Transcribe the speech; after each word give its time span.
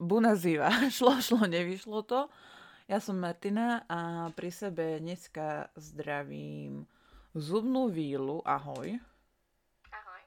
Bună 0.00 0.32
ziua. 0.34 0.72
Šlo, 0.96 1.20
šlo, 1.20 1.44
nevyšlo 1.44 2.00
to. 2.02 2.32
Ja 2.88 3.04
som 3.04 3.20
Martina 3.20 3.84
a 3.84 4.32
pri 4.32 4.48
sebe 4.48 4.96
dneska 4.96 5.68
zdravím 5.76 6.88
zubnú 7.36 7.92
vílu. 7.92 8.40
Ahoj. 8.48 8.96
Ahoj. 9.92 10.22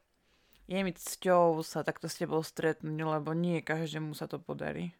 Je 0.69 0.77
mi 0.77 0.93
cťou 0.93 1.65
sa 1.65 1.81
takto 1.81 2.05
s 2.05 2.21
tebou 2.21 2.45
stretnúť, 2.45 3.01
lebo 3.01 3.33
nie 3.33 3.65
každému 3.65 4.13
sa 4.13 4.29
to 4.29 4.37
podarí. 4.37 4.93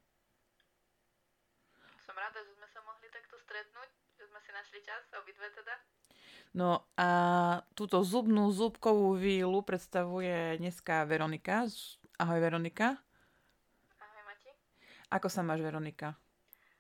Som 2.02 2.18
rada, 2.18 2.42
že 2.42 2.58
sme 2.58 2.66
sa 2.74 2.82
mohli 2.82 3.14
takto 3.14 3.38
stretnúť, 3.46 3.90
že 4.18 4.26
sme 4.26 4.40
si 4.42 4.50
našli 4.58 4.80
čas, 4.82 5.06
obidve 5.14 5.54
teda. 5.54 5.76
No 6.58 6.90
a 6.98 7.10
túto 7.78 8.02
zubnú 8.02 8.50
zúbkovú 8.50 9.22
vílu 9.22 9.62
predstavuje 9.62 10.58
dneska 10.58 11.06
Veronika. 11.06 11.70
Ahoj 12.18 12.42
Veronika. 12.42 12.98
Ako 15.14 15.30
sa 15.30 15.46
máš 15.46 15.62
Veronika? 15.62 16.18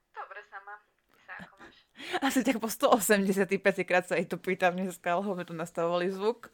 Dobre 0.09 0.41
sa 0.49 0.57
mám. 0.65 0.81
Ty 1.13 1.19
sa 1.21 1.33
ako 1.45 1.53
máš? 1.61 1.75
Asi 2.25 2.41
tak 2.41 2.57
po 2.57 2.65
185 2.65 3.45
krát 3.85 4.09
sa 4.09 4.17
jej 4.17 4.25
to 4.25 4.41
pýtam 4.41 4.73
dneska, 4.73 5.13
lebo 5.21 5.37
sme 5.37 5.45
tu 5.45 5.53
nastavovali 5.53 6.09
zvuk. 6.09 6.49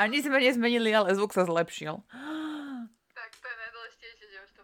A 0.00 0.08
nič 0.08 0.24
sme 0.24 0.40
nezmenili, 0.40 0.88
ale 0.96 1.12
zvuk 1.12 1.36
sa 1.36 1.44
zlepšil. 1.44 2.00
Tak 3.18 3.34
to 3.34 3.50
je 3.50 3.56
najdôležitejšie, 3.58 4.26
že 4.30 4.38
už 4.46 4.50
to... 4.54 4.62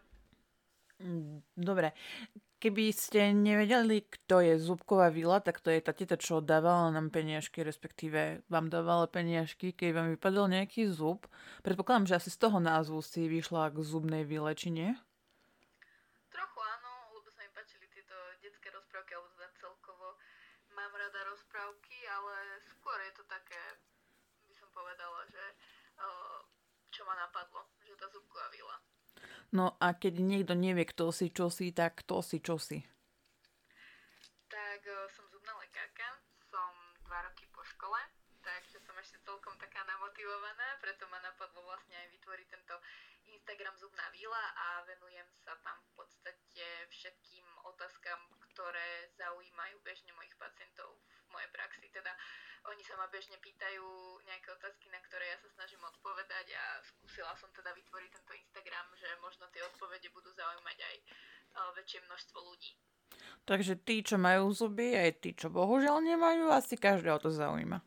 Mm, 1.02 1.42
Dobre, 1.58 1.90
keby 2.64 2.96
ste 2.96 3.36
nevedeli, 3.36 4.08
kto 4.08 4.40
je 4.40 4.56
Zubková 4.56 5.12
vila, 5.12 5.36
tak 5.44 5.60
to 5.60 5.68
je 5.68 5.84
tá 5.84 5.92
teta, 5.92 6.16
čo 6.16 6.40
dávala 6.40 6.88
nám 6.88 7.12
peniažky, 7.12 7.60
respektíve 7.60 8.40
vám 8.48 8.72
dávala 8.72 9.04
peniažky, 9.04 9.76
keď 9.76 9.90
vám 9.92 10.08
vypadol 10.16 10.48
nejaký 10.48 10.88
zub. 10.88 11.28
Predpokladám, 11.60 12.08
že 12.08 12.16
asi 12.24 12.32
z 12.32 12.40
toho 12.40 12.64
názvu 12.64 13.04
si 13.04 13.28
vyšla 13.28 13.68
k 13.68 13.84
zubnej 13.84 14.24
vile, 14.24 14.48
či 14.56 14.72
nie? 14.72 14.96
Trochu 16.32 16.58
áno, 16.64 17.20
lebo 17.20 17.28
sa 17.28 17.44
mi 17.44 17.52
páčili 17.52 17.84
tieto 17.92 18.16
detské 18.40 18.72
rozprávky, 18.72 19.12
alebo 19.12 19.28
teda 19.36 19.52
celkovo 19.60 20.16
mám 20.72 20.92
rada 20.96 21.20
rozprávky, 21.28 22.00
ale 22.08 22.64
skôr 22.64 22.96
je 23.04 23.12
to 23.12 23.28
také, 23.28 23.60
by 24.48 24.54
som 24.56 24.72
povedala, 24.72 25.20
že 25.28 25.44
uh, 26.00 26.40
čo 27.04 27.12
ma 27.12 27.20
napadlo, 27.20 27.68
že 27.84 27.92
tá 28.00 28.08
zubková 28.08 28.48
vila. 28.48 28.80
No 29.52 29.76
a 29.76 29.92
keď 29.92 30.24
niekto 30.24 30.56
nevie, 30.56 30.88
kto 30.88 31.12
si, 31.12 31.28
čo 31.28 31.52
si, 31.52 31.68
tak 31.68 32.00
kto 32.00 32.24
si, 32.24 32.40
čo 32.40 32.56
si. 32.56 32.80
Tak 34.48 34.80
uh, 34.88 35.04
som 35.12 35.28
zubná 35.28 35.52
lekárka, 35.60 36.16
som 36.48 36.72
dva 37.04 37.28
roky 37.28 37.44
po 37.52 37.60
škole, 37.60 38.00
takže 38.40 38.80
som 38.80 38.96
ešte 38.96 39.20
celkom 39.20 39.52
taká 39.60 39.84
namotivovaná, 39.84 40.80
preto 40.80 41.04
ma 41.12 41.20
napadlo 41.20 41.60
vlastne 41.68 41.92
aj 41.92 42.08
vytvoriť 42.08 42.48
tento 42.48 42.80
Instagram 43.28 43.76
Zubná 43.76 44.08
víla 44.16 44.40
a 44.56 44.80
venujem 44.88 45.28
sa 45.44 45.52
tam 45.60 45.76
v 45.92 46.00
podstate 46.00 46.64
všetkým 46.88 47.44
otázkam, 47.68 48.20
ktoré 48.48 49.12
zaujímajú 49.20 49.76
bežne 49.84 50.16
mojich 50.16 50.32
pacientov 50.40 50.96
v 51.04 51.13
mojej 51.34 51.50
praxi. 51.50 51.90
Teda 51.90 52.14
oni 52.70 52.80
sa 52.86 52.96
ma 52.96 53.10
bežne 53.12 53.36
pýtajú 53.42 53.84
nejaké 54.24 54.48
otázky, 54.54 54.88
na 54.88 55.02
ktoré 55.04 55.34
ja 55.34 55.38
sa 55.42 55.48
snažím 55.52 55.82
odpovedať 55.84 56.46
a 56.56 56.64
skúsila 56.80 57.34
som 57.36 57.52
teda 57.52 57.74
vytvoriť 57.76 58.10
tento 58.14 58.32
Instagram, 58.32 58.86
že 58.96 59.08
možno 59.20 59.50
tie 59.52 59.60
odpovede 59.68 60.08
budú 60.14 60.32
zaujímať 60.32 60.78
aj 60.80 60.96
uh, 61.02 61.70
väčšie 61.76 62.00
množstvo 62.08 62.38
ľudí. 62.40 62.72
Takže 63.44 63.84
tí, 63.84 64.00
čo 64.00 64.16
majú 64.16 64.48
zuby, 64.56 64.96
aj 64.96 65.10
tí, 65.20 65.36
čo 65.36 65.52
bohužiaľ 65.52 66.00
nemajú, 66.00 66.48
asi 66.48 66.80
každého 66.80 67.20
to 67.20 67.28
zaujíma. 67.28 67.78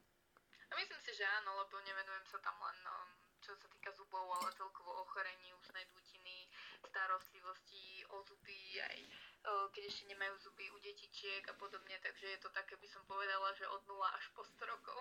A 0.68 0.74
myslím 0.78 1.02
si, 1.02 1.12
že 1.18 1.26
áno, 1.42 1.58
lebo 1.58 1.82
nevenujem 1.82 2.26
sa 2.30 2.38
tam 2.46 2.54
len 2.62 2.78
um, 2.86 3.10
čo 3.42 3.58
sa 3.58 3.68
týka 3.74 3.90
zubov, 3.98 4.30
ale 4.38 4.54
celkovo 4.54 4.94
ochorení 5.02 5.50
ústnej 5.58 5.90
dutiny, 5.90 6.46
starostlivosti 6.86 8.06
o 8.14 8.22
zuby, 8.22 8.78
aj 8.78 8.98
keď 9.72 9.84
ešte 9.88 10.04
nemajú 10.12 10.34
zuby 10.44 10.68
u 10.72 10.78
detičiek 10.84 11.44
a 11.48 11.56
podobne, 11.56 11.96
takže 12.04 12.36
je 12.36 12.40
to 12.44 12.50
také, 12.52 12.76
by 12.76 12.88
som 12.88 13.04
povedala, 13.08 13.54
že 13.56 13.64
od 13.68 13.80
0 13.88 13.96
až 14.04 14.26
po 14.36 14.44
100 14.44 14.68
rokov. 14.68 15.00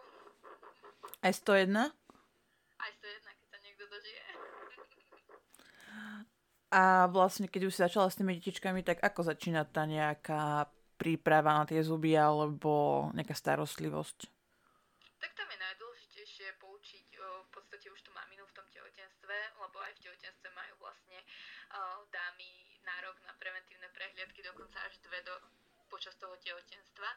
Aj 1.22 1.32
101? 1.34 1.91
Aj 2.76 2.91
101, 2.93 3.26
keď 3.26 3.47
sa 3.50 3.59
niekto 3.65 3.84
dožije. 3.91 4.22
A 6.70 7.06
vlastne, 7.10 7.47
keď 7.47 7.70
už 7.70 7.75
si 7.75 7.82
začala 7.82 8.10
s 8.10 8.19
tými 8.19 8.37
detičkami, 8.38 8.82
tak 8.87 9.00
ako 9.03 9.26
začína 9.26 9.65
tá 9.66 9.87
nejaká 9.87 10.69
príprava 10.99 11.56
na 11.56 11.65
tie 11.65 11.81
zuby 11.81 12.15
alebo 12.19 13.06
nejaká 13.15 13.32
starostlivosť? 13.32 14.19
Tak 15.22 15.32
tam 15.32 15.49
je 15.50 15.59
najdôležitejšie 15.59 16.59
poučiť 16.60 17.06
v 17.16 17.49
podstate 17.54 17.87
už 17.88 18.00
tú 18.04 18.10
maminu 18.12 18.44
v 18.44 18.54
tom 18.54 18.66
tehotenstve, 18.70 19.37
lebo 19.59 19.76
aj 19.81 19.93
v 19.97 20.03
tehotenstve 20.06 20.49
majú 20.53 20.75
vlastne 20.84 21.19
dámy 22.12 22.50
nárok 22.87 23.16
na 23.25 23.34
preventívne 23.41 23.88
prehliadky, 23.97 24.41
dokonca 24.44 24.78
až 24.84 24.94
dve 25.03 25.19
do, 25.26 25.34
počas 26.06 26.22
toho 26.22 26.39
tehotenstva. 26.39 27.11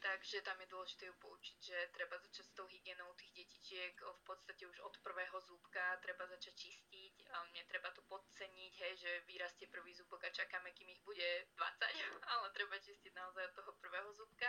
Takže 0.00 0.40
tam 0.40 0.56
je 0.64 0.72
dôležité 0.72 1.12
ju 1.12 1.14
poučiť, 1.20 1.58
že 1.60 1.76
treba 1.92 2.16
začať 2.16 2.48
s 2.48 2.56
tou 2.56 2.64
hygienou 2.64 3.12
tých 3.20 3.36
detičiek 3.36 3.92
v 4.00 4.22
podstate 4.24 4.64
už 4.64 4.80
od 4.80 4.96
prvého 5.04 5.36
zúbka, 5.44 6.00
treba 6.00 6.24
začať 6.24 6.56
čistiť, 6.56 7.28
netreba 7.52 7.92
to 7.92 8.00
podceniť, 8.08 8.72
hej, 8.80 8.92
že 8.96 9.28
vyrastie 9.28 9.68
prvý 9.68 9.92
zúbok 9.92 10.24
a 10.24 10.32
čakáme, 10.32 10.72
kým 10.72 10.88
ich 10.88 11.04
bude 11.04 11.52
20, 11.52 11.52
ale 12.32 12.48
treba 12.56 12.80
čistiť 12.80 13.12
naozaj 13.12 13.52
od 13.52 13.54
toho 13.60 13.76
prvého 13.76 14.08
zúbka 14.16 14.48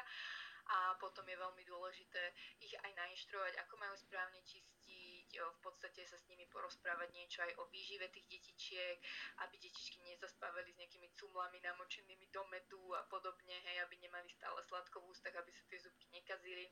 a 0.72 0.96
potom 0.96 1.28
je 1.28 1.36
veľmi 1.36 1.64
dôležité 1.68 2.32
ich 2.64 2.72
aj 2.72 2.96
nainštruovať, 2.96 3.60
ako 3.60 3.76
majú 3.76 3.96
správne 4.00 4.40
čistiť, 4.48 4.81
v 5.40 5.60
podstate 5.64 6.04
sa 6.04 6.18
s 6.20 6.28
nimi 6.28 6.44
porozprávať 6.52 7.10
niečo 7.16 7.40
aj 7.46 7.54
o 7.62 7.64
výžive 7.72 8.12
tých 8.12 8.28
detičiek, 8.28 8.98
aby 9.48 9.56
detičky 9.56 10.04
nezaspávali 10.04 10.76
s 10.76 10.80
nejakými 10.82 11.08
cumlami 11.16 11.64
namočenými 11.64 12.28
do 12.34 12.44
medu 12.52 12.92
a 12.98 13.06
podobne, 13.08 13.56
hej, 13.56 13.78
aby 13.88 13.96
nemali 14.04 14.28
stále 14.36 14.60
sladko 14.68 15.00
v 15.00 15.10
ústach, 15.14 15.36
aby 15.40 15.52
sa 15.56 15.64
tie 15.72 15.80
zubky 15.80 16.12
nekazili 16.12 16.68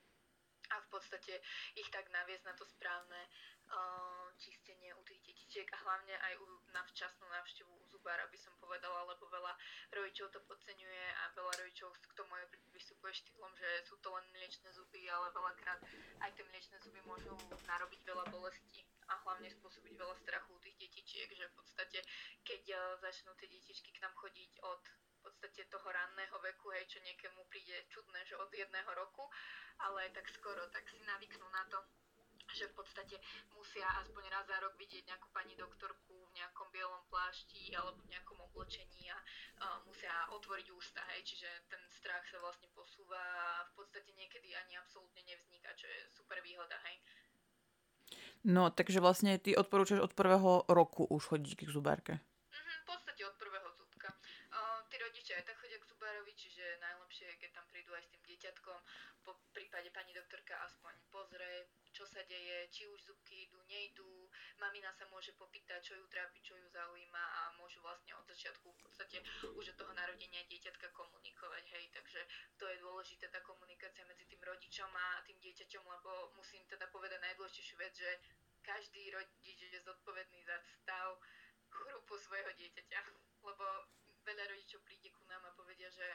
a 0.69 0.75
v 0.85 0.87
podstate 0.93 1.41
ich 1.75 1.89
tak 1.89 2.07
naviesť 2.13 2.45
na 2.45 2.53
to 2.53 2.65
správne 2.65 3.21
uh, 3.69 4.29
čistenie 4.37 4.93
u 4.93 5.01
tých 5.05 5.21
detičiek 5.25 5.67
a 5.73 5.77
hlavne 5.85 6.15
aj 6.17 6.33
u, 6.41 6.45
na 6.73 6.81
včasnú 6.89 7.25
návštevu 7.29 7.69
u 7.69 7.85
zubára 7.89 8.25
by 8.29 8.37
som 8.37 8.53
povedala, 8.61 9.05
lebo 9.09 9.29
veľa 9.29 9.53
rodičov 9.93 10.29
to 10.33 10.39
podceňuje 10.45 11.05
a 11.13 11.23
veľa 11.37 11.53
rodičov 11.61 11.89
k 11.93 12.13
tomu 12.17 12.31
aj 12.37 12.45
vystupuje 12.73 13.13
štýlom, 13.13 13.53
že 13.57 13.69
sú 13.89 13.97
to 14.01 14.09
len 14.13 14.25
mliečne 14.33 14.69
zuby, 14.73 15.09
ale 15.09 15.33
veľakrát 15.33 15.79
aj 16.25 16.31
tie 16.33 16.45
mliečne 16.45 16.77
zuby 16.81 17.01
môžu 17.05 17.33
narobiť 17.65 18.01
veľa 18.05 18.25
bolesti 18.29 18.85
a 19.09 19.17
hlavne 19.25 19.49
spôsobiť 19.49 19.93
veľa 19.97 20.15
strachu 20.21 20.49
u 20.53 20.61
tých 20.61 20.77
detičiek, 20.77 21.29
že 21.33 21.49
v 21.49 21.55
podstate 21.57 21.99
keď 22.45 22.63
uh, 22.73 22.81
začnú 23.01 23.33
tie 23.37 23.49
detičky 23.49 23.89
k 23.93 24.01
nám 24.05 24.13
chodiť 24.17 24.51
od 24.65 24.81
podstate 25.29 25.69
toho 25.69 25.85
ranného 25.85 26.37
veku, 26.41 26.73
hej, 26.73 26.89
čo 26.89 26.99
niekému 27.05 27.45
príde 27.53 27.85
čudné, 27.93 28.25
že 28.25 28.33
od 28.41 28.49
jedného 28.49 28.91
roku, 28.97 29.29
ale 29.85 30.09
tak 30.09 30.25
skoro, 30.33 30.65
tak 30.73 30.89
si 30.89 30.97
navyknú 31.05 31.45
na 31.53 31.63
to, 31.69 31.77
že 32.49 32.65
v 32.73 32.81
podstate 32.81 33.15
musia 33.53 33.85
aspoň 34.01 34.25
raz 34.33 34.49
za 34.49 34.57
rok 34.57 34.73
vidieť 34.81 35.05
nejakú 35.05 35.29
pani 35.29 35.53
doktorku 35.53 36.17
v 36.17 36.31
nejakom 36.33 36.67
bielom 36.73 37.05
plášti 37.13 37.77
alebo 37.77 38.01
v 38.01 38.09
nejakom 38.09 38.41
oblečení 38.49 39.05
a 39.13 39.17
uh, 39.21 39.77
musia 39.85 40.09
otvoriť 40.33 40.67
ústa, 40.73 41.01
hej, 41.13 41.21
čiže 41.29 41.45
ten 41.69 41.81
strach 41.93 42.25
sa 42.25 42.41
vlastne 42.41 42.65
posúva 42.73 43.21
a 43.21 43.69
v 43.69 43.71
podstate 43.77 44.09
niekedy 44.17 44.57
ani 44.57 44.81
absolútne 44.81 45.21
nevzniká, 45.29 45.69
čo 45.77 45.85
je 45.85 45.99
super 46.09 46.41
výhoda, 46.41 46.73
hej. 46.89 46.97
No, 48.41 48.71
takže 48.73 49.03
vlastne 49.03 49.37
ty 49.37 49.53
odporúčaš 49.53 50.01
od 50.01 50.15
prvého 50.17 50.65
roku 50.71 51.05
už 51.05 51.35
chodiť 51.35 51.53
k 51.59 51.69
zubárke. 51.69 52.13
Mhm, 52.49 52.73
v 52.81 52.85
podstate 52.87 53.21
od 53.27 53.35
prvého 53.37 53.69
zúbka. 53.77 54.09
Uh, 54.49 54.81
tí 54.89 54.97
rodičia 54.97 55.37
aj 55.37 55.53
tak 55.53 55.59
chodia 55.59 55.77
k 55.77 55.89
zubárovi, 55.91 56.33
čiže 56.33 56.81
najlepšie 56.81 57.25
je, 57.29 57.39
keď 57.45 57.49
tam 57.53 57.65
prídu 57.69 57.91
aj 57.93 58.03
s 58.07 58.11
tým 58.15 58.23
dieťatkom. 58.25 58.77
Po 59.27 59.31
prípade 59.51 59.91
pani 59.91 60.15
doktorka 60.15 60.55
aspoň 60.65 60.93
pozrie, 61.11 61.67
čo 61.91 62.07
sa 62.07 62.18
deje, 62.29 62.69
či 62.69 62.85
už 62.85 63.09
zubky 63.09 63.49
idú, 63.49 63.57
nejdú. 63.65 64.29
Mamina 64.61 64.93
sa 64.93 65.09
môže 65.09 65.33
popýtať, 65.33 65.81
čo 65.81 65.97
ju 65.97 66.05
trápi, 66.05 66.37
čo 66.45 66.53
ju 66.53 66.67
zaujíma 66.69 67.23
a 67.25 67.41
môžu 67.57 67.81
vlastne 67.81 68.13
od 68.13 68.25
začiatku 68.29 68.69
v 68.69 68.79
podstate 68.85 69.17
už 69.57 69.73
od 69.73 69.77
toho 69.81 69.93
narodenia 69.97 70.45
dieťatka 70.45 70.93
komunikovať, 70.93 71.65
hej. 71.73 71.85
Takže 71.89 72.21
to 72.61 72.69
je 72.69 72.77
dôležité, 72.85 73.25
tá 73.33 73.41
komunikácia 73.41 74.05
medzi 74.05 74.29
tým 74.29 74.39
rodičom 74.45 74.91
a 74.93 75.25
tým 75.25 75.41
dieťaťom, 75.41 75.83
lebo 75.89 76.37
musím 76.37 76.61
teda 76.69 76.85
povedať 76.93 77.17
najdôležitejšiu 77.17 77.75
vec, 77.81 77.93
že 77.97 78.09
každý 78.61 79.09
rodič 79.09 79.59
je 79.65 79.79
zodpovedný 79.81 80.45
za 80.45 80.61
stav 80.77 81.17
chrupu 81.69 82.13
svojho 82.21 82.51
dieťaťa, 82.53 82.99
lebo 83.41 83.65
veľa 84.25 84.45
rodičov 84.53 84.85
príde 84.85 85.09
ku 85.09 85.25
nám 85.25 85.41
a 85.47 85.57
povedia, 85.57 85.89
že 85.89 86.05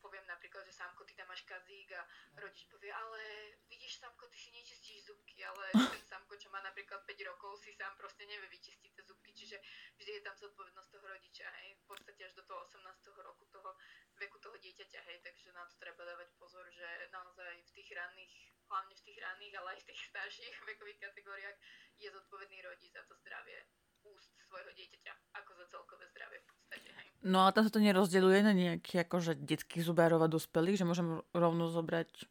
poviem 0.00 0.24
napríklad, 0.28 0.62
že 0.66 0.74
Samko, 0.74 1.04
ty 1.04 1.14
tam 1.16 1.28
máš 1.28 1.42
kazík 1.48 1.92
a 1.96 2.02
rodič 2.38 2.68
povie, 2.68 2.92
ale 2.92 3.20
vidíš 3.68 3.98
Samko, 4.00 4.28
ty 4.28 4.38
si 4.38 4.50
nečistíš 4.52 5.08
zubky, 5.08 5.44
ale 5.44 5.72
ten 5.72 6.04
Samko, 6.04 6.36
čo 6.36 6.48
má 6.52 6.60
napríklad 6.62 7.02
5 7.04 7.30
rokov, 7.30 7.60
si 7.60 7.72
sám 7.76 7.96
proste 7.96 8.24
nevie 8.28 8.48
vyčistiť 8.50 8.90
tie 8.92 9.04
zubky, 9.04 9.30
čiže 9.32 9.56
vždy 9.96 10.10
je 10.20 10.22
tam 10.24 10.36
zodpovednosť 10.36 10.90
toho 10.92 11.06
rodiča, 11.06 11.46
hej, 11.62 11.68
v 11.80 11.84
podstate 11.88 12.20
až 12.24 12.32
do 12.36 12.44
toho 12.44 12.60
18. 12.68 13.26
roku 13.26 13.44
toho 13.48 13.70
veku 14.16 14.38
toho 14.40 14.56
dieťaťa, 14.56 15.00
hej, 15.12 15.18
takže 15.24 15.52
na 15.52 15.64
to 15.68 15.74
treba 15.80 16.02
dávať 16.04 16.28
pozor, 16.40 16.64
že 16.72 16.86
naozaj 17.12 17.54
v 17.62 17.70
tých 17.76 17.88
ranných, 17.92 18.34
hlavne 18.68 18.94
v 18.96 19.04
tých 19.04 19.18
ranných, 19.20 19.54
ale 19.60 19.68
aj 19.76 19.80
v 19.84 19.88
tých 19.92 20.00
starších 20.12 20.54
vekových 20.70 21.00
kategóriách 21.00 21.58
je 21.96 22.08
zodpovedný 22.12 22.58
rodič 22.64 22.92
za 22.92 23.02
to 23.08 23.14
zdravie 23.20 23.60
úst 24.14 24.30
svojho 24.46 24.70
dieťaťa, 24.76 25.12
ako 25.42 25.50
za 25.58 25.64
celkové 25.72 26.04
zdravie 26.14 26.38
v 26.38 26.46
podstate. 26.46 26.88
Hej. 26.94 27.06
No 27.26 27.36
ale 27.42 27.54
tam 27.56 27.64
sa 27.66 27.72
to 27.74 27.80
nerozdeľuje 27.82 28.40
na 28.46 28.54
nejaký 28.54 29.02
akože 29.02 29.38
detských 29.42 29.82
zubárov 29.82 30.22
a 30.22 30.28
dospelých, 30.30 30.78
že 30.80 30.88
môžem 30.88 31.20
rovno 31.34 31.66
zobrať 31.66 32.28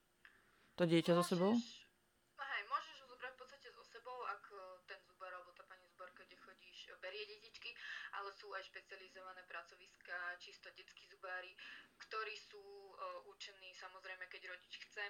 to 0.76 0.84
dieťa 0.84 1.14
môžeš, 1.16 1.20
so 1.20 1.32
sebou? 1.36 1.52
Hej, 1.56 2.64
môžeš 2.72 2.96
ho 3.00 3.06
zobrať 3.12 3.32
v 3.36 3.40
podstate 3.40 3.68
so 3.72 3.84
sebou, 3.84 4.18
ak 4.28 4.44
e, 4.52 4.60
ten 4.88 5.00
zubár 5.08 5.32
alebo 5.36 5.52
tá 5.56 5.64
pani 5.68 5.88
zubárka, 5.92 6.24
kde 6.24 6.40
chodíš, 6.40 6.92
e, 6.92 7.00
berie 7.00 7.24
detičky, 7.28 7.72
ale 8.16 8.32
sú 8.36 8.48
aj 8.56 8.64
špecializované 8.72 9.44
pracoviska, 9.48 10.40
čisto 10.40 10.72
detskí 10.76 11.08
zubári, 11.12 11.52
ktorí 11.96 12.36
sú 12.36 12.60
uh, 12.60 13.24
určení 13.32 13.72
samozrejme, 13.76 14.28
keď 14.28 14.52
rodič 14.52 14.78
chce 14.78 15.04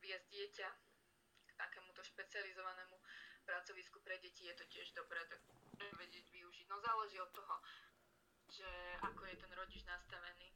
viesť 0.00 0.26
dieťa 0.28 0.68
k 1.48 1.50
takémuto 1.56 2.04
špecializovanému 2.04 2.96
pracovisku 3.48 3.96
pre 4.04 4.20
deti, 4.20 4.44
je 4.44 4.54
to 4.60 4.68
tiež 4.68 4.92
dobré 4.92 5.24
tak 5.32 5.40
vedieť 5.96 6.28
využiť. 6.28 6.68
No 6.68 6.76
záleží 6.84 7.16
od 7.16 7.32
toho, 7.32 7.56
že 8.52 8.68
ako 9.00 9.24
je 9.24 9.36
ten 9.40 9.52
rodič 9.56 9.80
nastavený 9.88 10.52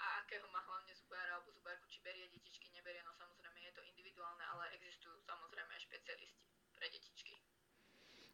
a 0.00 0.04
akého 0.24 0.48
má 0.48 0.64
hlavne 0.64 0.92
zubára 0.96 1.36
alebo 1.36 1.52
zubárku, 1.52 1.84
či 1.92 2.00
berie 2.00 2.28
detičky, 2.32 2.72
neberie, 2.72 3.04
no 3.04 3.12
samozrejme 3.16 3.58
je 3.60 3.72
to 3.76 3.82
individuálne, 3.84 4.44
ale 4.48 4.72
existujú 4.76 5.16
samozrejme 5.24 5.70
aj 5.76 5.82
špecialisti 5.84 6.44
pre 6.76 6.86
detičky. 6.88 7.34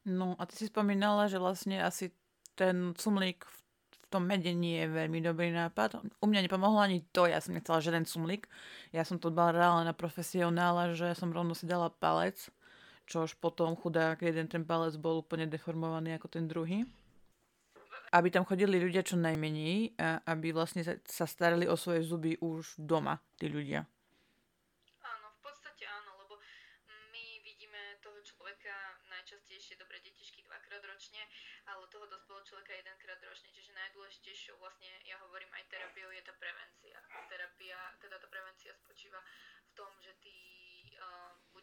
No 0.06 0.34
a 0.38 0.42
ty 0.46 0.54
si 0.58 0.66
spomínala, 0.66 1.30
že 1.30 1.38
vlastne 1.38 1.78
asi 1.82 2.10
ten 2.58 2.94
cumlík 2.98 3.46
v 3.46 4.06
tom 4.10 4.26
mede 4.28 4.50
nie 4.52 4.82
je 4.82 4.90
veľmi 4.90 5.22
dobrý 5.24 5.54
nápad. 5.54 6.02
U 6.20 6.26
mňa 6.26 6.44
nepomohlo 6.44 6.82
ani 6.82 7.06
to, 7.14 7.24
ja 7.30 7.40
som 7.40 7.54
nechcela 7.56 7.80
žiaden 7.80 8.04
cumlík. 8.04 8.50
Ja 8.92 9.06
som 9.06 9.16
to 9.16 9.32
dbala 9.32 9.56
reálne 9.56 9.88
na 9.88 9.96
profesionála, 9.96 10.92
že 10.92 11.16
som 11.16 11.32
rovno 11.32 11.56
si 11.56 11.64
dala 11.64 11.88
palec, 11.88 12.36
čož 13.12 13.36
potom 13.36 13.76
chudák 13.76 14.24
jeden 14.24 14.48
ten 14.48 14.64
palec 14.64 14.96
bol 14.96 15.20
úplne 15.20 15.44
deformovaný 15.44 16.16
ako 16.16 16.32
ten 16.32 16.48
druhý. 16.48 16.88
Aby 18.08 18.32
tam 18.32 18.48
chodili 18.48 18.80
ľudia 18.80 19.04
čo 19.04 19.20
najmenej 19.20 20.00
a 20.00 20.24
aby 20.32 20.52
vlastne 20.56 20.80
sa 20.84 21.24
starali 21.28 21.68
o 21.68 21.76
svoje 21.76 22.04
zuby 22.04 22.40
už 22.40 22.80
doma, 22.80 23.20
tí 23.36 23.52
ľudia. 23.52 23.84
Áno, 25.04 25.28
v 25.36 25.40
podstate 25.44 25.84
áno, 25.88 26.16
lebo 26.24 26.40
my 27.12 27.24
vidíme 27.44 27.80
toho 28.04 28.16
človeka 28.20 28.72
najčastejšie, 29.08 29.80
dobre, 29.80 30.00
detičky 30.04 30.44
dvakrát 30.44 30.84
ročne, 30.84 31.24
ale 31.68 31.88
toho 31.88 32.04
dospelého 32.08 32.44
človeka 32.44 32.72
jedenkrát 32.76 33.20
ročne, 33.24 33.48
čiže 33.52 33.72
najdôležitejšou 33.76 34.60
vlastne, 34.60 34.92
ja 35.08 35.16
hovorím 35.24 35.48
aj 35.56 35.72
terapiou, 35.72 36.12
je 36.12 36.22
tá 36.24 36.36
prevencia. 36.36 36.96
Terapia, 37.32 37.80
teda 37.96 38.20
tá 38.20 38.28
prevencia 38.28 38.76
spočíva 38.76 39.20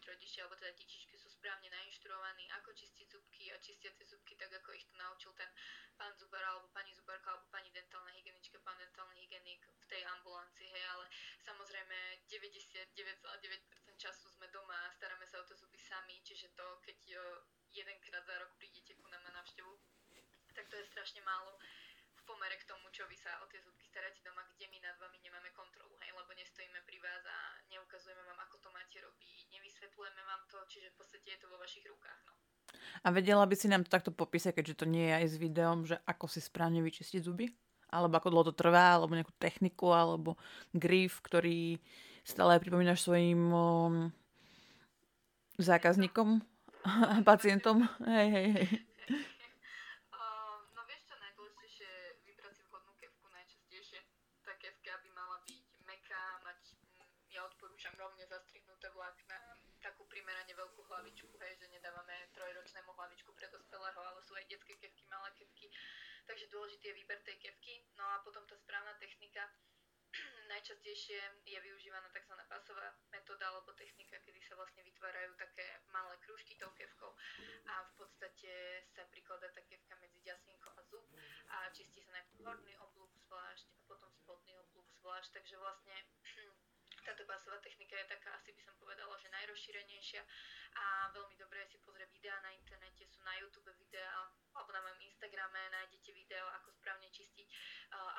rodičia 0.09 0.43
alebo 0.43 0.57
teda 0.57 0.73
detičky 0.73 1.15
sú 1.15 1.29
správne 1.29 1.69
nainštruovaní, 1.69 2.49
ako 2.57 2.73
čistiť 2.73 3.05
zubky 3.05 3.53
a 3.53 3.61
čistia 3.61 3.93
tie 3.93 4.05
zubky 4.09 4.33
tak, 4.35 4.49
ako 4.49 4.73
ich 4.73 4.85
to 4.89 4.95
naučil 4.97 5.31
ten 5.37 5.49
pán 5.99 6.15
zubar 6.17 6.41
alebo 6.41 6.67
pani 6.73 6.89
zubarka 6.95 7.29
alebo 7.29 7.45
pani 7.53 7.69
dentálna 7.69 8.09
hygienička, 8.17 8.57
pán 8.65 8.79
dentálny 8.81 9.19
hygienik 9.21 9.61
v 9.67 9.85
tej 9.85 10.01
ambulancii, 10.19 10.69
hej, 10.71 10.85
ale 10.89 11.05
samozrejme 11.43 11.97
99,9% 12.25 13.95
času 13.99 14.31
sme 14.31 14.47
doma 14.49 14.75
a 14.87 14.93
staráme 14.95 15.27
sa 15.27 15.43
o 15.43 15.45
to 15.45 15.53
zuby 15.59 15.75
sami, 15.75 16.23
čiže 16.23 16.55
to, 16.55 16.67
keď 16.87 17.19
jedenkrát 17.75 18.23
za 18.23 18.35
rok 18.39 18.55
prídete 18.55 18.95
ku 18.95 19.11
nám 19.11 19.21
na 19.27 19.35
návštevu, 19.35 19.75
tak 20.55 20.65
to 20.71 20.75
je 20.79 20.87
strašne 20.87 21.21
málo 21.27 21.59
v 22.15 22.21
pomere 22.23 22.55
k 22.55 22.67
tomu, 22.67 22.87
čo 22.95 23.03
vy 23.11 23.15
sa 23.19 23.43
o 23.43 23.49
tie 23.51 23.59
zubky 23.59 23.83
staráte 23.87 24.23
doma, 24.23 24.43
kde 24.55 24.71
my 24.71 24.79
nad 24.79 24.95
vami 24.99 25.19
nemáme 25.19 25.51
kontrolu, 25.51 25.95
hej, 25.99 26.11
lebo 26.15 26.31
nestojíme 26.31 26.79
pri 26.87 26.97
vás 27.03 27.23
a 27.27 27.37
neukazujeme 27.71 28.23
vám, 28.23 28.39
ako 28.47 28.55
to 28.63 28.69
máte 28.71 28.97
robiť, 29.79 29.95
nevysvetlujeme 29.95 30.21
vám 30.27 30.41
to, 30.51 30.57
čiže 30.67 30.87
v 30.91 30.97
podstate 30.99 31.27
je 31.31 31.39
to 31.39 31.47
vo 31.47 31.57
vašich 31.59 31.85
rukách. 31.87 32.19
No. 32.27 32.33
A 33.03 33.07
vedela 33.15 33.45
by 33.47 33.55
si 33.55 33.67
nám 33.71 33.87
to 33.87 33.89
takto 33.89 34.11
popísať, 34.11 34.59
keďže 34.59 34.83
to 34.83 34.85
nie 34.85 35.07
je 35.07 35.15
aj 35.15 35.25
s 35.31 35.35
videom, 35.39 35.77
že 35.87 35.95
ako 36.03 36.27
si 36.27 36.43
správne 36.43 36.83
vyčistiť 36.83 37.23
zuby? 37.23 37.47
Alebo 37.89 38.19
ako 38.19 38.29
dlho 38.29 38.45
to 38.51 38.53
trvá, 38.53 38.99
alebo 38.99 39.15
nejakú 39.15 39.33
techniku, 39.39 39.95
alebo 39.95 40.37
grif, 40.75 41.23
ktorý 41.25 41.79
stále 42.21 42.61
pripomínaš 42.61 43.01
svojim 43.07 43.49
um, 43.49 43.95
zákazníkom 45.57 46.43
a 46.85 47.23
pacientom? 47.29 47.87
Hej, 48.05 48.27
hej, 48.29 48.47
hej. 48.53 48.67
no 50.75 50.81
vieš 50.85 51.01
čo, 51.09 51.15
najdôležitejšie 51.17 51.89
vybrať 52.29 52.53
si 52.53 52.61
vhodnú 52.69 52.93
kevku 53.01 53.25
najčastejšie. 53.33 53.99
Tá 54.45 54.53
kevka 54.61 54.93
by 55.01 55.09
mala 55.17 55.41
byť 55.49 55.65
meká, 55.89 56.23
mať, 56.45 56.59
mm, 56.77 57.33
ja 57.33 57.41
odporúčam 57.47 57.95
rovne 57.97 58.21
zastrihnuté 58.29 58.85
vlákna, 58.93 59.59
takú 59.79 60.03
primerane 60.11 60.51
veľkú 60.51 60.81
hlavičku, 60.91 61.31
hej, 61.39 61.53
že 61.55 61.67
nedávame 61.71 62.13
trojročnému 62.35 62.91
hlavičku 62.91 63.31
pre 63.31 63.47
dospelého, 63.47 63.99
ale 63.99 64.19
sú 64.23 64.35
aj 64.35 64.45
detské 64.51 64.75
kevky, 64.75 65.07
malé 65.07 65.31
kevky. 65.39 65.71
Takže 66.49 66.57
dôležitý 66.65 66.85
je 66.89 66.97
výber 67.05 67.21
tej 67.21 67.37
kevky. 67.45 67.77
No 67.93 68.09
a 68.09 68.25
potom 68.25 68.41
tá 68.49 68.57
správna 68.57 68.97
technika, 68.97 69.53
najčastejšie 70.49 71.21
je 71.45 71.59
využívaná 71.61 72.09
tzv. 72.09 72.33
pasová 72.49 72.89
metóda 73.13 73.53
alebo 73.53 73.69
technika, 73.77 74.17
kedy 74.25 74.41
sa 74.41 74.57
vlastne 74.57 74.81
vytvárajú 74.81 75.29
také 75.37 75.77
malé 75.93 76.17
krúžky 76.25 76.57
tou 76.57 76.73
kevkou 76.73 77.13
a 77.69 77.85
v 77.85 77.91
podstate 78.01 78.81
sa 78.89 79.05
prikladá 79.13 79.45
tá 79.53 79.61
kevka 79.61 79.93
medzi 80.01 80.25
ďasinko 80.25 80.73
a 80.73 80.81
zub 80.89 81.05
a 81.53 81.69
čistí 81.69 82.01
sa 82.01 82.17
najprv 82.17 82.41
horný 82.41 82.73
oblúk 82.81 83.13
zvlášť 83.29 83.69
a 83.69 83.85
potom 83.85 84.09
spodný 84.09 84.57
oblúk 84.57 84.89
zvlášť, 85.05 85.29
takže 85.37 85.53
vlastne 85.61 85.93
táto 87.09 87.25
pasová 87.25 87.57
technika 87.65 87.97
je 87.97 88.05
taká, 88.05 88.37
asi 88.37 88.53
by 88.53 88.61
som 88.61 88.77
povedala, 88.77 89.17
že 89.17 89.33
najrozšírenejšia 89.33 90.21
a 90.77 91.09
veľmi 91.09 91.33
dobré 91.41 91.65
si 91.65 91.81
pozrieť 91.81 92.05
videá 92.13 92.37
na 92.45 92.53
internete, 92.53 93.01
sú 93.09 93.25
na 93.25 93.33
YouTube 93.41 93.65
videá, 93.81 94.29
alebo 94.53 94.69
na 94.69 94.85
mojom 94.85 95.01
Instagrame 95.09 95.57
nájdete 95.73 96.13
video, 96.13 96.45
ako 96.61 96.69
správne 96.69 97.09
čistiť, 97.09 97.49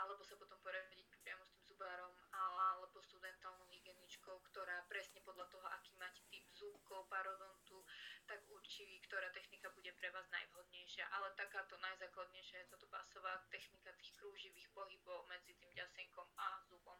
alebo 0.02 0.26
sa 0.26 0.34
potom 0.34 0.58
poradiť 0.58 1.06
priamo 1.22 1.46
s 1.46 1.54
tým 1.54 1.62
zubárom 1.70 2.10
alebo 2.34 2.98
s 2.98 3.14
dentálnou 3.14 3.70
hygieničkou, 3.70 4.42
ktorá 4.50 4.82
presne 4.90 5.22
podľa 5.22 5.46
toho, 5.54 5.66
aký 5.70 5.94
máte 5.94 6.26
typ 6.26 6.42
zúbkov, 6.50 7.06
parodontu, 7.06 7.86
tak 8.26 8.42
určí, 8.50 8.98
ktorá 9.06 9.30
technika 9.30 9.70
bude 9.70 9.94
pre 9.94 10.10
vás 10.10 10.26
najvhodnejšia. 10.34 11.06
Ale 11.14 11.30
takáto 11.38 11.78
najzákladnejšia 11.78 12.66
je 12.66 12.70
táto 12.74 12.90
pasová 12.90 13.38
technika 13.54 13.94
tých 14.02 14.10
krúživých 14.18 14.66
pohybov 14.74 15.30
medzi 15.30 15.54
tým 15.62 15.70
ďasenkom 15.78 16.26
a 16.34 16.58
zubom. 16.66 16.98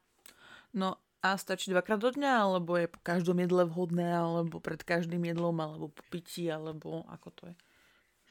No 0.79 1.10
a 1.23 1.37
stačí 1.37 1.71
dvakrát 1.71 2.01
do 2.01 2.11
dňa, 2.11 2.33
alebo 2.49 2.77
je 2.81 2.89
po 2.89 3.01
každom 3.05 3.37
jedle 3.41 3.69
vhodné, 3.69 4.09
alebo 4.09 4.57
pred 4.61 4.81
každým 4.81 5.21
jedlom, 5.25 5.57
alebo 5.61 5.93
po 5.93 6.03
pití, 6.09 6.49
alebo 6.49 7.05
ako 7.13 7.29
to 7.37 7.43
je? 7.53 7.55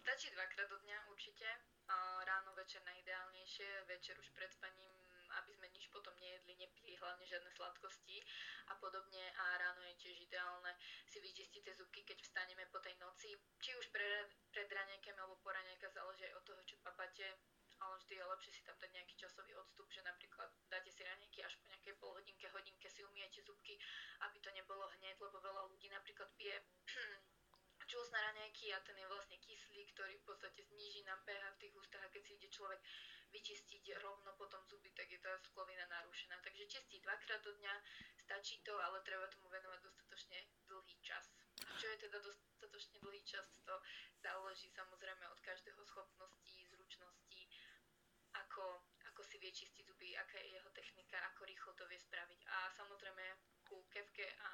Stačí 0.02 0.28
dvakrát 0.34 0.68
do 0.70 0.78
dňa 0.82 0.98
určite. 1.14 1.48
Ráno, 2.26 2.54
večer 2.58 2.82
najideálnejšie, 2.86 3.90
večer 3.90 4.14
už 4.22 4.30
pred 4.38 4.50
spaním 4.54 4.90
aby 5.38 5.52
sme 5.54 5.68
nič 5.70 5.86
potom 5.94 6.14
nejedli, 6.18 6.58
nepili, 6.58 6.98
hlavne 6.98 7.26
žiadne 7.26 7.50
sladkosti 7.54 8.18
a 8.70 8.74
podobne 8.82 9.22
a 9.22 9.46
ráno 9.62 9.82
je 9.94 9.96
tiež 10.02 10.18
ideálne 10.26 10.74
si 11.06 11.22
vyčistiť 11.22 11.62
tie 11.62 11.74
zubky, 11.78 12.02
keď 12.06 12.18
vstaneme 12.26 12.66
po 12.74 12.82
tej 12.82 12.98
noci, 12.98 13.38
či 13.62 13.72
už 13.78 13.94
pre, 13.94 14.30
pred 14.50 14.66
raňajkami 14.66 15.20
alebo 15.22 15.38
po 15.42 15.54
raňajka 15.54 15.88
záleží 15.94 16.26
od 16.34 16.44
toho, 16.46 16.62
čo 16.66 16.82
papáte, 16.82 17.26
ale 17.80 17.94
vždy 18.02 18.14
je 18.20 18.26
lepšie 18.26 18.52
si 18.52 18.62
tam 18.66 18.76
dať 18.82 18.92
nejaký 18.92 19.16
časový 19.16 19.54
odstup, 19.56 19.88
že 19.94 20.02
napríklad 20.04 20.50
dáte 20.68 20.92
si 20.92 21.02
raňajky 21.06 21.40
až 21.46 21.54
po 21.62 21.66
nejakej 21.72 21.94
pol 22.02 22.12
hodinke, 22.12 22.48
hodinke 22.52 22.88
si 22.92 23.02
umiete 23.06 23.40
zubky, 23.46 23.80
aby 24.28 24.38
to 24.44 24.50
nebolo 24.52 24.84
hneď, 25.00 25.16
lebo 25.22 25.38
veľa 25.40 25.64
ľudí 25.72 25.88
napríklad 25.94 26.28
pije 26.36 26.58
na 28.08 28.24
raňajky 28.24 28.72
a 28.72 28.80
ten 28.88 28.96
je 28.96 29.04
vlastne 29.12 29.36
kyslý, 29.44 29.84
ktorý 29.92 30.16
v 30.24 30.28
podstate 30.32 30.64
zníži 30.64 31.04
nám 31.04 31.20
pH 31.28 31.44
v 31.44 31.60
tých 31.60 31.74
ústach 31.76 32.04
a 32.08 32.12
keď 32.14 32.22
si 32.24 32.32
ide 32.40 32.48
človek 32.48 32.80
vyčistiť 33.36 33.84
rovno 34.00 34.32
potom 34.40 34.64
zuby, 34.66 34.90
tak 34.96 35.12
je 35.12 35.20
tá 35.20 35.36
sklovina 35.44 35.84
narušená. 35.92 36.40
Takže 36.40 36.72
čistiť 36.72 37.00
dvakrát 37.04 37.44
do 37.44 37.52
dňa, 37.60 37.74
stačí 38.24 38.64
to, 38.64 38.74
ale 38.80 39.04
treba 39.04 39.28
tomu 39.28 39.52
venovať 39.52 39.80
dostatočne 39.84 40.40
dlhý 40.72 40.98
čas. 41.04 41.28
Čo 41.60 41.86
je 41.92 41.98
teda 42.08 42.18
dostatočne 42.24 42.98
dlhý 43.04 43.22
čas, 43.28 43.46
to 43.68 43.76
záleží 44.24 44.72
samozrejme 44.72 45.28
od 45.28 45.40
každého 45.44 45.84
schopností, 45.84 46.64
zručností, 46.72 47.52
ako, 48.34 48.80
ako 49.12 49.22
si 49.28 49.36
vie 49.44 49.52
čistiť 49.52 49.84
zuby, 49.84 50.16
aká 50.16 50.40
je 50.40 50.56
jeho 50.56 50.72
technika, 50.72 51.20
ako 51.34 51.44
rýchlo 51.46 51.72
to 51.76 51.84
vie 51.92 52.00
spraviť. 52.00 52.40
A 52.48 52.72
samozrejme 52.74 53.24
ku 53.68 53.84
kevke 53.92 54.26
a 54.40 54.50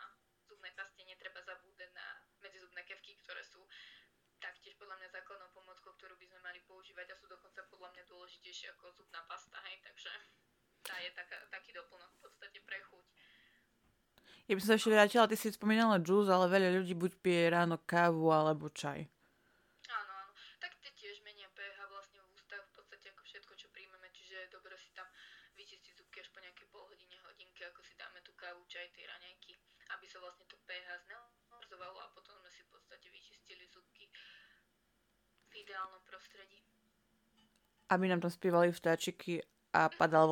zubnej 0.46 0.74
paste 0.78 1.02
netreba 1.06 1.42
zabúdať 1.42 1.90
na 1.94 2.05
medzizubné 2.46 2.86
kevky, 2.86 3.18
ktoré 3.26 3.42
sú 3.42 3.66
taktiež 4.38 4.78
podľa 4.78 5.02
mňa 5.02 5.10
základnou 5.18 5.50
pomockou, 5.58 5.92
ktorú 5.98 6.14
by 6.22 6.26
sme 6.30 6.40
mali 6.46 6.62
používať 6.70 7.10
a 7.10 7.16
sú 7.18 7.26
dokonca 7.26 7.66
podľa 7.74 7.90
mňa 7.98 8.04
dôležitejšie 8.06 8.70
ako 8.78 8.94
zubná 8.94 9.26
pasta, 9.26 9.58
hej, 9.66 9.82
takže 9.82 10.12
tá 10.86 10.96
je 11.02 11.10
taká, 11.18 11.42
taký 11.50 11.74
doplnok 11.74 12.12
v 12.14 12.22
podstate 12.22 12.60
pre 12.62 12.78
chuť. 12.86 13.06
Ja 14.46 14.54
by 14.54 14.62
som 14.62 14.70
sa 14.70 14.78
ešte 14.78 14.94
vrátila, 14.94 15.26
ty 15.26 15.34
si 15.34 15.50
spomínala 15.50 15.98
džús, 15.98 16.30
ale 16.30 16.46
veľa 16.46 16.78
ľudí 16.78 16.94
buď 16.94 17.12
pije 17.18 17.50
ráno 17.50 17.82
kávu 17.82 18.30
alebo 18.30 18.70
čaj. 18.70 19.10
Áno, 19.90 20.14
áno. 20.22 20.32
Tak 20.62 20.78
tie 20.78 20.94
tiež 20.94 21.26
menia 21.26 21.50
pH 21.58 21.82
vlastne 21.90 22.22
v 22.22 22.30
ústach, 22.38 22.62
v 22.62 22.72
podstate 22.78 23.10
ako 23.10 23.26
všetko, 23.26 23.54
čo 23.58 23.68
príjmeme, 23.74 24.06
čiže 24.14 24.46
je 24.46 24.54
dobre 24.54 24.78
si 24.78 24.94
tam 24.94 25.10
vyčistiť 25.58 25.98
zubky 25.98 26.22
až 26.22 26.30
po 26.30 26.38
nejakej 26.46 26.70
pol 26.70 26.86
hodine, 26.86 27.18
hodinke, 27.26 27.66
ako 27.66 27.82
si 27.82 27.98
dáme 27.98 28.22
tú 28.22 28.38
kávu, 28.38 28.62
čaj, 28.70 28.86
tie 28.94 29.10
raňajky, 29.10 29.58
aby 29.98 30.06
sa 30.06 30.22
vlastne 30.22 30.46
to 30.46 30.62
pH 30.70 30.88
znehorzovalo 31.10 31.98
a 32.06 32.14
potom 32.14 32.38
sme 32.38 32.52
si 32.54 32.62
v 32.62 32.70
podstate 32.70 33.10
vyčistili 33.10 33.66
zubky 33.66 34.06
v 35.50 35.54
ideálnom 35.58 36.06
prostredí. 36.06 36.62
Aby 37.90 38.10
nám 38.10 38.22
tam 38.22 38.34
spievali 38.34 38.74
vtáčiky 38.74 39.42
a 39.74 39.90
padal. 39.94 40.26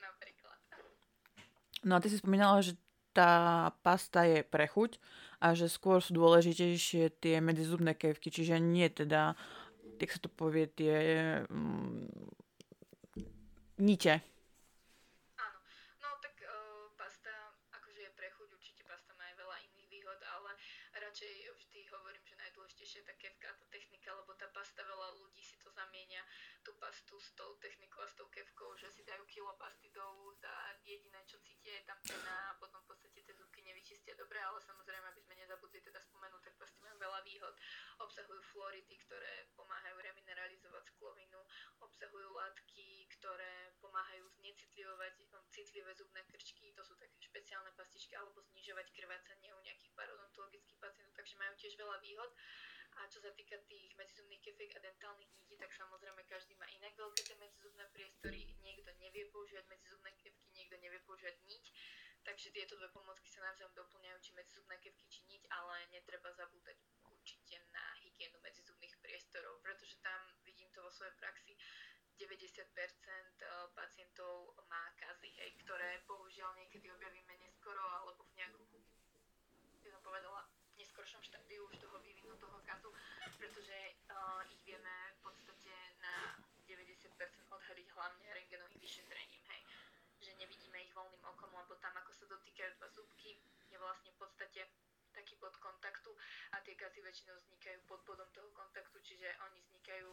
Napríklad. 0.00 0.58
No 1.84 1.96
a 1.96 2.00
ty 2.00 2.08
si 2.08 2.20
spomínala, 2.20 2.60
že 2.60 2.76
tá 3.10 3.68
pasta 3.82 4.22
je 4.22 4.46
pre 4.46 4.70
chuť 4.70 5.02
a 5.42 5.56
že 5.56 5.66
skôr 5.66 5.98
sú 5.98 6.14
dôležitejšie 6.14 7.18
tie 7.18 7.40
medzizubné 7.40 7.96
kevky, 7.96 8.28
čiže 8.30 8.60
nie 8.60 8.86
teda, 8.92 9.34
jak 9.96 10.10
sa 10.12 10.20
to 10.20 10.28
povie, 10.28 10.68
tie 10.68 10.96
mm, 11.48 12.06
nite. 13.80 14.20
Áno, 15.40 15.58
no 16.04 16.08
tak 16.20 16.36
uh, 16.44 16.92
pasta, 16.94 17.32
akože 17.72 18.00
je 18.04 18.10
pre 18.12 18.28
chuť, 18.36 18.48
určite 18.52 18.84
pasta 18.84 19.16
má 19.16 19.24
aj 19.32 19.36
veľa 19.40 19.56
iných 19.72 19.88
výhod, 19.88 20.20
ale 20.38 20.50
radšej 20.92 21.32
vždy 21.56 21.80
hovorím, 21.88 22.24
že 22.28 22.36
najdôležitejšie 22.36 22.98
je 23.00 23.08
tá 23.08 23.14
kevka, 23.16 23.48
tá 23.56 23.66
technika, 23.72 24.12
lebo 24.12 24.36
tá 24.36 24.46
pasta, 24.52 24.84
veľa 24.84 25.16
ľudí 25.24 25.40
si 25.40 25.56
to 25.64 25.72
zamienia, 25.72 26.20
tú 26.60 26.76
pastu 26.76 27.16
s 27.16 27.32
tou 27.32 27.56
technikou 27.64 28.04
a 28.04 28.08
s 28.08 28.14
tou 28.14 28.28
kevkou, 28.28 28.76
že 28.76 28.92
si 28.92 29.02
dajú 29.08 29.24
úst 30.24 30.42
a 30.44 30.56
jediné, 30.84 31.20
čo 31.28 31.38
cítia, 31.44 31.76
je 31.78 31.84
tam 31.86 31.98
pena 32.02 32.50
a 32.50 32.58
potom 32.58 32.80
v 32.82 32.88
podstate 32.94 33.20
tie 33.22 33.34
zubky 33.36 33.60
nevyčistia 33.62 34.16
dobre, 34.16 34.40
ale 34.40 34.58
samozrejme, 34.62 35.06
aby 35.12 35.20
sme 35.22 35.34
nezabudli 35.38 35.80
teda 35.84 36.00
spomenúť, 36.02 36.42
tak 36.42 36.54
pasty 36.58 36.78
majú 36.82 36.96
veľa 36.98 37.20
výhod. 37.22 37.54
Obsahujú 38.00 38.42
flority, 38.50 38.96
ktoré 39.06 39.48
pomáhajú 39.54 39.96
remineralizovať 40.00 40.84
sklovinu, 40.96 41.40
obsahujú 41.84 42.28
látky, 42.34 43.06
ktoré 43.20 43.76
pomáhajú 43.78 44.24
znecitlivovať 44.40 45.14
um, 45.36 45.44
citlivé 45.52 45.92
zubné 45.94 46.22
krčky, 46.30 46.72
to 46.74 46.82
sú 46.82 46.94
také 46.96 47.16
špeciálne 47.20 47.70
pastičky, 47.76 48.16
alebo 48.16 48.42
znižovať 48.50 48.90
krvácanie 48.96 49.52
u 49.54 49.60
nejakých 49.62 49.92
parodontologických 49.94 50.78
pacientov, 50.80 51.14
takže 51.14 51.36
majú 51.38 51.54
tiež 51.60 51.74
veľa 51.76 51.96
výhod. 52.02 52.30
A 52.98 53.06
čo 53.06 53.22
sa 53.22 53.30
týka 53.38 53.54
tých 53.70 53.94
medzizubných 53.94 54.42
kefiek 54.42 54.74
a 54.74 54.80
dentálnych 54.82 55.30
nití, 55.30 55.54
tak 55.54 55.70
samozrejme 55.70 56.26
každý 56.26 56.58
má 56.58 56.66
inak 56.74 56.94
veľké 56.98 57.22
tie 57.22 57.36
medzizubné 57.38 57.84
priestory. 57.94 58.50
Niekto 58.64 58.90
nevie 58.98 59.30
používať 59.30 59.66
medzizubné 59.70 60.10
kevky, 60.18 60.46
niekto 60.54 60.76
nevie 60.82 61.00
používať 61.06 61.36
niť. 61.46 61.64
Takže 62.20 62.52
tieto 62.52 62.76
dve 62.76 62.92
pomocky 62.92 63.24
sa 63.32 63.40
navzájom 63.48 63.72
doplňajú, 63.72 64.18
či 64.20 64.30
medzizubné 64.36 64.76
kevky, 64.84 65.06
či 65.08 65.20
niť, 65.30 65.42
ale 65.48 65.88
netreba 65.94 66.28
zabúdať 66.36 66.76
určite 67.08 67.56
na 67.72 67.84
hygienu 68.04 68.36
medzizubných 68.44 68.92
priestorov, 69.00 69.56
pretože 69.64 69.96
tam 70.04 70.20
vidím 70.44 70.68
to 70.76 70.84
vo 70.84 70.92
svojej 70.92 71.16
praxi. 71.16 71.56
90% 72.20 72.52
eh, 72.52 73.48
pacientov 73.72 74.52
má 74.68 74.92
kazy, 75.00 75.32
hej, 75.40 75.56
ktoré 75.64 76.04
bohužiaľ 76.04 76.52
niekedy 76.60 76.92
objavíme 76.92 77.32
neskoro 77.40 77.80
alebo 77.80 78.28
v 78.28 78.36
nejakom, 78.36 78.60
by 79.80 79.88
som 79.88 80.04
povedala, 80.04 80.44
neskoršom 80.76 81.24
štádiu 81.24 81.64
už 81.72 81.80
toho 81.80 81.96
kazu, 82.70 82.90
pretože 83.34 83.78
uh, 84.14 84.46
ich 84.46 84.62
vieme 84.62 84.94
v 85.18 85.20
podstate 85.26 85.74
na 85.98 86.38
90% 86.70 87.02
odhaliť 87.50 87.88
hlavne 87.98 88.26
rengenovým 88.30 88.78
vyšetrením, 88.78 89.42
hej. 89.50 89.62
Že 90.22 90.30
nevidíme 90.38 90.78
ich 90.78 90.94
voľným 90.94 91.24
okom, 91.34 91.50
lebo 91.50 91.74
tam 91.82 91.90
ako 91.98 92.14
sa 92.14 92.24
dotýkajú 92.30 92.70
dva 92.78 92.88
zubky, 92.94 93.34
je 93.70 93.76
vlastne 93.82 94.14
v 94.14 94.18
podstate 94.22 94.60
taký 95.10 95.34
bod 95.42 95.54
kontaktu 95.58 96.14
a 96.54 96.62
tie 96.62 96.78
kazy 96.78 97.02
väčšinou 97.02 97.34
vznikajú 97.34 97.78
pod 97.90 97.98
bodom 98.06 98.30
toho 98.30 98.46
kontaktu, 98.54 99.02
čiže 99.02 99.26
oni 99.50 99.58
vznikajú 99.58 100.10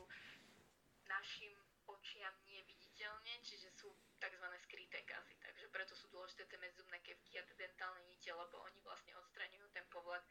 našim 1.05 1.53
očiam 1.87 2.33
neviditeľne, 2.49 3.33
čiže 3.45 3.69
sú 3.77 3.93
tzv. 4.17 4.45
skryté 4.65 5.05
kazy. 5.05 5.37
Takže 5.39 5.65
preto 5.69 5.93
sú 5.93 6.09
dôležité 6.09 6.49
tie 6.49 6.59
medzubné 6.59 6.97
kevky 7.05 7.37
a 7.39 7.45
tie 7.45 7.55
dentálne 7.55 8.01
nite, 8.09 8.27
lebo 8.33 8.59
oni 8.65 8.81
vlastne 8.83 9.13
odstraňujú 9.15 9.67
ten 9.71 9.85
povlak 9.93 10.25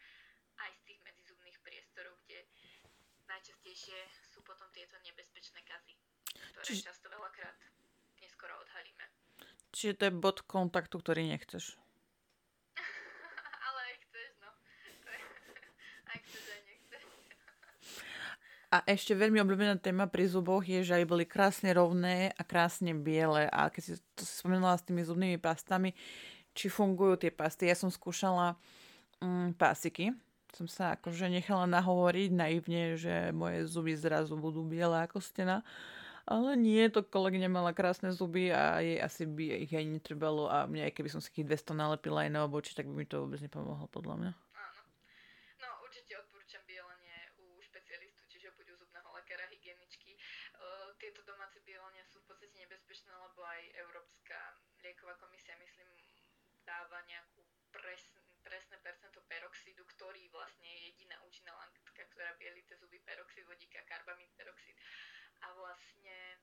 aj 0.61 0.71
z 0.73 0.83
tých 0.93 1.01
medzizubných 1.05 1.59
priestorov, 1.65 2.17
kde 2.27 2.45
najčastejšie 3.77 4.33
sú 4.33 4.41
potom 4.41 4.65
tieto 4.73 4.97
nebezpečné 5.05 5.61
kazy, 5.69 5.95
ktoré 6.33 6.65
Čiže... 6.65 6.89
často 6.89 7.13
veľakrát 7.13 7.57
neskoro 8.25 8.57
odhalíme. 8.57 9.05
Čiže 9.77 9.93
to 10.01 10.03
je 10.09 10.13
bod 10.17 10.39
kontaktu, 10.49 10.97
ktorý 10.97 11.29
nechceš. 11.29 11.77
Ale 13.69 13.81
aj 13.85 13.97
chceš, 14.09 14.31
no. 14.41 14.49
aj 16.11 16.19
chceš, 16.25 16.45
aj 16.49 16.63
nechceš. 16.65 17.03
A 18.73 18.77
ešte 18.89 19.13
veľmi 19.13 19.45
obľúbená 19.45 19.77
téma 19.77 20.09
pri 20.09 20.25
zuboch 20.25 20.65
je, 20.65 20.81
že 20.81 20.97
aj 20.97 21.05
boli 21.05 21.29
krásne 21.29 21.69
rovné 21.77 22.33
a 22.33 22.43
krásne 22.49 22.97
biele. 22.97 23.45
A 23.53 23.69
keď 23.69 23.83
si 23.85 23.93
to 24.17 24.25
si 24.25 24.33
spomenula 24.41 24.81
s 24.81 24.89
tými 24.89 25.05
zubnými 25.05 25.37
pastami, 25.37 25.93
či 26.57 26.73
fungujú 26.73 27.21
tie 27.21 27.29
pasty. 27.29 27.69
Ja 27.69 27.77
som 27.77 27.93
skúšala 27.93 28.57
mm, 29.21 29.61
pásiky 29.61 30.17
som 30.57 30.65
sa 30.65 30.97
akože 30.97 31.29
nechala 31.29 31.69
nahovoriť 31.69 32.33
naivne, 32.33 32.97
že 32.97 33.29
moje 33.37 33.69
zuby 33.69 33.93
zrazu 33.93 34.41
budú 34.41 34.65
biele 34.65 34.97
ako 35.05 35.21
stena. 35.21 35.61
Ale 36.27 36.59
nie, 36.59 36.83
to 36.91 37.07
kolegyňa 37.07 37.47
mala 37.47 37.71
krásne 37.71 38.11
zuby 38.11 38.51
a 38.51 38.83
jej 38.83 38.99
asi 38.99 39.31
by 39.31 39.63
ich 39.63 39.71
aj 39.71 39.85
netrebalo 39.87 40.51
a 40.51 40.67
mne, 40.67 40.91
keby 40.91 41.07
som 41.07 41.23
si 41.23 41.31
ich 41.31 41.47
200 41.47 41.77
nalepila 41.77 42.27
aj 42.27 42.31
na 42.35 42.41
oboči, 42.43 42.75
tak 42.75 42.91
by 42.91 42.95
mi 42.99 43.07
to 43.07 43.23
vôbec 43.23 43.39
nepomohlo 43.39 43.87
podľa 43.93 44.15
mňa. 44.19 44.33
Áno. 44.35 44.83
No 45.63 45.69
určite 45.87 46.19
odporúčam 46.19 46.67
bielenie 46.67 47.31
u 47.39 47.63
špecialistu, 47.63 48.27
čiže 48.27 48.51
buď 48.59 48.75
u 48.75 48.77
zubného 48.83 49.07
lekára, 49.15 49.47
hygieničky. 49.55 50.19
Uh, 50.59 50.91
tieto 50.99 51.23
domáce 51.23 51.63
bielenia 51.63 52.03
sú 52.11 52.19
v 52.27 52.35
podstate 52.35 52.59
nebezpečné, 52.59 53.13
lebo 53.15 53.47
aj 53.47 53.63
Európska 53.87 54.39
lieková 54.83 55.15
komisia, 55.23 55.55
myslím, 55.63 55.87
dáva 56.67 57.07
nejakú 57.07 57.39
presnú 57.71 58.27
presné 58.47 58.79
percento 58.79 59.19
peroxidu, 59.27 59.83
ktorý 59.99 60.31
vlastne 60.31 60.71
je 60.71 60.95
jediná 60.95 61.19
účinná 61.27 61.51
látka, 61.59 61.83
ktorá 62.17 62.33
bieli 62.41 62.65
tie 62.65 62.81
zuby, 62.81 62.97
peroxid 63.05 63.45
vodíka, 63.45 63.85
karbamín 63.85 64.33
peroxid. 64.41 64.73
A 65.45 65.53
vlastne 65.53 66.41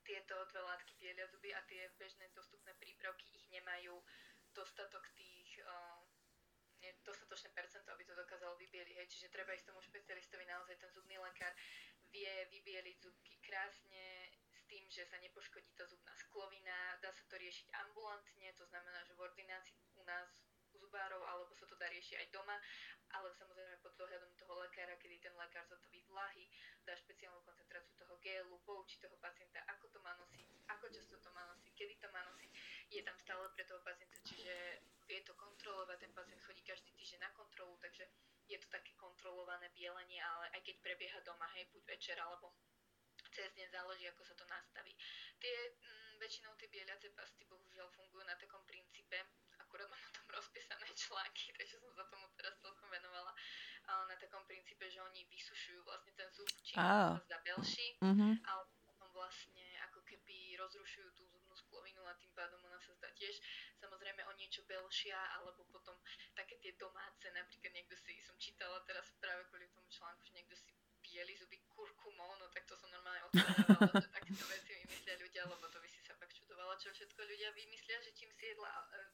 tieto 0.00 0.32
dve 0.48 0.64
látky 0.64 0.96
bielia 0.96 1.28
zuby 1.28 1.52
a 1.52 1.60
tie 1.68 1.92
bežné 2.00 2.32
dostupné 2.32 2.72
prípravky 2.80 3.28
ich 3.28 3.44
nemajú 3.52 4.00
dostatok 4.56 5.04
tých 5.12 5.60
uh, 5.68 6.00
dostatočné 7.04 7.52
percento, 7.52 7.92
aby 7.92 8.08
to 8.08 8.16
dokázalo 8.16 8.56
vybieliť. 8.56 8.96
Hej. 8.96 9.08
Čiže 9.12 9.34
treba 9.36 9.52
ísť 9.52 9.68
tomu 9.68 9.84
špecialistovi, 9.84 10.48
naozaj 10.48 10.80
ten 10.80 10.90
zubný 10.96 11.20
lekár 11.20 11.52
vie 12.08 12.32
vybieliť 12.48 12.96
zubky 13.04 13.36
krásne, 13.44 14.32
s 14.48 14.64
tým, 14.64 14.88
že 14.88 15.04
sa 15.04 15.20
nepoškodí 15.20 15.76
tá 15.76 15.84
zubná 15.84 16.16
sklovina, 16.16 16.96
dá 17.04 17.12
sa 17.12 17.22
to 17.28 17.36
riešiť 17.36 17.68
ambulantne, 17.86 18.48
to 18.56 18.64
znamená, 18.64 19.04
že 19.04 19.12
v 19.12 19.20
ordinácii 19.28 19.76
u 20.00 20.02
nás 20.08 20.30
zubárov, 20.76 21.22
alebo 21.24 21.52
sa 21.56 21.66
to 21.66 21.74
dá 21.78 21.88
riešiť 21.88 22.14
aj 22.20 22.28
doma, 22.30 22.56
ale 23.14 23.28
samozrejme 23.34 23.76
pod 23.84 23.94
dohľadom 23.94 24.32
toho 24.34 24.54
lekára, 24.62 24.98
kedy 24.98 25.22
ten 25.22 25.34
lekár 25.38 25.62
zotaví 25.66 26.02
vlahy, 26.10 26.50
dá 26.82 26.94
špeciálnu 26.96 27.42
koncentráciu 27.46 27.94
toho 27.98 28.14
gélu, 28.18 28.58
poučí 28.66 28.98
toho 28.98 29.14
pacienta, 29.22 29.62
ako 29.70 29.90
to 29.92 29.98
má 30.02 30.14
nosiť, 30.18 30.46
ako 30.70 30.86
často 30.90 31.16
to 31.22 31.30
má 31.30 31.42
nosiť, 31.50 31.72
kedy 31.74 31.94
to 32.02 32.08
má 32.10 32.22
nosiť, 32.26 32.50
je 32.90 33.02
tam 33.02 33.16
stále 33.18 33.46
pre 33.54 33.64
toho 33.66 33.80
pacienta, 33.82 34.16
čiže 34.26 34.54
vie 35.06 35.20
to 35.22 35.34
kontrolovať, 35.38 35.98
ten 36.02 36.12
pacient 36.14 36.42
chodí 36.42 36.62
každý 36.66 36.90
týždeň 36.98 37.20
na 37.22 37.30
kontrolu, 37.34 37.78
takže 37.78 38.10
je 38.46 38.58
to 38.58 38.68
také 38.70 38.94
kontrolované 38.94 39.70
bielenie, 39.74 40.22
ale 40.22 40.50
aj 40.54 40.60
keď 40.62 40.74
prebieha 40.82 41.18
doma, 41.26 41.46
hej, 41.58 41.66
buď 41.74 41.82
večer 41.98 42.16
alebo 42.18 42.54
cez 43.34 43.52
deň 43.52 43.68
záleží, 43.68 44.08
ako 44.08 44.22
sa 44.24 44.34
to 44.38 44.44
nastaví. 44.48 44.96
Tie 45.36 45.52
m, 45.52 45.76
mm, 45.84 46.12
väčšinou 46.22 46.56
tie 46.56 46.72
bieliace 46.72 47.12
pasty 47.12 47.44
bohužiaľ 47.44 47.90
fungujú 47.92 48.24
na 48.24 48.32
takom 48.38 48.64
princípe, 48.64 49.18
akurát 49.60 49.92
mám 49.92 50.00
o 50.00 50.16
tom 50.16 50.26
rozpísané 50.32 50.88
články, 50.96 51.52
takže 51.58 51.76
som 51.82 51.92
sa 51.92 52.08
tomu 52.08 52.24
teraz 52.38 52.56
celkom 52.64 52.88
venovala 52.88 53.34
na 53.86 54.15
takom 54.26 54.42
princípe, 54.50 54.90
že 54.90 54.98
oni 54.98 55.22
vysušujú 55.30 55.86
vlastne 55.86 56.12
ten 56.18 56.28
zub, 56.34 56.50
čím 56.66 56.82
ah. 56.82 57.14
sa 57.14 57.22
zdá 57.30 57.38
belší, 57.46 57.94
mm-hmm. 58.02 58.32
ale 58.42 58.62
potom 58.82 59.08
vlastne 59.14 59.66
ako 59.86 60.02
keby 60.02 60.58
rozrušujú 60.58 61.08
tú 61.14 61.22
zubnú 61.30 61.54
sklovinu 61.54 62.02
a 62.02 62.18
tým 62.18 62.34
pádom 62.34 62.58
ona 62.66 62.82
sa 62.82 62.90
zdá 62.98 63.08
tiež 63.14 63.38
samozrejme 63.78 64.26
o 64.26 64.32
niečo 64.34 64.66
belšia, 64.66 65.16
alebo 65.38 65.62
potom 65.70 65.94
také 66.34 66.58
tie 66.58 66.74
domáce, 66.74 67.30
napríklad 67.30 67.70
niekto 67.70 67.94
si, 67.94 68.18
som 68.26 68.34
čítala 68.36 68.82
teraz 68.82 69.14
práve 69.22 69.46
kvôli 69.46 69.70
tomu 69.70 69.86
článku, 69.88 70.26
že 70.26 70.34
niekto 70.34 70.58
si 70.58 70.74
bieli 71.06 71.38
zuby 71.38 71.62
kurkumou, 71.70 72.34
no 72.42 72.50
tak 72.50 72.66
to 72.66 72.74
som 72.74 72.90
normálne 72.90 73.22
odpovedala, 73.30 73.94
že 74.02 74.10
takéto 74.10 74.44
veci 74.50 74.70
vymyslia 74.74 75.14
ľudia, 75.22 75.42
lebo 75.46 75.64
to 75.70 75.78
by 75.78 75.88
si 75.88 76.02
sa 76.02 76.18
pak 76.18 76.30
čudovala, 76.34 76.74
čo 76.82 76.90
všetko 76.90 77.20
ľudia 77.22 77.54
vymyslia, 77.54 78.02
že 78.02 78.10
čím 78.10 78.30
si 78.34 78.50
jedla, 78.50 78.68
e, 78.90 79.05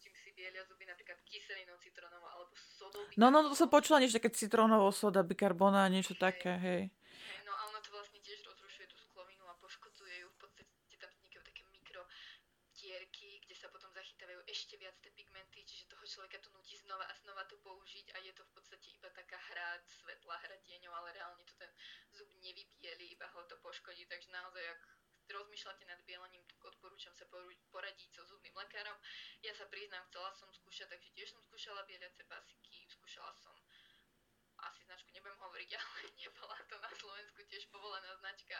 bielia 0.42 0.66
zuby, 0.66 0.82
napríklad 0.90 1.22
kyselinou 1.22 1.78
citrónovou 1.78 2.26
alebo 2.26 2.50
sodou. 2.58 3.06
No, 3.14 3.30
no, 3.30 3.46
to 3.46 3.54
som 3.54 3.70
počula 3.70 4.02
niečo 4.02 4.18
také 4.18 4.34
citrónovo, 4.34 4.90
soda, 4.90 5.22
bikarbona, 5.22 5.86
niečo 5.86 6.18
hej. 6.18 6.22
také, 6.26 6.52
hej. 6.58 6.82
hej. 6.90 7.40
No 7.46 7.54
a 7.54 7.70
ono 7.70 7.78
to 7.78 7.94
vlastne 7.94 8.18
tiež 8.18 8.42
rozrušuje 8.42 8.90
tú 8.90 8.98
sklovinu 8.98 9.46
a 9.46 9.54
poškodzuje 9.62 10.26
ju, 10.26 10.26
v 10.34 10.38
podstate 10.42 10.66
tam 10.98 11.10
vznikajú 11.14 11.42
také 11.46 11.62
mikro 11.70 12.02
dierky, 12.74 13.38
kde 13.46 13.54
sa 13.54 13.70
potom 13.70 13.94
zachytávajú 13.94 14.42
ešte 14.50 14.74
viac 14.82 14.98
tie 14.98 15.14
pigmenty, 15.14 15.62
čiže 15.62 15.86
toho 15.86 16.02
človeka 16.02 16.42
to 16.42 16.50
nutí 16.50 16.74
znova 16.82 17.06
a 17.06 17.14
znova 17.22 17.46
to 17.46 17.54
použiť 17.62 18.10
a 18.10 18.18
je 18.26 18.34
to 18.34 18.42
v 18.42 18.52
podstate 18.58 18.90
iba 18.90 19.06
taká 19.14 19.38
hra 19.54 19.78
svetla, 19.86 20.34
hra 20.42 20.58
tieňov, 20.66 20.90
ale 20.90 21.14
reálne 21.14 21.46
to 21.46 21.54
ten 21.54 21.70
zub 22.10 22.26
nevybieli, 22.42 23.14
iba 23.14 23.30
ho 23.30 23.46
to 23.46 23.54
poškodí, 23.62 24.10
takže 24.10 24.34
naozaj, 24.34 24.66
ak 24.66 24.82
rozmýšľate 25.30 25.84
nad 25.88 26.00
bielením, 26.04 26.44
tak 26.44 26.60
odporúčam 26.66 27.14
sa 27.16 27.24
poradiť 27.70 28.10
so 28.12 28.22
zubným 28.28 28.52
lekárom. 28.52 28.98
Ja 29.42 29.50
sa 29.58 29.66
priznám, 29.66 30.06
chcela 30.06 30.30
som 30.38 30.46
skúšať, 30.54 30.86
takže 30.86 31.10
tiež 31.18 31.34
som 31.34 31.42
skúšala 31.42 31.82
bieliace 31.90 32.22
pasiky, 32.30 32.86
skúšala 32.86 33.34
som 33.34 33.58
asi 34.62 34.86
značku 34.86 35.10
nebudem 35.10 35.38
hovoriť, 35.42 35.70
ale 35.82 35.98
nebola 36.14 36.56
to 36.70 36.78
na 36.78 36.90
Slovensku 36.94 37.42
tiež 37.50 37.66
povolená 37.74 38.14
značka, 38.22 38.58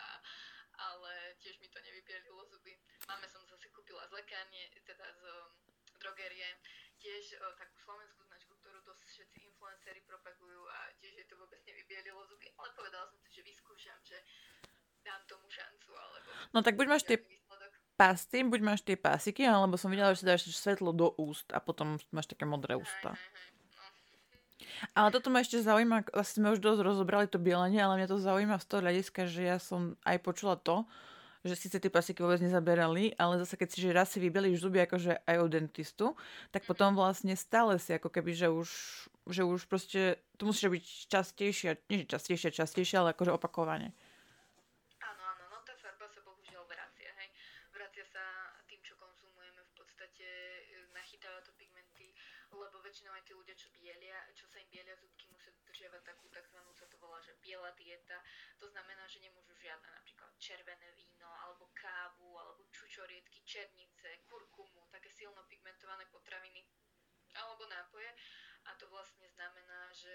ale 0.75 1.39
tiež 1.39 1.63
mi 1.63 1.71
to 1.71 1.79
nevybielilo 1.79 2.43
zuby. 2.51 2.75
Máme 3.07 3.31
som 3.31 3.47
zase 3.47 3.71
kúpila 3.71 4.03
z 4.11 4.13
lekárne, 4.19 4.75
teda 4.83 5.07
z 5.07 5.23
um, 5.23 5.55
drogerie, 6.03 6.51
tiež 6.99 7.39
uh, 7.39 7.55
takú 7.55 7.79
slovenskú 7.79 8.27
značku, 8.27 8.51
ktorú 8.59 8.83
dosť 8.83 9.07
všetci 9.07 9.39
influenceri 9.55 10.03
propagujú 10.03 10.67
a 10.67 10.91
tiež 10.99 11.15
je 11.15 11.27
to 11.31 11.39
vôbec 11.39 11.63
nevybielilo 11.63 12.27
zuby, 12.27 12.51
ale 12.59 12.75
povedala 12.75 13.07
som 13.07 13.23
si, 13.23 13.31
že 13.31 13.47
vyskúšam, 13.47 14.03
že 14.03 14.19
dám 15.03 15.23
tomu 15.31 15.47
šancu, 15.51 15.95
alebo... 15.95 16.31
No 16.55 16.63
tak 16.63 16.75
buď 16.79 16.87
máš 16.91 17.07
tie 17.07 17.19
pasty, 18.03 18.43
buď 18.43 18.61
máš 18.67 18.81
tie 18.83 18.99
pásiky, 18.99 19.47
alebo 19.47 19.79
som 19.79 19.87
videla, 19.95 20.11
že 20.11 20.27
si 20.27 20.27
dáš 20.27 20.51
svetlo 20.51 20.91
do 20.91 21.15
úst 21.15 21.47
a 21.55 21.63
potom 21.63 22.03
máš 22.11 22.27
také 22.27 22.43
modré 22.43 22.75
ústa. 22.75 23.15
Ale 24.99 25.15
toto 25.15 25.31
ma 25.31 25.39
ešte 25.39 25.63
zaujíma, 25.63 26.11
asi 26.11 26.43
sme 26.43 26.59
už 26.59 26.59
dosť 26.59 26.83
rozobrali 26.83 27.31
to 27.31 27.39
bielenie, 27.39 27.79
ale 27.79 28.03
mňa 28.03 28.11
to 28.11 28.19
zaujíma 28.19 28.59
z 28.59 28.67
toho 28.67 28.81
hľadiska, 28.83 29.31
že 29.31 29.43
ja 29.47 29.59
som 29.63 29.95
aj 30.03 30.19
počula 30.19 30.59
to, 30.59 30.83
že 31.43 31.59
síce 31.59 31.77
tie 31.83 31.91
pasiky 31.91 32.23
vôbec 32.23 32.39
nezaberali, 32.39 33.19
ale 33.19 33.43
zase 33.43 33.59
keď 33.59 33.69
si 33.71 33.79
že 33.83 33.91
raz 33.91 34.15
si 34.15 34.23
vybeliš 34.23 34.63
zuby 34.63 34.87
akože 34.87 35.27
aj 35.27 35.37
od 35.43 35.51
dentistu, 35.51 36.07
tak 36.55 36.63
potom 36.63 36.95
vlastne 36.95 37.35
stále 37.35 37.83
si 37.83 37.91
ako 37.91 38.15
keby, 38.15 38.31
že 38.31 38.49
už, 38.51 38.69
že 39.27 39.43
už 39.43 39.67
proste, 39.67 40.23
to 40.39 40.47
musíš 40.47 40.71
robiť 40.71 40.85
častejšie, 41.11 41.83
nie 41.91 42.07
že 42.07 42.15
častejšie, 42.15 42.55
častejšie, 42.55 42.97
ale 43.03 43.11
akože 43.15 43.35
opakovane. 43.35 43.91
Áno, 45.03 45.23
áno, 45.35 45.45
no 45.51 45.59
tá 45.67 45.75
farba 45.83 46.07
sa 46.07 46.23
bohužiaľ 46.23 46.63
vracia, 46.71 47.11
hej. 47.19 47.29
Vracia 47.75 48.07
sa 48.07 48.23
tým, 48.71 48.79
čo 48.87 48.95
konzumujeme, 48.95 49.67
v 49.67 49.73
podstate 49.75 50.27
e, 50.71 50.95
nachytáva 50.95 51.43
to 51.43 51.51
pigmenty, 51.59 52.15
lebo 52.55 52.79
väčšinou 52.87 53.19
aj 53.19 53.27
tí 53.27 53.35
ľudia, 53.35 53.59
čo 53.59 53.67
bielia, 53.75 54.15
čo 54.39 54.47
sa 54.47 54.63
im 54.63 54.71
bielia 54.71 54.95
zubky, 54.95 55.27
musia 55.35 55.51
dodržiavať 55.59 56.03
takú 56.07 56.31
tzv. 56.31 56.59
sa 56.79 56.87
to 56.87 56.97
volá, 57.03 57.19
že 57.19 57.35
biela 57.43 57.75
dieta. 57.75 58.23
To 58.62 58.62
znamená, 58.73 59.05
že 59.05 59.21
nemôžu 59.21 59.53
žiadne 59.61 59.85
napríklad 59.85 60.33
červené 60.41 60.89
víno, 60.97 61.29
alebo 61.45 61.69
kávu, 61.77 62.41
alebo 62.41 62.65
čučoriedky, 62.73 63.45
černice, 63.45 64.25
kurkumu, 64.25 64.89
také 64.89 65.13
silno 65.13 65.45
pigmentované 65.45 66.09
potraviny 66.09 66.65
alebo 67.37 67.65
nápoje. 67.69 68.09
A 68.63 68.79
to 68.79 68.87
vlastne 68.95 69.27
znamená, 69.35 69.91
že 69.91 70.15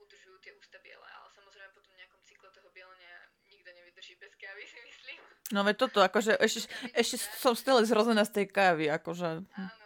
udržujú 0.00 0.40
tie 0.40 0.56
ústa 0.56 0.80
biele, 0.80 1.04
ale 1.04 1.28
samozrejme 1.36 1.68
potom 1.76 1.92
v 1.92 2.00
nejakom 2.00 2.22
cykle 2.24 2.48
toho 2.48 2.72
bielenia 2.72 3.28
nikto 3.44 3.68
nevydrží 3.68 4.16
bez 4.16 4.32
kávy, 4.40 4.64
si 4.64 4.80
myslím. 4.80 5.20
No 5.52 5.60
veď 5.68 5.76
toto, 5.84 6.00
akože 6.00 6.40
ešte, 6.40 6.64
ešte 6.96 7.20
som 7.20 7.52
stále 7.52 7.84
zrozená 7.84 8.24
z 8.24 8.40
tej 8.40 8.46
kávy, 8.48 8.88
akože... 8.88 9.44
Áno, 9.52 9.84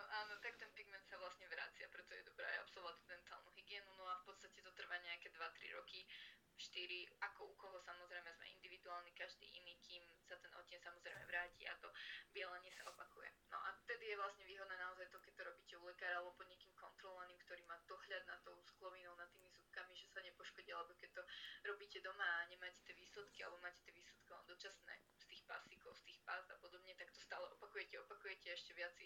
bielenie 12.39 12.71
sa 12.71 12.87
opakuje. 12.87 13.27
No 13.51 13.59
a 13.59 13.75
vtedy 13.83 14.15
je 14.15 14.17
vlastne 14.21 14.47
výhodné 14.47 14.79
naozaj 14.79 15.11
to, 15.11 15.19
keď 15.19 15.33
to 15.35 15.43
robíte 15.51 15.75
u 15.75 15.85
lekára 15.91 16.23
alebo 16.23 16.39
pod 16.39 16.47
niekým 16.47 16.71
kontrolovaným, 16.79 17.35
ktorý 17.43 17.67
má 17.67 17.75
dohľad 17.91 18.23
na 18.31 18.39
tou 18.47 18.55
sklovinou, 18.63 19.11
nad 19.19 19.27
tými 19.35 19.51
zubkami, 19.51 19.91
že 19.99 20.07
sa 20.07 20.23
nepoškodí, 20.23 20.71
alebo 20.71 20.95
keď 20.95 21.19
to 21.19 21.23
robíte 21.67 21.98
doma 22.09 22.25
a 22.25 22.49
nemáte 22.49 22.81
tie 22.89 22.97
výsledky, 22.97 23.45
alebo 23.45 23.61
máte 23.61 23.85
tie 23.85 23.93
výsledky 23.93 24.33
len 24.33 24.45
dočasné 24.49 24.95
z 25.21 25.25
tých 25.29 25.43
pásikov, 25.45 25.93
z 26.01 26.03
tých 26.09 26.21
pás 26.25 26.49
a 26.49 26.57
podobne, 26.57 26.97
tak 26.97 27.13
to 27.13 27.21
stále 27.21 27.45
opakujete, 27.53 28.01
opakujete 28.01 28.49
ešte 28.49 28.73
viac 28.73 28.93
si 28.97 29.05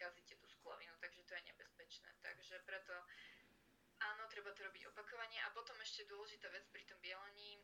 kazíte 0.00 0.40
tú 0.40 0.48
sklovinu, 0.48 0.96
takže 0.96 1.28
to 1.28 1.36
je 1.36 1.42
nebezpečné. 1.52 2.08
Takže 2.24 2.56
preto 2.64 2.94
áno, 4.14 4.24
treba 4.30 4.54
to 4.54 4.64
robiť 4.64 4.88
opakovane. 4.94 5.36
A 5.44 5.52
potom 5.52 5.76
ešte 5.82 6.08
dôležitá 6.08 6.48
vec 6.54 6.64
pri 6.70 6.86
tom 6.88 6.96
bielení, 7.04 7.60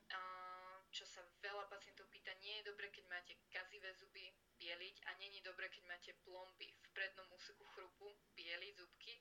čo 0.91 1.07
sa 1.09 1.23
veľa 1.41 1.65
pacientov 1.71 2.11
pýta, 2.11 2.35
nie 2.43 2.61
je 2.61 2.69
dobre, 2.69 2.91
keď 2.91 3.05
máte 3.09 3.33
kazivé 3.49 3.89
zuby, 3.97 4.35
bieliť 4.59 4.97
a 5.07 5.11
není 5.19 5.41
dobre, 5.43 5.67
keď 5.71 5.83
máte 5.91 6.11
plomby 6.27 6.71
v 6.71 6.89
prednom 6.95 7.27
úseku 7.35 7.65
chrupu, 7.75 8.15
bieliť 8.35 8.73
zubky, 8.79 9.15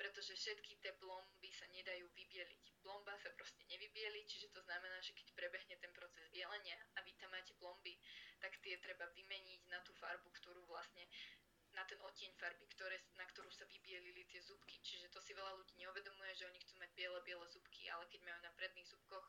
pretože 0.00 0.32
všetky 0.32 0.80
tie 0.80 0.96
plomby 0.96 1.52
sa 1.52 1.68
nedajú 1.76 2.08
vybieliť. 2.16 2.80
Plomba 2.80 3.12
sa 3.20 3.28
proste 3.36 3.60
nevybieli, 3.68 4.24
čiže 4.24 4.48
to 4.48 4.64
znamená, 4.64 4.96
že 5.04 5.12
keď 5.12 5.28
prebehne 5.36 5.76
ten 5.76 5.92
proces 5.92 6.24
bielenia 6.32 6.80
a 6.96 7.04
vy 7.04 7.12
tam 7.20 7.28
máte 7.28 7.52
plomby, 7.60 8.00
tak 8.40 8.56
tie 8.64 8.80
treba 8.80 9.04
vymeniť 9.12 9.68
na 9.68 9.76
tú 9.84 9.92
farbu, 10.00 10.32
ktorú 10.40 10.64
vlastne 10.64 11.04
na 11.76 11.84
ten 11.84 12.00
odtieň 12.00 12.32
farby, 12.40 12.64
ktoré, 12.72 12.96
na 13.20 13.28
ktorú 13.28 13.52
sa 13.52 13.68
vybielili 13.68 14.24
tie 14.24 14.40
zubky. 14.40 14.80
Čiže 14.80 15.12
to 15.12 15.20
si 15.20 15.36
veľa 15.36 15.52
ľudí 15.60 15.76
neuvedomuje, 15.76 16.32
že 16.32 16.48
oni 16.48 16.58
chcú 16.64 16.80
mať 16.80 16.90
biele, 16.96 17.20
biele 17.20 17.46
zubky, 17.52 17.92
ale 17.92 18.08
keď 18.08 18.24
majú 18.24 18.40
na 18.40 18.52
predných 18.56 18.88
zubkoch 18.88 19.28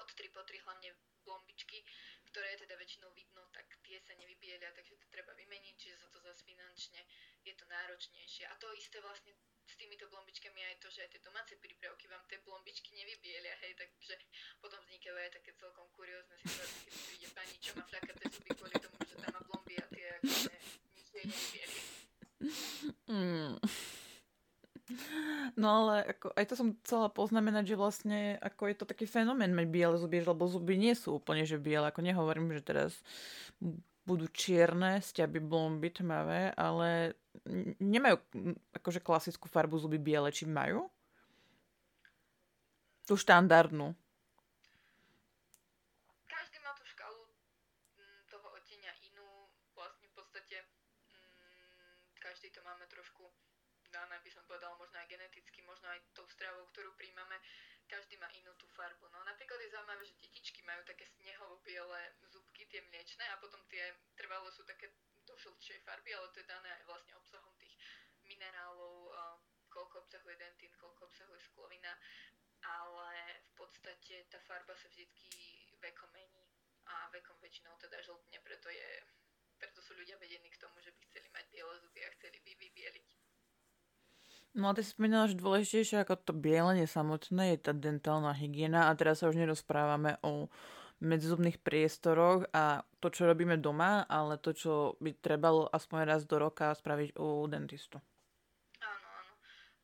od 0.00 0.08
3 0.16 0.32
po 0.32 0.42
3 0.42 0.64
hlavne 0.64 0.90
plombičky, 1.22 1.84
ktoré 2.32 2.56
teda 2.56 2.74
väčšinou 2.80 3.12
vidno, 3.12 3.44
tak 3.52 3.66
tie 3.84 4.00
sa 4.00 4.16
nevybielia, 4.16 4.72
takže 4.72 4.96
to 4.96 5.06
treba 5.12 5.36
vymeniť, 5.36 5.74
čiže 5.76 5.96
sa 6.00 6.08
to 6.08 6.18
zase 6.24 6.40
finančne 6.46 7.02
je 7.44 7.52
to 7.54 7.64
náročnejšie. 7.68 8.48
A 8.48 8.54
to 8.56 8.72
isté 8.76 9.02
vlastne 9.04 9.34
s 9.66 9.74
týmito 9.78 10.08
plombičkami 10.10 10.60
aj 10.66 10.76
to, 10.82 10.88
že 10.90 11.06
aj 11.06 11.10
tie 11.14 11.22
domáce 11.22 11.54
prípravky 11.58 12.10
vám 12.10 12.24
tie 12.26 12.42
plombičky 12.42 12.90
nevybielia, 12.96 13.54
hej, 13.62 13.78
takže 13.78 14.14
potom 14.58 14.78
vznikajú 14.82 15.14
aj 15.14 15.30
také 15.38 15.50
celkom 15.54 15.86
kuriózne 15.94 16.34
situácie, 16.42 16.90
keď 16.90 16.94
príde 17.06 17.28
pani, 17.34 17.54
čo 17.62 17.70
má 17.78 17.84
flakaté 17.86 18.24
zuby 18.30 18.50
kvôli 18.56 18.76
tomu, 18.82 18.98
že 19.06 19.14
tam 19.18 19.30
má 19.30 19.42
plomby 19.46 19.74
a 19.78 19.86
tie 19.90 20.06
akože 20.18 20.54
nič 20.96 21.08
jej 21.14 21.24
nevybielia. 21.26 21.82
Mm. 23.10 23.58
No 25.54 25.86
ale 25.86 26.14
ako, 26.14 26.34
aj 26.34 26.46
to 26.50 26.54
som 26.58 26.68
chcela 26.82 27.10
poznamenať, 27.10 27.74
že 27.74 27.80
vlastne 27.80 28.18
ako 28.42 28.70
je 28.70 28.76
to 28.78 28.84
taký 28.86 29.06
fenomén 29.06 29.54
mať 29.54 29.66
biele 29.70 29.96
zuby, 29.98 30.22
lebo 30.22 30.46
zuby 30.50 30.74
nie 30.78 30.94
sú 30.94 31.18
úplne 31.18 31.46
že 31.46 31.62
biele, 31.62 31.86
ako 31.86 32.02
nehovorím, 32.02 32.50
že 32.54 32.62
teraz 32.62 32.92
budú 34.06 34.26
čierne, 34.32 34.98
sťaby 34.98 35.38
blomby 35.38 35.94
tmavé, 35.94 36.50
ale 36.58 37.14
nemajú 37.78 38.18
akože 38.74 38.98
klasickú 38.98 39.46
farbu 39.46 39.78
zuby 39.78 40.02
biele, 40.02 40.34
či 40.34 40.50
majú? 40.50 40.90
Tú 43.06 43.14
štandardnú. 43.14 43.94
Každý 46.26 46.58
má 46.62 46.74
tú 46.74 46.82
škálu 46.90 47.22
mm, 47.98 48.20
toho 48.30 48.46
odtenia 48.54 48.94
inú, 49.06 49.26
vlastne 49.74 50.06
v 50.10 50.14
podstate 50.14 50.56
mm, 50.62 52.18
každý 52.18 52.50
to 52.50 52.62
máme 52.66 52.86
trošku 52.90 53.30
dané, 53.90 54.16
by 54.22 54.30
som 54.30 54.46
povedala, 54.46 54.78
možno 54.78 54.96
aj 55.02 55.10
geneticky, 55.10 55.60
možno 55.66 55.90
aj 55.90 55.98
tou 56.14 56.26
stravou, 56.30 56.62
ktorú 56.70 56.94
príjmame, 56.94 57.36
každý 57.90 58.14
má 58.22 58.30
inú 58.38 58.54
tú 58.54 58.70
farbu. 58.70 59.10
No 59.10 59.18
napríklad 59.26 59.58
je 59.66 59.74
zaujímavé, 59.90 60.06
že 60.06 60.22
detičky 60.22 60.62
majú 60.62 60.82
také 60.86 61.02
snehovo-biele 61.18 62.00
zubky, 62.30 62.62
tie 62.70 62.78
mliečne, 62.78 63.26
a 63.26 63.42
potom 63.42 63.58
tie 63.66 63.90
trvalé 64.14 64.46
sú 64.54 64.62
také 64.62 64.86
do 65.26 65.34
farby, 65.82 66.14
ale 66.14 66.30
to 66.30 66.38
je 66.38 66.46
dané 66.46 66.70
aj 66.78 66.82
vlastne 66.86 67.18
obsahom 67.18 67.50
tých 67.58 67.74
minerálov, 68.22 69.10
koľko 69.66 70.06
obsahuje 70.06 70.38
dentín, 70.38 70.70
koľko 70.78 71.10
obsahuje 71.10 71.42
sklovina, 71.42 71.90
ale 72.62 73.42
v 73.50 73.52
podstate 73.58 74.30
tá 74.30 74.38
farba 74.46 74.78
sa 74.78 74.86
vždycky 74.86 75.74
vekom 75.82 76.10
mení 76.14 76.46
a 76.86 77.10
vekom 77.10 77.34
väčšinou 77.42 77.74
teda 77.82 77.98
žltne, 77.98 78.38
preto 78.46 78.70
je 78.70 78.90
preto 79.58 79.82
sú 79.82 79.92
ľudia 79.98 80.16
vedení 80.22 80.48
k 80.54 80.60
tomu, 80.62 80.78
že 80.80 80.94
by 80.94 81.02
chceli 81.10 81.28
mať 81.34 81.44
biele 81.52 81.74
zuby 81.82 82.00
a 82.00 82.14
chceli 82.16 82.38
by 82.40 82.52
vybieliť. 82.56 83.19
No 84.50 84.66
a 84.66 84.74
ty 84.74 84.82
si 84.82 84.90
spomínala, 84.90 85.30
že 85.30 85.38
dôležitejšie 85.38 86.02
ako 86.02 86.14
to 86.26 86.32
bielenie 86.34 86.82
samotné 86.82 87.54
je 87.54 87.70
tá 87.70 87.72
dentálna 87.72 88.34
hygiena 88.34 88.90
a 88.90 88.98
teraz 88.98 89.22
sa 89.22 89.30
už 89.30 89.38
nerozprávame 89.38 90.18
o 90.26 90.50
medzizubných 90.98 91.62
priestoroch 91.62 92.50
a 92.50 92.82
to, 92.98 93.08
čo 93.14 93.30
robíme 93.30 93.56
doma, 93.62 94.04
ale 94.10 94.42
to, 94.42 94.50
čo 94.50 94.72
by 94.98 95.14
trebalo 95.16 95.70
aspoň 95.70 95.98
raz 96.02 96.26
do 96.26 96.36
roka 96.36 96.74
spraviť 96.74 97.14
u 97.16 97.46
dentistu. 97.46 98.02
Áno, 98.82 99.08
áno. 99.22 99.32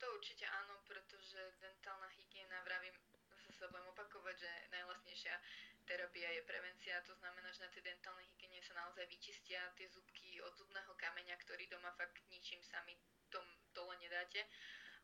To 0.03 0.07
určite 0.19 0.45
áno, 0.51 0.83
pretože 0.83 1.41
dentálna 1.63 2.11
hygiena, 2.19 2.59
vravím, 2.67 2.93
zase 3.33 3.55
sa 3.55 3.71
budem 3.71 3.87
opakovať, 3.95 4.35
že 4.35 4.51
najvlastnejšia 4.75 5.35
terapia 5.87 6.29
je 6.37 6.43
prevencia, 6.43 7.01
to 7.07 7.15
znamená, 7.17 7.49
že 7.55 7.65
na 7.65 7.71
tej 7.71 7.87
dentálnej 7.87 8.27
hygiene 8.35 8.61
sa 8.67 8.75
naozaj 8.75 9.07
vyčistia 9.07 9.63
tie 9.79 9.87
zubky 9.89 10.43
od 10.43 10.53
zubného 10.59 10.91
kameňa, 10.99 11.39
ktorý 11.47 11.71
doma 11.71 11.95
fakt 11.95 12.19
ničím 12.29 12.61
sami 12.67 12.99
nedáte. 14.17 14.49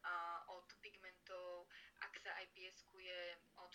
A 0.08 0.40
od 0.56 0.64
pigmentov, 0.80 1.68
ak 2.00 2.16
sa 2.16 2.32
aj 2.40 2.48
pieskuje, 2.56 3.36
od 3.60 3.72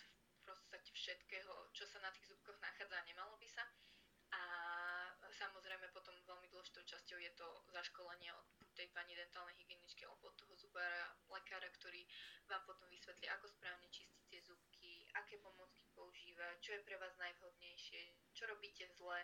v 0.48 0.80
všetkého, 0.96 1.52
čo 1.76 1.84
sa 1.86 2.00
na 2.00 2.10
tých 2.10 2.32
zubkoch 2.32 2.56
nachádza, 2.58 3.04
nemalo 3.04 3.36
by 3.36 3.48
sa. 3.48 3.64
A 4.32 4.40
samozrejme 5.28 5.88
potom 5.92 6.12
veľmi 6.24 6.48
dôležitou 6.52 6.84
časťou 6.84 7.16
je 7.20 7.32
to 7.36 7.48
zaškolenie 7.72 8.32
od 8.32 8.48
tej 8.76 8.88
pani 8.92 9.12
dentálnej 9.16 9.56
hygieničky 9.56 10.04
alebo 10.04 10.28
od 10.28 10.36
toho 10.36 10.52
zubára, 10.56 11.16
lekára, 11.28 11.68
ktorý 11.80 12.04
vám 12.48 12.64
potom 12.64 12.88
vysvetlí, 12.92 13.28
ako 13.28 13.48
správne 13.48 13.88
čistiť 13.88 14.24
tie 14.28 14.40
zubky, 14.44 15.08
aké 15.16 15.40
pomocky 15.40 15.84
používať, 15.96 16.60
čo 16.60 16.76
je 16.76 16.84
pre 16.84 16.96
vás 17.00 17.16
najvhodnejšie, 17.16 18.00
čo 18.36 18.44
robíte 18.48 18.84
zle 18.96 19.20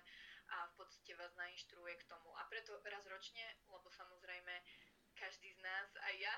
a 0.53 0.57
v 0.69 0.75
podstate 0.77 1.13
vás 1.17 1.33
nainštruuje 1.37 1.95
k 2.01 2.09
tomu. 2.09 2.33
A 2.37 2.49
preto 2.49 2.77
raz 2.85 3.05
ročne, 3.09 3.45
lebo 3.69 3.89
samozrejme 3.93 4.55
každý 5.25 5.57
z 5.57 5.61
nás, 5.65 5.89
aj 6.05 6.15
ja, 6.21 6.35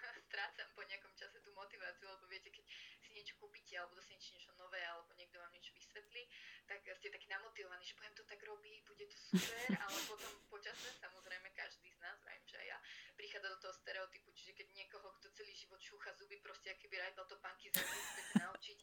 strácam 0.28 0.68
po 0.72 0.80
nejakom 0.88 1.12
čase 1.12 1.44
tú 1.44 1.52
motiváciu, 1.52 2.08
lebo 2.08 2.24
viete, 2.32 2.48
keď 2.48 2.64
si 3.04 3.12
niečo 3.12 3.36
kúpite 3.36 3.76
alebo 3.76 4.00
dostanete 4.00 4.32
niečo 4.32 4.56
nové 4.56 4.80
alebo 4.80 5.12
niekto 5.12 5.36
vám 5.36 5.52
niečo 5.52 5.76
vysvetlí, 5.76 6.24
tak 6.64 6.80
ste 6.96 7.12
takí 7.12 7.28
namotivovaní, 7.28 7.84
že 7.84 8.00
budem 8.00 8.16
to 8.16 8.24
tak 8.24 8.40
robiť, 8.40 8.80
bude 8.88 9.04
to 9.12 9.18
super, 9.20 9.76
ale 9.76 9.98
potom 10.08 10.32
počasne 10.48 10.88
samozrejme 11.04 11.52
každý 11.52 11.92
z 11.92 12.00
nás, 12.00 12.16
viem, 12.24 12.44
že 12.48 12.56
aj 12.64 12.66
ja, 12.72 12.78
prichádza 13.12 13.48
do 13.52 13.58
toho 13.60 13.74
stereotypu, 13.76 14.32
čiže 14.32 14.56
keď 14.56 14.66
niekoho, 14.72 15.12
kto 15.20 15.28
celý 15.36 15.52
život 15.52 15.80
šúcha 15.84 16.16
zuby, 16.16 16.40
proste 16.40 16.72
aký 16.72 16.88
by 16.88 16.96
rajbal 16.96 17.28
to 17.28 17.36
panky 17.44 17.68
za 17.68 17.84
chcete 17.84 18.40
naučiť 18.40 18.78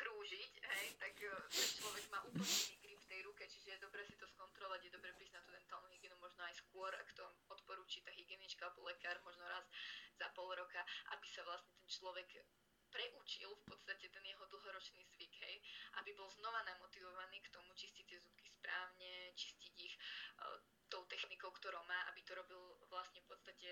krúžiť, 0.00 0.52
hej, 0.64 0.86
tak 0.96 1.14
eh, 1.20 1.32
ten 1.52 1.68
človek 1.76 2.04
má 2.08 2.18
úplne 2.24 2.48
iný 2.48 2.76
grip 2.80 3.00
v 3.00 3.10
tej 3.10 3.20
ruke, 3.28 3.44
čiže 3.44 3.76
je 3.76 3.84
dobre 3.84 4.00
si 4.08 4.16
to 4.16 4.24
skontrolovať, 4.32 4.88
je 4.88 4.96
dobre 4.96 5.12
prísť 5.16 5.36
na 5.36 5.42
tú 5.44 5.50
dentálnu 5.52 5.88
hygienu 5.92 6.16
možno 6.22 6.40
aj 6.46 6.54
skôr, 6.56 6.88
ak 6.96 7.08
to 7.12 7.24
odporúči 7.52 8.00
tá 8.00 8.12
hygienička 8.14 8.64
alebo 8.64 8.88
lekár, 8.88 9.20
možno 9.26 9.44
raz 9.44 9.64
za 10.16 10.28
pol 10.32 10.48
roka, 10.56 10.80
aby 11.12 11.26
sa 11.28 11.44
vlastne 11.44 11.72
ten 11.76 11.89
človek 12.00 12.40
preučil 12.90 13.52
v 13.54 13.64
podstate 13.68 14.08
ten 14.08 14.24
jeho 14.24 14.44
dlhoročný 14.50 15.04
zvyk, 15.14 15.34
hej, 15.46 15.56
aby 16.02 16.10
bol 16.16 16.26
znova 16.32 16.64
namotivovaný 16.66 17.38
k 17.44 17.52
tomu 17.54 17.70
čistiť 17.76 18.04
tie 18.08 18.18
zubky 18.18 18.48
správne, 18.50 19.30
čistiť 19.36 19.72
ich 19.78 19.94
uh, 19.94 20.58
tou 20.90 21.06
technikou, 21.06 21.52
ktorou 21.54 21.84
má, 21.86 22.08
aby 22.10 22.24
to 22.26 22.34
robil 22.34 22.58
vlastne 22.90 23.22
v 23.22 23.28
podstate 23.30 23.68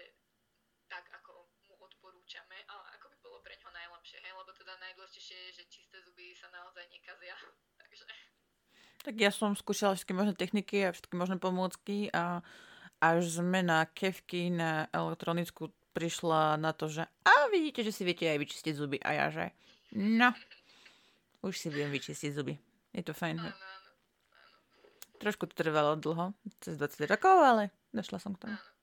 tak, 0.86 1.04
ako 1.12 1.50
mu 1.68 1.74
odporúčame, 1.82 2.64
ale 2.70 2.84
ako 2.96 3.06
by 3.12 3.16
bolo 3.20 3.38
pre 3.44 3.58
ňo 3.58 3.68
najlepšie, 3.74 4.22
hej, 4.22 4.32
lebo 4.32 4.50
teda 4.54 4.72
najdôležitejšie 4.76 5.36
je, 5.36 5.50
že 5.60 5.72
čisté 5.72 5.96
zuby 6.04 6.32
sa 6.36 6.48
naozaj 6.52 6.84
nekazia, 6.92 7.34
takže... 7.80 8.06
Tak 9.02 9.14
ja 9.18 9.32
som 9.32 9.56
skúšala 9.56 9.96
všetky 9.96 10.14
možné 10.14 10.34
techniky 10.36 10.84
a 10.84 10.94
všetky 10.94 11.14
možné 11.16 11.40
pomôcky 11.40 12.12
a 12.12 12.44
až 12.98 13.42
zmena 13.42 13.86
kevky 13.94 14.50
na 14.50 14.90
elektronickú 14.90 15.70
prišla 15.92 16.60
na 16.60 16.72
to, 16.76 16.88
že 16.88 17.04
a 17.04 17.32
vidíte, 17.52 17.84
že 17.84 17.92
si 17.92 18.02
viete 18.04 18.28
aj 18.28 18.38
vyčistiť 18.38 18.74
zuby. 18.74 18.98
A 19.02 19.10
ja, 19.14 19.26
že 19.32 19.52
no, 19.96 20.32
už 21.44 21.54
si 21.56 21.68
viem 21.68 21.88
vyčistiť 21.92 22.30
zuby. 22.34 22.54
Je 22.92 23.02
to 23.04 23.12
fajn. 23.12 23.36
Áno, 23.38 23.52
áno, 23.52 23.90
Trošku 25.18 25.50
to 25.50 25.54
trvalo 25.58 25.98
dlho, 25.98 26.36
cez 26.62 26.78
20 26.78 27.10
rokov, 27.10 27.36
ale 27.42 27.74
došla 27.90 28.18
som 28.22 28.38
k 28.38 28.46
tomu. 28.46 28.54
Áno. 28.54 28.78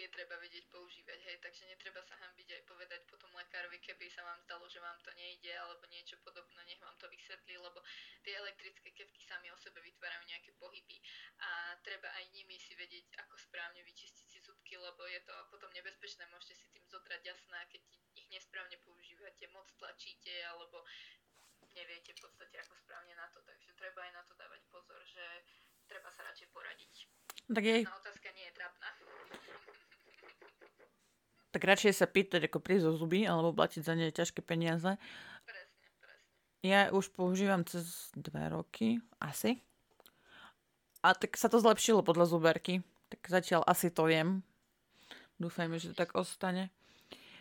tie 0.00 0.08
treba 0.08 0.32
vedieť 0.40 0.64
používať, 0.72 1.18
hej, 1.28 1.36
takže 1.44 1.68
netreba 1.68 2.00
sa 2.00 2.16
hambiť 2.24 2.48
aj 2.56 2.62
povedať 2.64 3.00
potom 3.12 3.28
lekárovi, 3.36 3.76
keby 3.90 4.06
sa 4.06 4.22
vám 4.22 4.38
stalo, 4.46 4.70
že 4.70 4.78
vám 4.78 4.94
to 5.02 5.10
nejde 5.18 5.50
alebo 5.58 5.82
niečo 5.90 6.14
podobné, 6.22 6.62
nech 6.70 6.78
vám 6.78 6.94
to 7.02 7.10
vysvetlí, 7.10 7.58
lebo 7.58 7.82
tie 8.22 8.38
elektrické 8.38 8.94
kevky 8.94 9.18
sami 9.18 9.50
o 9.50 9.58
sebe 9.58 9.82
vytvárajú 9.82 10.22
nejaké 10.30 10.54
pohyby 10.62 11.02
a 11.42 11.74
treba 11.82 12.06
aj 12.14 12.30
nimi 12.30 12.54
si 12.62 12.78
vedieť, 12.78 13.10
ako 13.26 13.34
správne 13.34 13.82
vyčistiť 13.82 14.26
si 14.30 14.38
zubky, 14.46 14.78
lebo 14.78 15.02
je 15.10 15.18
to 15.26 15.34
potom 15.50 15.66
nebezpečné, 15.74 16.22
môžete 16.30 16.54
si 16.54 16.66
tým 16.70 16.86
zotrať 16.86 17.18
jasná, 17.26 17.58
keď 17.66 17.82
ich 18.14 18.30
nesprávne 18.30 18.78
používate, 18.86 19.50
moc 19.50 19.66
tlačíte 19.74 20.38
alebo 20.54 20.86
neviete 21.74 22.14
v 22.14 22.22
podstate 22.22 22.62
ako 22.62 22.78
správne 22.78 23.18
na 23.18 23.26
to, 23.34 23.42
takže 23.42 23.74
treba 23.74 24.06
aj 24.06 24.12
na 24.14 24.22
to 24.22 24.38
dávať 24.38 24.62
pozor, 24.70 25.02
že 25.02 25.26
treba 25.90 26.14
sa 26.14 26.22
radšej 26.30 26.46
poradiť. 26.54 26.94
Tak 27.50 27.64
jej... 27.66 27.82
otázka 27.82 28.30
nie 28.38 28.46
je 28.46 28.54
trápna. 28.54 28.88
Tak 31.50 31.66
radšej 31.66 31.92
sa 31.98 32.06
pýtať, 32.06 32.46
ako 32.46 32.62
prísť 32.62 32.86
zo 32.86 32.92
zuby, 32.94 33.26
alebo 33.26 33.50
platiť 33.50 33.82
za 33.82 33.94
ne 33.98 34.06
ťažké 34.10 34.38
peniaze. 34.46 34.94
Presne, 35.42 35.86
presne. 35.98 36.30
Ja 36.62 36.80
už 36.94 37.10
používam 37.10 37.66
cez 37.66 38.14
dva 38.14 38.46
roky, 38.46 39.02
asi. 39.18 39.58
A 41.02 41.16
tak 41.16 41.34
sa 41.34 41.50
to 41.50 41.58
zlepšilo 41.58 42.06
podľa 42.06 42.30
zuberky. 42.30 42.86
Tak 43.10 43.26
zatiaľ 43.26 43.66
asi 43.66 43.90
to 43.90 44.06
viem. 44.06 44.46
Dúfajme, 45.42 45.80
že 45.80 45.90
to 45.90 45.98
tak 45.98 46.14
ostane. 46.14 46.70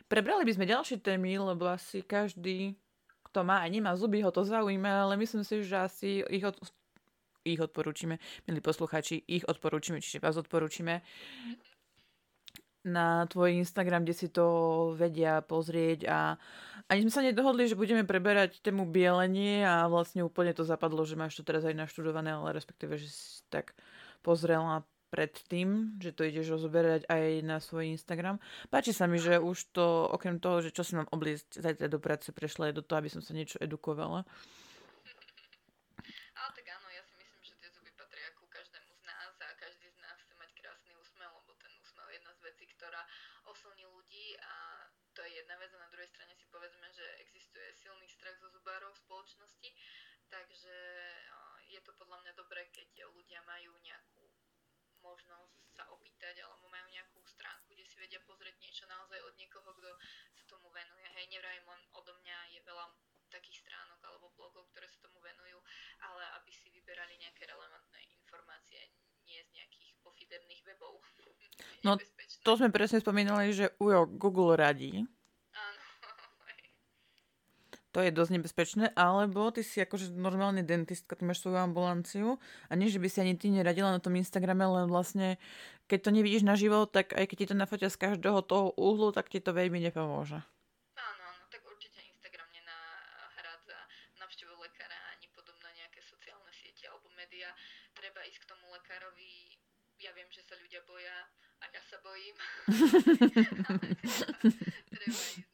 Prebrali 0.09 0.41
by 0.41 0.57
sme 0.57 0.65
ďalšie 0.65 1.05
témy, 1.05 1.37
lebo 1.37 1.69
asi 1.69 2.01
každý, 2.01 2.73
kto 3.29 3.45
má 3.45 3.61
a 3.61 3.69
nemá 3.69 3.93
zuby, 3.93 4.25
ho 4.25 4.33
to 4.33 4.41
zaujíma, 4.41 5.05
ale 5.05 5.21
myslím 5.21 5.45
si, 5.45 5.61
že 5.61 5.85
asi 5.85 6.25
ich, 6.33 6.41
od, 6.41 6.57
ich 7.45 7.61
odporúčime, 7.61 8.17
milí 8.49 8.57
posluchači, 8.57 9.21
ich 9.29 9.45
odporúčime, 9.45 10.01
čiže 10.01 10.17
vás 10.17 10.33
odporúčime 10.41 11.05
na 12.83 13.27
tvoj 13.27 13.59
Instagram, 13.59 14.07
kde 14.07 14.15
si 14.15 14.27
to 14.31 14.45
vedia 14.95 15.43
pozrieť 15.43 15.99
a 16.07 16.17
ani 16.87 17.05
sme 17.05 17.13
sa 17.13 17.21
nedohodli, 17.21 17.67
že 17.67 17.77
budeme 17.77 18.07
preberať 18.07 18.63
tému 18.63 18.87
bielenie 18.87 19.61
a 19.61 19.85
vlastne 19.91 20.25
úplne 20.25 20.55
to 20.55 20.63
zapadlo, 20.63 21.03
že 21.03 21.19
máš 21.19 21.37
to 21.37 21.43
teraz 21.45 21.67
aj 21.67 21.75
naštudované, 21.75 22.33
ale 22.33 22.55
respektíve, 22.55 22.97
že 22.97 23.11
si 23.11 23.43
tak 23.51 23.77
pozrela 24.23 24.87
predtým, 25.09 25.97
že 25.97 26.13
to 26.13 26.23
ideš 26.23 26.53
rozoberať 26.53 27.09
aj 27.09 27.25
na 27.41 27.57
svoj 27.57 27.93
Instagram. 27.97 28.37
Páči 28.69 28.93
sa 28.93 29.09
mi, 29.09 29.17
že 29.17 29.41
už 29.41 29.73
to, 29.73 30.05
okrem 30.09 30.37
toho, 30.37 30.61
že 30.61 30.69
čo 30.69 30.85
si 30.85 30.93
mám 30.93 31.09
obliecť 31.09 31.59
zajtra 31.59 31.89
do 31.89 31.99
práce, 31.99 32.29
prešla 32.29 32.69
aj 32.69 32.77
do 32.77 32.85
toho, 32.85 33.01
aby 33.01 33.09
som 33.09 33.21
sa 33.21 33.33
niečo 33.33 33.57
edukovala. 33.57 34.23
Podľa 52.09 52.25
mňa 52.25 52.41
dobré, 52.41 52.65
keď 52.73 53.05
ľudia 53.13 53.37
majú 53.45 53.69
nejakú 53.85 54.25
možnosť 55.05 55.61
sa 55.77 55.85
opýtať 55.93 56.41
alebo 56.41 56.65
majú 56.65 56.89
nejakú 56.89 57.21
stránku, 57.21 57.69
kde 57.69 57.85
si 57.85 58.01
vedia 58.01 58.17
pozrieť 58.25 58.57
niečo 58.57 58.89
naozaj 58.89 59.21
od 59.29 59.37
niekoho, 59.37 59.69
kto 59.77 59.93
sa 60.33 60.43
tomu 60.49 60.73
venuje. 60.73 61.05
Hej, 61.13 61.29
nevrajím 61.29 61.69
len 61.69 61.81
odo 61.93 62.17
mňa, 62.17 62.37
je 62.57 62.65
veľa 62.65 62.85
takých 63.29 63.61
stránok 63.61 64.01
alebo 64.09 64.33
blogov, 64.33 64.65
ktoré 64.73 64.89
sa 64.89 65.05
tomu 65.05 65.21
venujú, 65.21 65.61
ale 66.01 66.25
aby 66.41 66.49
si 66.49 66.73
vyberali 66.73 67.13
nejaké 67.21 67.45
relevantné 67.45 68.01
informácie, 68.17 68.89
nie 69.29 69.37
z 69.45 69.53
nejakých 69.53 70.01
pofiderných 70.01 70.65
webov. 70.65 70.97
no, 71.85 71.93
to 72.41 72.51
sme 72.57 72.73
presne 72.73 73.05
spomínali, 73.05 73.53
že 73.53 73.69
Ujo 73.77 74.09
Google 74.17 74.57
radí, 74.57 75.05
to 77.89 78.05
je 78.05 78.13
dosť 78.13 78.37
nebezpečné, 78.37 78.93
alebo 78.93 79.49
ty 79.49 79.65
si 79.65 79.81
akože 79.81 80.13
normálny 80.13 80.61
dentistka, 80.61 81.17
ty 81.17 81.25
máš 81.25 81.41
svoju 81.41 81.57
ambulanciu 81.57 82.37
a 82.69 82.77
nie, 82.77 82.85
že 82.85 83.01
by 83.01 83.09
si 83.09 83.25
ani 83.25 83.33
ty 83.33 83.49
neradila 83.49 83.89
na 83.89 83.97
tom 83.97 84.13
Instagrame, 84.13 84.61
len 84.61 84.85
vlastne, 84.85 85.41
keď 85.89 85.99
to 86.05 86.09
nevidíš 86.13 86.45
na 86.45 86.53
život, 86.53 86.93
tak 86.93 87.17
aj 87.17 87.25
keď 87.25 87.37
ti 87.41 87.49
to 87.49 87.57
nafotia 87.57 87.89
z 87.89 87.97
každého 87.97 88.45
toho 88.45 88.77
úhlu, 88.77 89.09
tak 89.09 89.33
ti 89.33 89.41
to 89.41 89.57
veľmi 89.57 89.81
nepomôže. 89.89 90.37
Áno, 91.01 91.23
áno, 91.33 91.43
tak 91.49 91.65
určite 91.65 91.97
Instagram 92.05 92.45
nenahrádza 92.53 93.81
navštevu 94.21 94.53
lekára 94.61 94.97
ani 95.17 95.25
podobné 95.33 95.73
nejaké 95.81 96.05
sociálne 96.05 96.53
siete 96.53 96.85
alebo 96.85 97.09
médiá. 97.17 97.49
Treba 97.97 98.21
ísť 98.29 98.45
k 98.45 98.49
tomu 98.53 98.69
lekárovi, 98.69 99.57
ja 99.97 100.13
viem, 100.13 100.29
že 100.29 100.45
sa 100.45 100.53
ľudia 100.61 100.85
boja, 100.85 101.25
a 101.59 101.67
ja 101.73 101.81
sa 101.89 101.97
bojím. 102.05 102.37
treba 104.93 105.09
ísť 105.09 105.49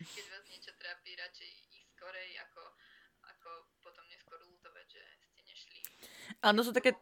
keď 0.00 0.26
vás 0.32 0.44
niečo 0.48 0.72
trápi, 0.80 1.12
radšej 1.12 1.48
ísť 1.60 1.72
skorej, 1.92 2.32
ako, 2.48 2.72
ako 3.20 3.50
potom 3.84 4.00
neskôr 4.08 4.40
lutovať, 4.48 4.86
že 4.88 5.02
ste 5.28 5.40
nešli. 5.44 5.78
Áno, 6.40 6.64
sú 6.64 6.72
také 6.72 6.96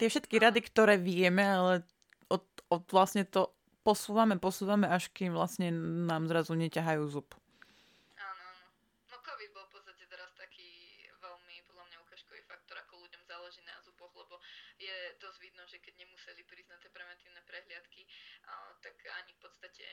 tie 0.00 0.08
všetky 0.08 0.40
rady, 0.40 0.64
ktoré 0.64 0.96
vieme, 0.96 1.44
ale 1.44 1.84
od, 2.32 2.44
od 2.72 2.84
vlastne 2.88 3.28
to 3.28 3.52
posúvame, 3.84 4.40
posúvame, 4.40 4.88
až 4.88 5.12
kým 5.12 5.36
vlastne 5.36 5.68
nám 6.08 6.24
zrazu 6.32 6.56
neťahajú 6.56 7.04
zub. 7.12 7.28
Áno, 8.16 8.40
áno. 8.40 8.64
No 9.12 9.16
COVID 9.20 9.50
bol 9.52 9.64
v 9.68 9.72
podstate 9.76 10.04
teraz 10.08 10.32
taký 10.32 11.04
veľmi, 11.20 11.60
podľa 11.68 11.84
mňa, 11.92 11.96
ukážkový 12.08 12.40
faktor, 12.48 12.80
ako 12.80 13.04
ľuďom 13.04 13.22
záleží 13.28 13.60
na 13.68 13.76
zuboch, 13.84 14.12
lebo 14.16 14.40
je 14.80 14.96
dosť 15.20 15.38
vidno, 15.44 15.62
že 15.68 15.76
keď 15.84 15.94
nemuseli 16.00 16.40
prísť 16.48 16.70
na 16.72 16.78
tie 16.80 16.88
preventívne 16.88 17.40
prehliadky, 17.44 18.08
tak 18.80 18.96
ani 19.20 19.36
v 19.36 19.40
podstate 19.44 19.84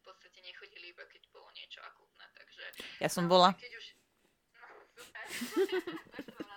v 0.00 0.02
podstate 0.06 0.40
nechodili 0.40 0.96
iba 0.96 1.04
keď 1.04 1.28
bolo 1.28 1.44
niečo 1.52 1.84
akútne, 1.84 2.24
takže... 2.32 2.64
Ja 3.04 3.10
som 3.12 3.28
bola. 3.28 3.52
Keď 3.58 3.74
už... 3.74 3.86
No, 4.60 4.66
super. 4.96 6.46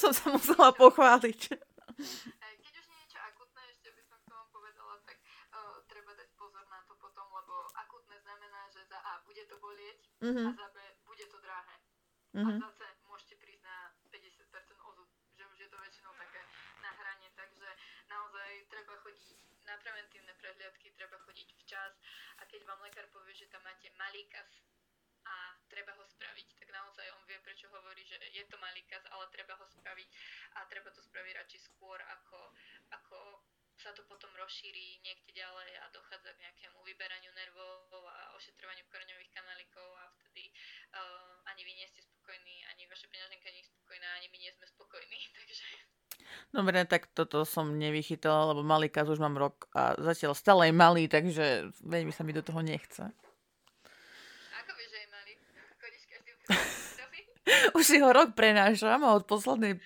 som 0.00 0.10
sa 0.14 0.32
musela 0.32 0.70
pochváliť. 0.74 1.40
Keď 1.48 2.74
už 2.78 2.86
niečo 2.88 3.18
akútne, 3.22 3.62
ešte 3.68 3.88
by 3.90 4.02
som 4.06 4.18
k 4.22 4.26
tomu 4.30 4.46
povedala, 4.54 4.94
tak 5.04 5.18
uh, 5.54 5.82
treba 5.90 6.14
dať 6.14 6.30
pozor 6.38 6.64
na 6.70 6.80
to 6.86 6.94
potom, 6.96 7.26
lebo 7.32 7.54
akútne 7.74 8.16
znamená, 8.22 8.70
že 8.70 8.86
za 8.86 8.98
A 9.02 9.22
bude 9.26 9.42
to 9.48 9.56
bolieť 9.58 10.00
mm-hmm. 10.22 10.46
a 10.46 10.50
za 10.54 10.66
B 10.72 10.76
bude 11.04 11.26
to 11.26 11.38
drahé. 11.42 11.76
Mm-hmm. 12.36 12.60
A 12.60 12.66
zase 12.70 12.86
môžete 13.08 13.34
prísť 13.40 13.64
na 13.64 13.92
50% 14.12 14.88
ozub, 14.88 15.08
že 15.34 15.42
už 15.48 15.56
je 15.58 15.68
to 15.72 15.78
väčšinou 15.80 16.12
také 16.14 16.44
na 16.84 16.90
hrane, 16.92 17.28
takže 17.34 17.68
naozaj 18.06 18.50
treba 18.70 18.94
chodiť 19.00 19.48
na 19.68 19.76
preventívne 19.84 20.32
prehliadky 20.40 20.96
treba 20.96 21.20
chodiť 21.28 21.48
včas 21.60 21.92
a 22.40 22.48
keď 22.48 22.64
vám 22.64 22.80
lekár 22.80 23.04
povie, 23.12 23.36
že 23.36 23.52
tam 23.52 23.60
máte 23.68 23.92
malý 24.00 24.24
kas 24.32 24.48
a 25.28 25.36
treba 25.68 25.92
ho 25.92 26.04
spraviť, 26.08 26.48
tak 26.56 26.68
naozaj 26.72 27.06
on 27.12 27.22
vie, 27.28 27.38
prečo 27.44 27.68
hovorí, 27.68 28.00
že 28.08 28.16
je 28.32 28.44
to 28.48 28.56
malý 28.56 28.80
kas, 28.88 29.04
ale 29.12 29.28
treba 29.28 29.54
ho 29.60 29.66
spraviť 29.68 30.08
a 30.56 30.64
treba 30.66 30.88
to 30.90 31.04
spraviť 31.04 31.32
radšej 31.44 31.60
skôr, 31.68 32.00
ako, 32.00 32.40
ako 32.96 33.18
sa 33.78 33.94
to 33.94 34.02
potom 34.10 34.30
rozšíri 34.34 34.98
niekde 35.06 35.30
ďalej 35.38 35.70
a 35.78 35.86
dochádza 35.94 36.34
k 36.34 36.42
nejakému 36.42 36.82
vyberaniu 36.82 37.30
nervov 37.30 37.86
a 37.94 38.34
ošetrovaniu 38.34 38.82
koreňových 38.90 39.30
kanálikov 39.30 39.86
a 40.02 40.10
vtedy 40.18 40.50
uh, 40.98 41.38
ani 41.46 41.62
vy 41.62 41.72
nie 41.78 41.86
ste 41.86 42.02
spokojní, 42.02 42.66
ani 42.74 42.90
vaša 42.90 43.06
peňaženka 43.06 43.48
nie 43.54 43.62
je 43.62 43.70
spokojná, 43.70 44.08
ani 44.18 44.26
my 44.34 44.38
nie 44.42 44.50
sme 44.50 44.66
spokojní, 44.66 45.20
takže... 45.38 45.66
Dobre, 46.50 46.82
tak 46.90 47.06
toto 47.14 47.46
som 47.46 47.78
nevychytala, 47.78 48.50
lebo 48.50 48.66
malý 48.66 48.90
kaz 48.90 49.06
už 49.06 49.22
mám 49.22 49.38
rok 49.38 49.70
a 49.70 49.94
zatiaľ 50.02 50.34
stále 50.34 50.66
je 50.66 50.74
malý, 50.74 51.06
takže 51.06 51.70
veľmi 51.86 52.10
sa 52.10 52.26
mi 52.26 52.34
do 52.34 52.42
toho 52.42 52.58
nechce. 52.58 53.06
Ako 54.66 54.70
vieš, 54.74 54.90
že 54.90 54.98
je 54.98 55.08
malý? 55.14 55.32
Chodíš 55.78 56.04
každý 56.10 56.30
Už 57.76 57.84
si 57.84 57.96
ho 58.00 58.08
rok 58.12 58.36
prenášam 58.36 59.00
a 59.04 59.16
od 59.16 59.24
poslednej, 59.24 59.80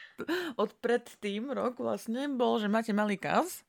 od 0.59 0.71
predtým 0.83 1.51
rok 1.55 1.79
vlastne 1.79 2.27
bol, 2.31 2.59
že 2.59 2.67
máte 2.71 2.91
malý 2.91 3.15
kaz. 3.19 3.63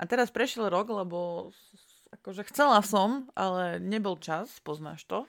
A 0.00 0.08
teraz 0.08 0.32
prešiel 0.32 0.72
rok, 0.72 0.88
lebo 0.88 1.50
akože 2.20 2.48
chcela 2.48 2.80
som, 2.80 3.28
ale 3.36 3.76
nebol 3.82 4.16
čas, 4.16 4.48
poznáš 4.64 5.04
to. 5.04 5.28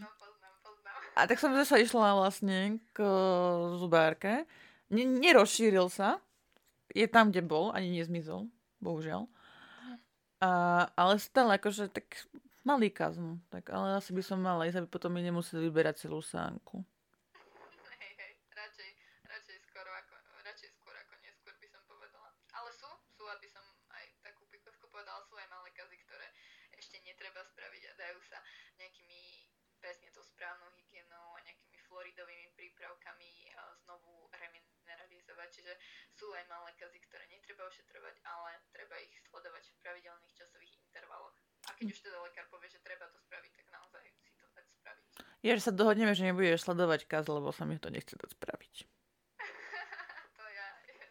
No, 0.00 0.08
poznám, 0.16 0.54
poznám. 0.64 1.00
A 1.12 1.20
tak 1.28 1.38
som 1.42 1.52
zase 1.52 1.84
išla 1.84 2.16
vlastne 2.16 2.80
k 2.96 2.98
zubárke. 3.76 4.48
N- 4.88 5.20
nerozšíril 5.20 5.92
sa. 5.92 6.22
Je 6.92 7.04
tam, 7.08 7.32
kde 7.32 7.44
bol, 7.44 7.72
ani 7.72 7.92
nezmizol, 7.92 8.48
bohužiaľ. 8.80 9.28
A, 10.42 10.50
ale 10.98 11.22
stále 11.22 11.56
akože 11.56 11.92
tak 11.92 12.26
malý 12.66 12.90
kazm. 12.90 13.42
Tak, 13.50 13.70
ale 13.70 13.98
asi 13.98 14.10
by 14.10 14.22
som 14.22 14.42
mala 14.42 14.66
ísť, 14.66 14.82
aby 14.82 14.88
potom 14.90 15.14
mi 15.14 15.22
nemuseli 15.22 15.70
vyberať 15.70 16.06
celú 16.06 16.22
sánku. 16.22 16.82
Hej, 17.98 18.12
hej, 18.18 18.32
radšej, 18.54 18.90
radšej, 19.26 19.56
skoro 19.70 19.90
ako, 19.90 20.14
radšej 20.42 20.70
skôr 20.78 20.94
ako 20.98 21.14
neskôr 21.22 21.54
by 21.58 21.68
som 21.70 21.82
povedala. 21.86 22.30
Ale 22.54 22.70
sú, 22.74 22.90
sú, 23.14 23.22
aby 23.26 23.46
som 23.50 23.62
aj 23.94 24.04
takú 24.22 24.46
pikovku 24.50 24.86
povedala, 24.90 25.22
sú 25.26 25.34
aj 25.38 25.48
malé 25.50 25.70
kazy, 25.74 25.98
ktoré 26.06 26.26
ešte 26.74 26.98
netreba 27.06 27.42
spraviť 27.46 27.82
a 27.86 27.92
dajú 27.98 28.18
sa 28.26 28.38
nejakými 28.78 29.50
presne 29.82 30.10
tou 30.14 30.22
správnou 30.22 30.70
hygienou 30.78 31.26
a 31.34 31.42
nejakými 31.42 31.78
floridovými 31.90 32.54
prípravkami 32.54 33.50
a 33.58 33.74
znovu 33.82 34.30
remineralizovať. 34.30 35.48
Čiže 35.50 35.72
sú 36.32 36.40
aj 36.40 36.48
malé 36.48 36.72
kazy, 36.80 36.96
ktoré 37.04 37.28
netreba 37.28 37.68
ošetrovať, 37.68 38.16
ale 38.24 38.56
treba 38.72 38.96
ich 39.04 39.12
sledovať 39.28 39.68
v 39.68 39.76
pravidelných 39.84 40.32
časových 40.32 40.72
intervaloch. 40.80 41.36
A 41.68 41.76
keď 41.76 41.92
už 41.92 41.98
teda 42.08 42.16
lekár 42.24 42.48
povie, 42.48 42.72
že 42.72 42.80
treba 42.80 43.04
to 43.12 43.20
spraviť, 43.20 43.52
tak 43.52 43.66
naozaj 43.68 44.00
si 44.16 44.32
to 44.40 44.48
dať 44.56 44.66
spraviť. 44.80 45.06
Je, 45.44 45.52
že 45.52 45.66
sa 45.68 45.76
dohodneme, 45.76 46.16
že 46.16 46.24
nebudeš 46.24 46.64
sledovať 46.64 47.04
kaz, 47.04 47.28
lebo 47.28 47.52
sa 47.52 47.68
mi 47.68 47.76
to 47.76 47.92
nechce 47.92 48.16
dať 48.16 48.32
spraviť. 48.32 48.74
to 50.40 50.44
ja, 50.56 50.66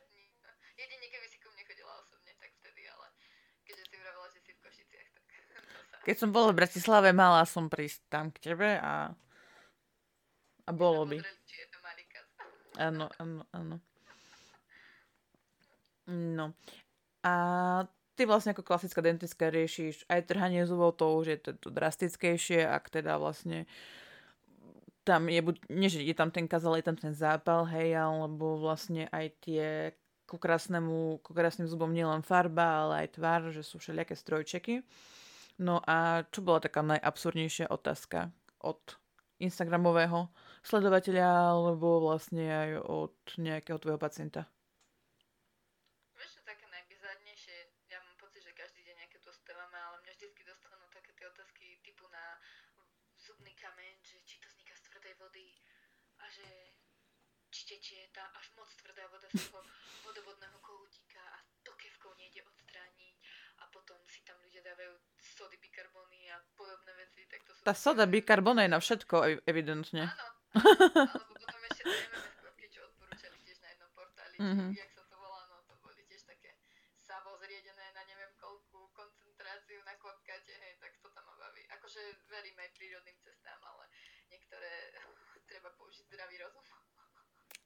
nie. 0.09 0.25
Jedine 0.73 1.05
keby 1.05 1.27
si 1.29 1.37
ku 1.37 1.53
mne 1.53 1.69
chodila 1.69 1.93
osobne, 2.01 2.33
tak 2.41 2.49
vtedy, 2.57 2.81
ale 2.89 3.05
keďže 3.61 3.85
si 3.93 3.95
vravela, 4.01 4.25
že 4.33 4.39
si 4.41 4.51
v 4.57 4.59
Košiciach, 4.65 5.07
tak 5.13 5.25
sa... 5.93 5.95
Keď 6.01 6.15
som 6.17 6.33
bola 6.33 6.49
v 6.49 6.65
Bratislave, 6.65 7.13
mala 7.13 7.45
som 7.45 7.69
prísť 7.69 8.09
tam 8.09 8.33
k 8.33 8.41
tebe 8.41 8.73
a, 8.81 9.13
a 10.65 10.71
bolo 10.73 11.05
by. 11.05 11.21
Áno, 12.81 13.05
áno, 13.21 13.45
áno. 13.53 13.77
No. 16.09 16.57
A 17.21 17.33
ty 18.17 18.25
vlastne 18.25 18.57
ako 18.57 18.65
klasická 18.65 19.01
dentistka 19.01 19.53
riešiš 19.53 20.09
aj 20.09 20.25
trhanie 20.25 20.65
zubov, 20.65 20.97
to 20.97 21.11
už 21.17 21.25
je 21.27 21.37
to, 21.37 21.51
to 21.57 21.69
drastickejšie, 21.69 22.65
ak 22.65 22.89
teda 22.89 23.21
vlastne 23.21 23.69
tam 25.01 25.29
je 25.29 25.41
buď, 25.41 25.55
nie 25.73 25.89
že 25.89 26.05
je 26.05 26.13
tam 26.13 26.29
ten 26.29 26.45
kazal, 26.45 26.77
je 26.77 26.85
tam 26.85 26.97
ten 26.97 27.13
zápal, 27.13 27.65
hej, 27.65 27.97
alebo 27.97 28.61
vlastne 28.61 29.09
aj 29.09 29.25
tie 29.41 29.67
ku 30.29 30.37
krásnemu, 30.37 31.19
ku 31.25 31.35
krásnym 31.35 31.67
zubom 31.67 31.91
nielen 31.91 32.23
farba, 32.23 32.85
ale 32.87 32.93
aj 33.05 33.19
tvár, 33.19 33.41
že 33.51 33.65
sú 33.65 33.81
všelijaké 33.81 34.15
strojčeky. 34.15 34.85
No 35.59 35.83
a 35.83 36.23
čo 36.31 36.39
bola 36.39 36.63
taká 36.63 36.79
najabsurdnejšia 36.85 37.67
otázka 37.67 38.31
od 38.63 38.79
Instagramového 39.41 40.31
sledovateľa, 40.63 41.57
alebo 41.57 41.99
vlastne 42.05 42.47
aj 42.47 42.69
od 42.85 43.17
nejakého 43.41 43.75
tvojho 43.81 43.99
pacienta? 43.99 44.47
Vieš, 46.15 46.39
čo 46.39 46.41
také 46.47 46.69
najbizarnejšie, 46.69 47.57
ja 47.91 47.99
mám 48.05 48.15
pocit, 48.21 48.45
že 48.45 48.53
každý 48.53 48.85
deň 48.85 48.95
nejaké 49.03 49.19
dostávame, 49.25 49.75
ale 49.75 49.99
mňa 50.05 50.13
vždycky 50.15 50.41
dostanú 50.47 50.85
také 50.93 51.11
tie 51.17 51.25
otázky 51.27 51.81
typu 51.83 52.07
na 52.07 52.39
zubný 53.19 53.51
kameň, 53.59 53.99
že 54.05 54.23
či 54.23 54.39
to 54.39 54.47
vzniká 54.47 54.73
z 54.79 54.81
tvrdej 54.87 55.13
vody 55.19 55.59
a 56.21 56.25
že 56.31 56.47
či 57.51 57.67
tečie 57.67 58.07
tá 58.15 58.31
až 58.39 58.47
moc 58.55 58.71
tvrdá 58.79 59.03
voda 59.11 59.27
z 59.27 59.43
toho 59.43 59.59
vodovodného 60.07 60.55
kohútika 60.63 61.19
a 61.19 61.37
to 61.67 61.75
kevkou 61.75 62.15
nejde 62.15 62.39
odstrániť 62.47 63.15
a 63.59 63.67
potom 63.67 63.99
si 64.07 64.23
tam 64.23 64.39
ľudia 64.39 64.63
dávajú 64.63 64.95
sody 65.19 65.59
bikarbóny 65.59 66.31
a 66.31 66.39
podobné 66.55 66.95
veci, 66.95 67.27
tak 67.27 67.43
to 67.43 67.50
sú... 67.50 67.50
Tá 67.61 67.73
soda 67.73 68.05
bikarbona 68.05 68.65
je 68.65 68.71
na 68.71 68.79
všetko, 68.79 69.15
ev- 69.21 69.41
evidentne. 69.45 70.09
Áno, 70.09 70.25
alebo 71.05 71.29
potom 71.29 71.61
ešte 71.69 71.83
MMS 71.85 72.25
kvapky, 72.35 72.65
čo 72.67 72.79
odporúčali 72.83 73.37
tiež 73.39 73.57
na 73.61 73.67
jednom 73.69 73.91
portáli, 73.93 74.35
Mhm. 74.35 74.45
mm-hmm. 74.49 74.71
jak 74.73 74.89
sa 74.91 75.03
to 75.05 75.15
volá, 75.15 75.41
no 75.45 75.61
to 75.63 75.73
boli 75.79 76.01
tiež 76.03 76.25
také 76.25 76.57
savo 76.97 77.37
zriedené 77.37 77.85
na 77.93 78.01
neviem 78.03 78.33
koľkú 78.35 78.89
koncentráciu 78.91 79.77
na 79.85 79.93
kvapkáte, 79.95 80.49
hej, 80.51 80.73
tak 80.77 80.97
to 80.97 81.07
tam 81.13 81.21
ma 81.23 81.35
baví. 81.37 81.61
Akože 81.71 82.01
verím 82.27 82.57
aj 82.57 82.69
prírodným 82.73 83.17
cestám, 83.21 83.61
ale 83.61 83.85
niektoré 84.27 84.71
treba 85.45 85.69
použiť 85.77 86.09
zdravý 86.09 86.41
rozum. 86.41 86.65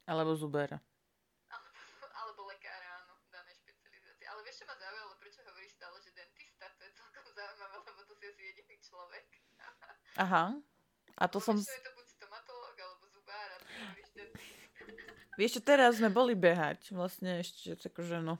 Alebo 0.05 0.36
zubera. 0.36 0.77
Alebo, 1.49 1.71
alebo 2.13 2.41
lekára, 2.45 3.01
áno, 3.01 3.15
danej 3.31 3.58
špecializácie. 3.58 4.27
Ale 4.27 4.43
vieš, 4.43 4.62
čo 4.62 4.65
ma 4.67 4.75
zaujalo, 4.75 5.17
prečo 5.17 5.41
hovoríš 5.41 5.73
stále, 5.73 5.97
že 5.97 6.13
dentista? 6.13 6.69
To 6.77 6.81
je 6.84 6.91
celkom 6.93 7.25
zaujímavé, 7.34 7.75
lebo 7.81 8.01
to 8.05 8.13
si 8.13 8.25
asi 8.27 8.41
jediný 8.53 8.75
človek. 8.84 9.25
Aha. 10.15 10.56
A 11.15 11.23
to 11.28 11.39
som... 11.39 11.56
Vieš 15.39 15.60
čo, 15.60 15.62
teraz 15.63 15.99
sme 15.99 16.08
boli 16.08 16.36
behať. 16.36 16.95
Vlastne 16.95 17.43
ešte 17.43 17.75
akože 17.75 18.23
no... 18.23 18.39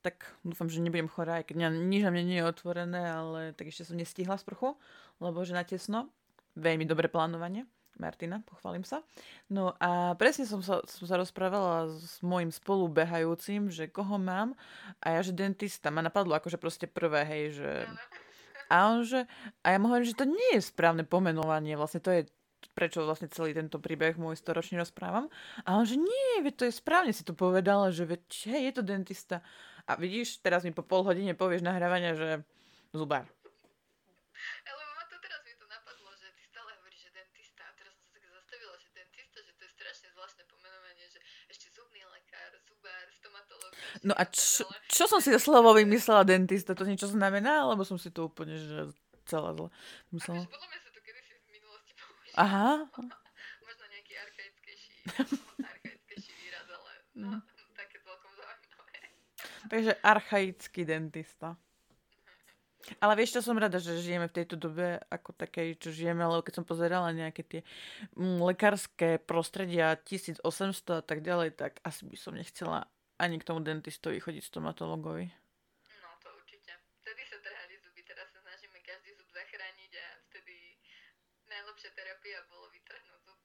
Tak 0.00 0.24
dúfam, 0.40 0.64
že 0.72 0.80
nebudem 0.80 1.12
chorá, 1.12 1.44
aj 1.44 1.52
keď 1.52 1.60
mňa, 1.60 1.68
nič 1.76 2.00
na 2.00 2.10
mne 2.10 2.24
nie 2.24 2.40
je 2.40 2.48
otvorené, 2.48 3.04
ale 3.04 3.52
tak 3.52 3.68
ešte 3.68 3.84
som 3.84 4.00
nestihla 4.00 4.40
z 4.40 4.48
prchu, 4.48 4.72
lebo 5.20 5.44
že 5.44 5.52
na 5.52 5.60
tesno. 5.60 6.08
Veľmi 6.56 6.88
dobré 6.88 7.12
plánovanie. 7.12 7.68
Martina, 8.00 8.40
pochválim 8.48 8.80
sa. 8.80 9.04
No 9.52 9.76
a 9.76 10.16
presne 10.16 10.48
som 10.48 10.64
sa, 10.64 10.80
som 10.88 11.04
sa 11.04 11.20
rozprávala 11.20 11.92
s 11.92 12.24
môjim 12.24 12.48
spolubehajúcim, 12.48 13.68
že 13.68 13.92
koho 13.92 14.16
mám 14.16 14.56
a 15.04 15.12
ja, 15.12 15.20
že 15.20 15.36
dentista. 15.36 15.92
Ma 15.92 16.00
napadlo 16.00 16.32
akože 16.32 16.56
proste 16.56 16.88
prvé, 16.88 17.28
hej, 17.28 17.60
že... 17.60 17.70
Áno. 17.84 18.00
A 18.70 18.94
on, 18.94 19.02
že... 19.02 19.26
A 19.66 19.74
ja 19.74 19.78
mu 19.82 19.90
hovorím, 19.90 20.06
že 20.06 20.20
to 20.22 20.30
nie 20.30 20.50
je 20.54 20.62
správne 20.62 21.02
pomenovanie. 21.02 21.74
Vlastne 21.74 21.98
to 21.98 22.14
je 22.14 22.30
prečo 22.70 23.02
vlastne 23.02 23.26
celý 23.28 23.50
tento 23.50 23.82
príbeh 23.82 24.14
môj 24.14 24.38
storočný 24.38 24.78
rozprávam. 24.78 25.26
A 25.66 25.76
on, 25.76 25.84
že 25.84 25.98
nie, 25.98 26.44
veď 26.44 26.54
to 26.54 26.64
je 26.68 26.78
správne, 26.78 27.10
si 27.10 27.26
to 27.26 27.34
povedala, 27.34 27.90
že 27.90 28.06
veď, 28.06 28.22
hej, 28.46 28.62
je 28.70 28.74
to 28.78 28.82
dentista. 28.86 29.36
A 29.90 29.98
vidíš, 29.98 30.38
teraz 30.38 30.62
mi 30.62 30.70
po 30.70 30.86
pol 30.86 31.02
hodine 31.02 31.34
povieš 31.34 31.66
nahrávania, 31.66 32.14
že 32.14 32.46
zubár. 32.94 33.26
Ale 34.64 34.82
ma 34.96 35.04
to 35.10 35.18
teraz 35.18 35.40
mi 35.42 35.52
to 35.58 35.66
napadlo, 35.66 36.08
že 36.14 36.30
ty 36.38 36.42
stále 36.46 36.70
hovoríš, 36.78 37.10
že 37.10 37.10
dentista. 37.10 37.62
A 37.66 37.72
teraz 37.74 37.92
som 37.98 38.06
sa 38.06 38.12
tak 38.22 38.24
zastavila, 38.28 38.74
že 38.78 38.88
dentista, 38.94 39.38
že 39.42 39.52
to 39.58 39.62
je 39.66 39.70
strašne 39.74 40.06
zvláštne 40.14 40.44
pomenovanie, 40.46 41.06
že 41.10 41.18
ešte 41.50 41.66
zubný 41.74 42.00
lekár, 42.06 42.52
zubár, 42.64 43.06
stomatológ. 43.18 43.72
ďalší 43.72 43.89
No 44.00 44.16
a 44.16 44.24
čo, 44.24 44.64
čo 44.88 45.04
som 45.04 45.20
si 45.20 45.28
za 45.28 45.36
slovo 45.36 45.76
vymyslela 45.76 46.24
dentista? 46.24 46.72
To 46.72 46.88
niečo 46.88 47.04
znamená? 47.06 47.68
Alebo 47.68 47.84
som 47.84 48.00
si 48.00 48.08
to 48.08 48.26
úplne, 48.26 48.56
že 48.56 48.88
celá 49.28 49.52
zle 49.52 49.68
myslela? 50.10 50.40
Akože 50.40 50.50
podľa 50.50 50.68
mňa 50.68 50.78
sa 50.80 50.90
to 50.90 51.00
kedysi 51.00 51.32
v 51.36 51.44
minulosti 51.52 51.92
používalo. 51.94 52.36
Aha, 52.36 52.68
Možno 53.64 53.84
nejaký 53.86 54.14
archaickejší, 54.16 54.94
archaickejší 55.62 56.32
výraz, 56.34 56.66
ale 56.66 56.90
no, 57.14 57.30
Mhm. 57.38 57.40
také 57.76 57.96
celkom 58.00 58.30
zaujímavé. 58.32 58.98
takže 59.68 59.92
archaický 60.00 60.80
dentista. 60.82 61.48
Ale 62.98 63.12
vieš, 63.14 63.38
čo 63.38 63.42
som 63.44 63.54
rada, 63.54 63.76
že 63.76 64.00
žijeme 64.00 64.26
v 64.26 64.34
tejto 64.34 64.56
dobe 64.56 64.98
ako 65.12 65.36
takej, 65.36 65.76
čo 65.78 65.92
žijeme, 65.92 66.24
lebo 66.24 66.40
keď 66.40 66.58
som 66.58 66.66
pozerala 66.66 67.12
nejaké 67.12 67.44
tie 67.44 67.60
mm, 68.16 68.40
lekárske 68.40 69.20
prostredia 69.22 69.94
1800 69.94 70.40
a 70.98 71.04
tak 71.04 71.20
ďalej, 71.20 71.54
tak 71.54 71.78
asi 71.84 72.08
by 72.08 72.16
som 72.16 72.32
nechcela 72.34 72.88
ani 73.20 73.36
k 73.36 73.46
tomu 73.46 73.60
dentistovi 73.60 74.16
chodiť 74.16 74.42
stomatologovi. 74.48 75.28
No 76.00 76.08
to 76.24 76.32
určite. 76.32 76.72
Vtedy 77.04 77.22
sa 77.28 77.36
trhali 77.44 77.76
zuby, 77.84 78.00
teraz 78.08 78.32
sa 78.32 78.40
snažíme 78.40 78.80
každý 78.80 79.12
zub 79.20 79.28
zachrániť 79.28 79.92
a 80.00 80.06
vtedy 80.32 80.80
najlepšia 81.52 81.90
terapia 81.92 82.40
bolo 82.48 82.72
vytrhnúť 82.72 83.20
zub. 83.28 83.38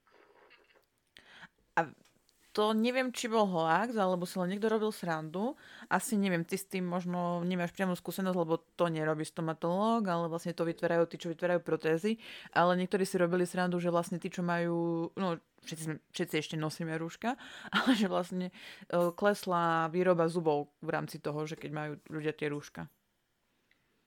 to 2.56 2.72
neviem, 2.72 3.12
či 3.12 3.28
bol 3.28 3.44
hoax, 3.52 4.00
alebo 4.00 4.24
si 4.24 4.40
len 4.40 4.56
niekto 4.56 4.72
robil 4.72 4.88
srandu. 4.96 5.60
Asi 5.92 6.16
neviem, 6.16 6.48
ty 6.48 6.56
s 6.56 6.64
tým 6.64 6.88
možno 6.88 7.44
nemáš 7.44 7.76
priamo 7.76 8.00
skúsenosť, 8.00 8.38
lebo 8.40 8.64
to 8.80 8.88
nerobí 8.88 9.28
stomatológ, 9.28 10.08
ale 10.08 10.32
vlastne 10.32 10.56
to 10.56 10.64
vytvárajú 10.64 11.04
tí, 11.12 11.20
čo 11.20 11.28
vytvárajú 11.36 11.60
protézy. 11.60 12.16
Ale 12.56 12.80
niektorí 12.80 13.04
si 13.04 13.20
robili 13.20 13.44
srandu, 13.44 13.76
že 13.84 13.92
vlastne 13.92 14.24
tí, 14.24 14.32
čo 14.32 14.40
majú, 14.40 15.12
no 15.20 15.36
všetci, 15.66 15.84
sme, 15.84 15.96
všetci 16.14 16.36
ešte 16.38 16.56
nosíme 16.56 16.94
rúška, 16.96 17.34
ale 17.76 17.92
že 17.98 18.08
vlastne 18.08 18.54
uh, 18.94 19.10
klesla 19.12 19.90
výroba 19.90 20.30
zubov 20.30 20.70
v 20.80 20.90
rámci 20.94 21.18
toho, 21.18 21.44
že 21.50 21.58
keď 21.58 21.72
majú 21.74 21.92
ľudia 22.14 22.32
tie 22.38 22.48
rúška. 22.54 22.86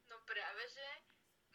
No 0.09 0.16
práve, 0.23 0.62
že 0.71 0.87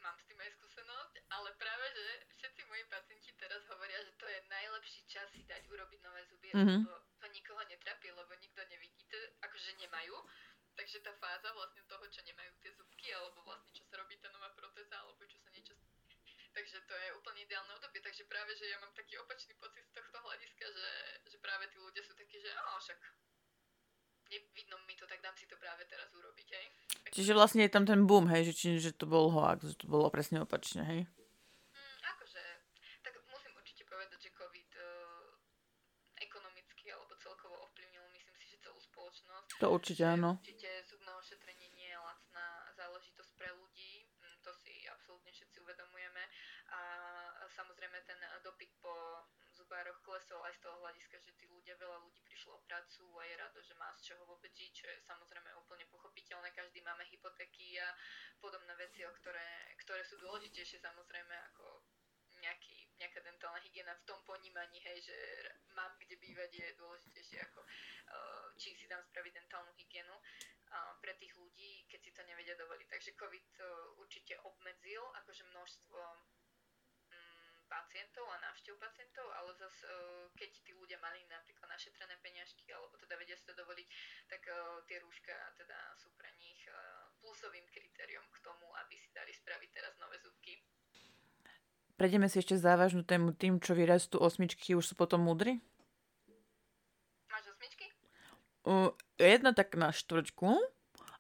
mám 0.04 0.16
s 0.20 0.28
tým 0.28 0.38
aj 0.38 0.52
skúsenosť, 0.60 1.16
ale 1.32 1.50
práve, 1.56 1.86
že 1.96 2.06
všetci 2.38 2.62
moji 2.68 2.84
pacienti 2.92 3.32
teraz 3.40 3.64
hovoria, 3.72 4.00
že 4.04 4.12
to 4.20 4.28
je 4.28 4.40
najlepší 4.52 5.02
čas 5.08 5.28
si 5.32 5.42
dať 5.48 5.64
urobiť 5.72 6.00
nové 6.04 6.22
zuby, 6.28 6.50
mm-hmm. 6.52 6.82
lebo 6.84 6.96
to 7.24 7.28
nikoho 7.32 7.62
netrapí, 7.72 8.12
lebo 8.12 8.32
nikto 8.36 8.62
nevidí, 8.68 9.02
to, 9.08 9.18
akože 9.42 9.80
nemajú. 9.80 10.16
Takže 10.74 11.06
tá 11.06 11.14
fáza 11.22 11.54
vlastne 11.54 11.86
toho, 11.86 12.02
čo 12.10 12.26
nemajú 12.26 12.50
tie 12.58 12.74
zubky, 12.74 13.14
alebo 13.14 13.46
vlastne 13.46 13.70
čo 13.78 13.86
sa 13.86 14.02
robí 14.02 14.18
tá 14.18 14.34
nová 14.34 14.50
protéza, 14.58 14.98
alebo 14.98 15.22
čo 15.30 15.38
sa 15.38 15.54
niečo 15.54 15.78
Takže 16.54 16.86
to 16.86 16.94
je 16.94 17.10
úplne 17.18 17.33
ideálne 17.44 17.72
obdobie. 17.76 18.00
Takže 18.00 18.24
práve, 18.26 18.56
že 18.56 18.72
ja 18.72 18.80
mám 18.80 18.96
taký 18.96 19.20
opačný 19.20 19.54
pocit 19.60 19.84
z 19.86 19.94
tohto 19.94 20.18
hľadiska, 20.24 20.66
že, 20.72 20.90
že 21.28 21.38
práve 21.44 21.68
tí 21.70 21.78
ľudia 21.78 22.04
sú 22.04 22.16
takí, 22.16 22.40
že 22.40 22.50
áno, 22.56 22.80
však 22.80 23.00
nevidno 24.34 24.76
mi 24.88 24.96
to, 24.98 25.06
tak 25.06 25.22
dám 25.22 25.36
si 25.38 25.46
to 25.46 25.60
práve 25.60 25.86
teraz 25.86 26.10
urobiť, 26.10 26.48
hej. 26.58 26.66
Čiže 27.14 27.38
vlastne 27.38 27.62
je 27.68 27.74
tam 27.74 27.86
ten 27.86 28.10
boom, 28.10 28.26
hej, 28.34 28.50
že, 28.50 28.54
či, 28.56 28.68
že 28.82 28.92
to 28.96 29.06
bol 29.06 29.30
hoax, 29.30 29.76
že 29.76 29.78
to 29.78 29.86
bolo 29.86 30.10
presne 30.10 30.42
opačne, 30.42 30.82
hej? 30.82 31.02
Mm, 31.06 31.98
akože, 32.18 32.44
tak 33.06 33.14
musím 33.30 33.54
určite 33.54 33.86
povedať, 33.86 34.18
že 34.18 34.30
COVID 34.34 34.72
uh, 34.74 35.38
ekonomicky 36.18 36.90
alebo 36.90 37.14
celkovo 37.22 37.62
ovplyvnil, 37.70 38.02
myslím 38.18 38.36
si, 38.42 38.46
že 38.50 38.58
celú 38.64 38.80
spoločnosť. 38.82 39.62
To 39.62 39.68
určite 39.70 40.02
áno. 40.02 40.42
Určite 40.42 40.72
zubné 40.90 41.12
ošetrenie 41.14 41.70
nie 41.78 41.90
je 41.94 42.00
lacná 42.02 42.48
záležitosť 42.74 43.32
pre 43.38 43.50
ľudí, 43.54 44.10
mm, 44.18 44.42
to 44.42 44.52
si 44.58 44.74
absolútne 44.90 45.30
všetci 45.30 45.62
uvedomujeme 45.62 46.24
a 46.74 46.80
samozrejme 47.54 48.02
ten 48.10 48.18
dopyt 48.42 48.74
po 48.82 49.22
zubároch 49.54 50.02
klesol 50.02 50.42
aj 50.50 50.53
z 50.53 50.53
toho 50.64 50.80
hľadiska, 50.80 51.20
že 51.20 51.36
tí 51.36 51.46
ľudia, 51.52 51.76
veľa 51.76 52.00
ľudí 52.00 52.24
prišlo 52.24 52.56
o 52.56 52.64
prácu 52.64 53.04
a 53.20 53.24
je 53.28 53.36
rado, 53.36 53.60
že 53.60 53.76
má 53.76 53.92
z 54.00 54.16
čoho 54.16 54.24
vôbec 54.24 54.50
žiť, 54.56 54.72
čo 54.72 54.86
je 54.88 54.98
samozrejme 55.04 55.52
úplne 55.60 55.84
pochopiteľné. 55.92 56.56
Každý 56.56 56.80
máme 56.80 57.04
hypotéky 57.12 57.76
a 57.84 57.92
podobné 58.40 58.72
veci, 58.80 59.04
o 59.04 59.12
ktoré, 59.12 59.76
ktoré 59.84 60.08
sú 60.08 60.16
dôležitejšie 60.24 60.80
samozrejme 60.80 61.36
ako 61.52 61.84
nejaký, 62.40 62.90
nejaká 62.98 63.20
dentálna 63.24 63.60
hygiena 63.62 63.94
v 63.94 64.08
tom 64.10 64.20
ponímaní, 64.26 64.80
hej, 64.82 65.06
že 65.06 65.18
mám 65.76 65.94
kde 66.00 66.18
bývať 66.18 66.52
je 66.52 66.68
dôležitejšie 66.80 67.40
ako 67.52 67.62
uh, 67.62 68.48
či 68.58 68.74
si 68.76 68.88
dám 68.90 69.04
spraviť 69.04 69.32
dentálnu 69.38 69.72
hygienu 69.78 70.16
pre 71.06 71.14
tých 71.22 71.38
ľudí, 71.38 71.86
keď 71.86 72.00
si 72.02 72.12
to 72.18 72.26
nevedia 72.26 72.58
dovoliť. 72.58 72.88
Takže 72.90 73.14
COVID 73.14 73.50
uh, 73.62 74.02
určite 74.02 74.34
obmedzil 74.42 75.06
akože 75.22 75.46
množstvo 75.54 76.02
pacientov 77.68 78.26
a 78.30 78.38
návštev 78.44 78.76
pacientov, 78.80 79.28
ale 79.40 79.52
zase 79.58 79.88
keď 80.38 80.52
tí 80.64 80.72
ľudia 80.74 81.00
mali 81.00 81.24
napríklad 81.30 81.70
našetrené 81.72 82.16
peňažky 82.22 82.70
alebo 82.74 82.96
teda 82.98 83.16
vedia 83.18 83.38
si 83.38 83.46
to 83.48 83.54
dovoliť, 83.58 83.88
tak 84.30 84.42
tie 84.90 84.98
rúška 85.02 85.36
teda 85.58 85.78
sú 85.98 86.10
pre 86.18 86.30
nich 86.38 86.60
plusovým 87.24 87.66
kritériom 87.72 88.26
k 88.30 88.38
tomu, 88.44 88.68
aby 88.86 88.96
si 89.00 89.10
dali 89.16 89.32
spraviť 89.32 89.70
teraz 89.72 89.94
nové 89.98 90.20
zubky. 90.20 90.60
Prejdeme 91.94 92.28
si 92.28 92.42
ešte 92.42 92.58
závažnú 92.58 93.06
tému 93.06 93.38
tým, 93.38 93.62
čo 93.62 93.78
vyrastú 93.78 94.18
osmičky, 94.18 94.74
už 94.74 94.92
sú 94.92 94.94
potom 94.98 95.24
múdri? 95.24 95.62
Máš 97.30 97.54
osmičky? 97.54 97.86
Uh, 98.66 98.92
jedna 99.22 99.54
tak 99.54 99.78
na 99.78 99.94
štvrťku 99.94 100.50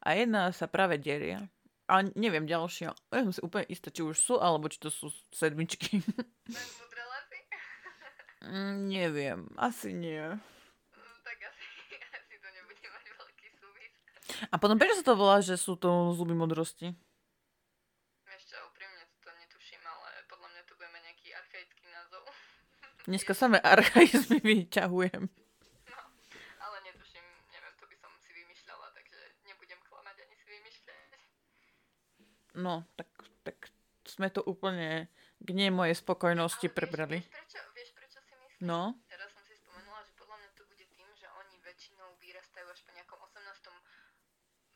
a 0.03 0.09
jedna 0.17 0.49
sa 0.51 0.65
práve 0.67 0.97
deria. 0.97 1.45
A 1.93 2.01
neviem 2.17 2.49
ďalšie. 2.49 2.89
Ja 2.89 3.21
som 3.21 3.29
si 3.29 3.37
úplne 3.45 3.69
istá, 3.69 3.93
či 3.93 4.01
už 4.01 4.17
sú, 4.17 4.41
alebo 4.41 4.65
či 4.65 4.81
to 4.81 4.89
sú 4.89 5.13
sedmičky. 5.29 6.01
mm, 8.49 8.89
neviem, 8.89 9.45
asi 9.61 9.93
nie. 9.93 10.17
Mm, 10.17 11.17
tak 11.21 11.37
asi, 11.53 11.65
asi 12.17 12.33
to 12.41 12.49
nebude 12.49 12.81
mať 12.81 13.05
veľký 13.13 13.47
súvis. 13.61 13.93
A 14.49 14.57
potom 14.57 14.81
prečo 14.81 14.97
sa 14.97 15.05
to 15.05 15.13
volá, 15.13 15.37
že 15.45 15.53
sú 15.53 15.77
to 15.77 16.17
zuby 16.17 16.33
modrosti? 16.33 16.97
Ešte 18.25 18.57
úprimne 18.73 19.05
to 19.21 19.29
netuším, 19.29 19.85
ale 19.85 20.25
podľa 20.25 20.49
mňa 20.49 20.61
to 20.65 20.73
budeme 20.73 20.97
nejaký 20.97 21.29
archaický 21.29 21.85
názov. 21.93 22.25
Dneska 23.05 23.37
samé 23.37 23.61
archaizmy 23.61 24.41
vyťahujem. 24.65 25.42
No, 32.53 32.85
tak, 32.93 33.09
tak 33.41 33.57
sme 34.05 34.29
to 34.29 34.45
úplne 34.45 35.09
k 35.41 35.49
nie 35.51 35.73
mojej 35.73 35.97
spokojnosti 35.97 36.69
Ale 36.69 36.75
prebrali. 36.75 37.17
Vieš, 37.23 37.33
prečo, 37.33 37.59
vieš, 37.73 37.89
prečo 37.97 38.19
si 38.21 38.33
myslím? 38.37 38.69
No. 38.69 38.93
Teraz 39.09 39.33
som 39.33 39.41
si 39.41 39.57
spomenula, 39.57 40.05
že 40.05 40.13
podľa 40.15 40.37
mňa 40.37 40.49
to 40.53 40.63
bude 40.69 40.85
tým, 40.93 41.09
že 41.17 41.27
oni 41.33 41.55
väčšinou 41.65 42.09
vyrastajú 42.21 42.67
až 42.69 42.79
po 42.85 42.91
nejakom 42.93 43.19
18. 43.19 43.41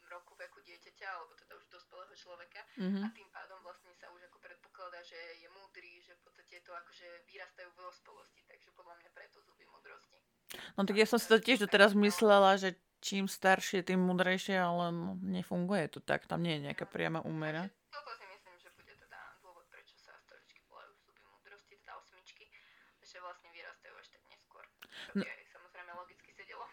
roku 0.07 0.33
veku 0.39 0.59
dieťaťa, 0.63 1.07
alebo 1.07 1.35
teda 1.35 1.53
už 1.59 1.65
dospelého 1.67 2.15
človeka 2.15 2.63
mm-hmm. 2.79 3.03
a 3.03 3.07
tým 3.11 3.29
pádom 3.29 3.59
vlastne 3.61 3.91
sa 3.99 4.07
už 4.15 4.23
ako 4.31 4.39
predpokladá, 4.39 5.03
že 5.03 5.19
je 5.43 5.47
múdry, 5.51 5.99
že 5.99 6.15
v 6.15 6.21
podstate 6.23 6.63
to 6.63 6.71
akože 6.71 7.07
vyrastajú 7.27 7.67
v 7.75 7.79
dospelosti, 7.83 8.41
takže 8.47 8.71
podľa 8.73 8.95
mňa 9.03 9.09
preto 9.11 9.37
zuby 9.43 9.67
múdrosti. 9.67 10.17
No 10.79 10.87
tak 10.87 10.95
ja 10.95 11.03
som 11.03 11.19
si 11.19 11.27
to 11.27 11.43
tiež 11.43 11.67
teraz 11.67 11.91
myslela, 11.91 12.55
že 12.55 12.79
čím 13.07 13.31
staršie, 13.31 13.87
tým 13.87 14.03
múdrejšie, 14.03 14.59
ale 14.59 14.91
no, 14.91 15.15
nefunguje 15.23 15.87
to 15.87 16.03
tak. 16.03 16.27
Tam 16.27 16.43
nie 16.43 16.59
je 16.59 16.67
nejaká 16.67 16.83
priama 16.83 17.23
úmera. 17.23 17.71
Toto 17.87 18.11
si 18.19 18.27
myslím, 18.27 18.55
že 18.59 18.67
bude 18.75 18.91
teda 18.91 19.39
dôvod, 19.39 19.63
prečo 19.71 19.95
sa 19.95 20.11
stoličky 20.27 20.59
volajú 20.67 20.91
zuby 21.07 21.23
múdrosti, 21.23 21.79
teda 21.79 21.95
osmičky, 22.03 22.51
že 22.99 23.23
vlastne 23.23 23.47
vyrastajú 23.55 23.93
až 23.95 24.07
tak 24.11 24.21
neskôr. 24.27 24.63
To 25.15 25.15
no. 25.15 25.23
aj 25.23 25.39
samozrejme 25.55 25.91
logicky 25.95 26.29
sedelo. 26.35 26.67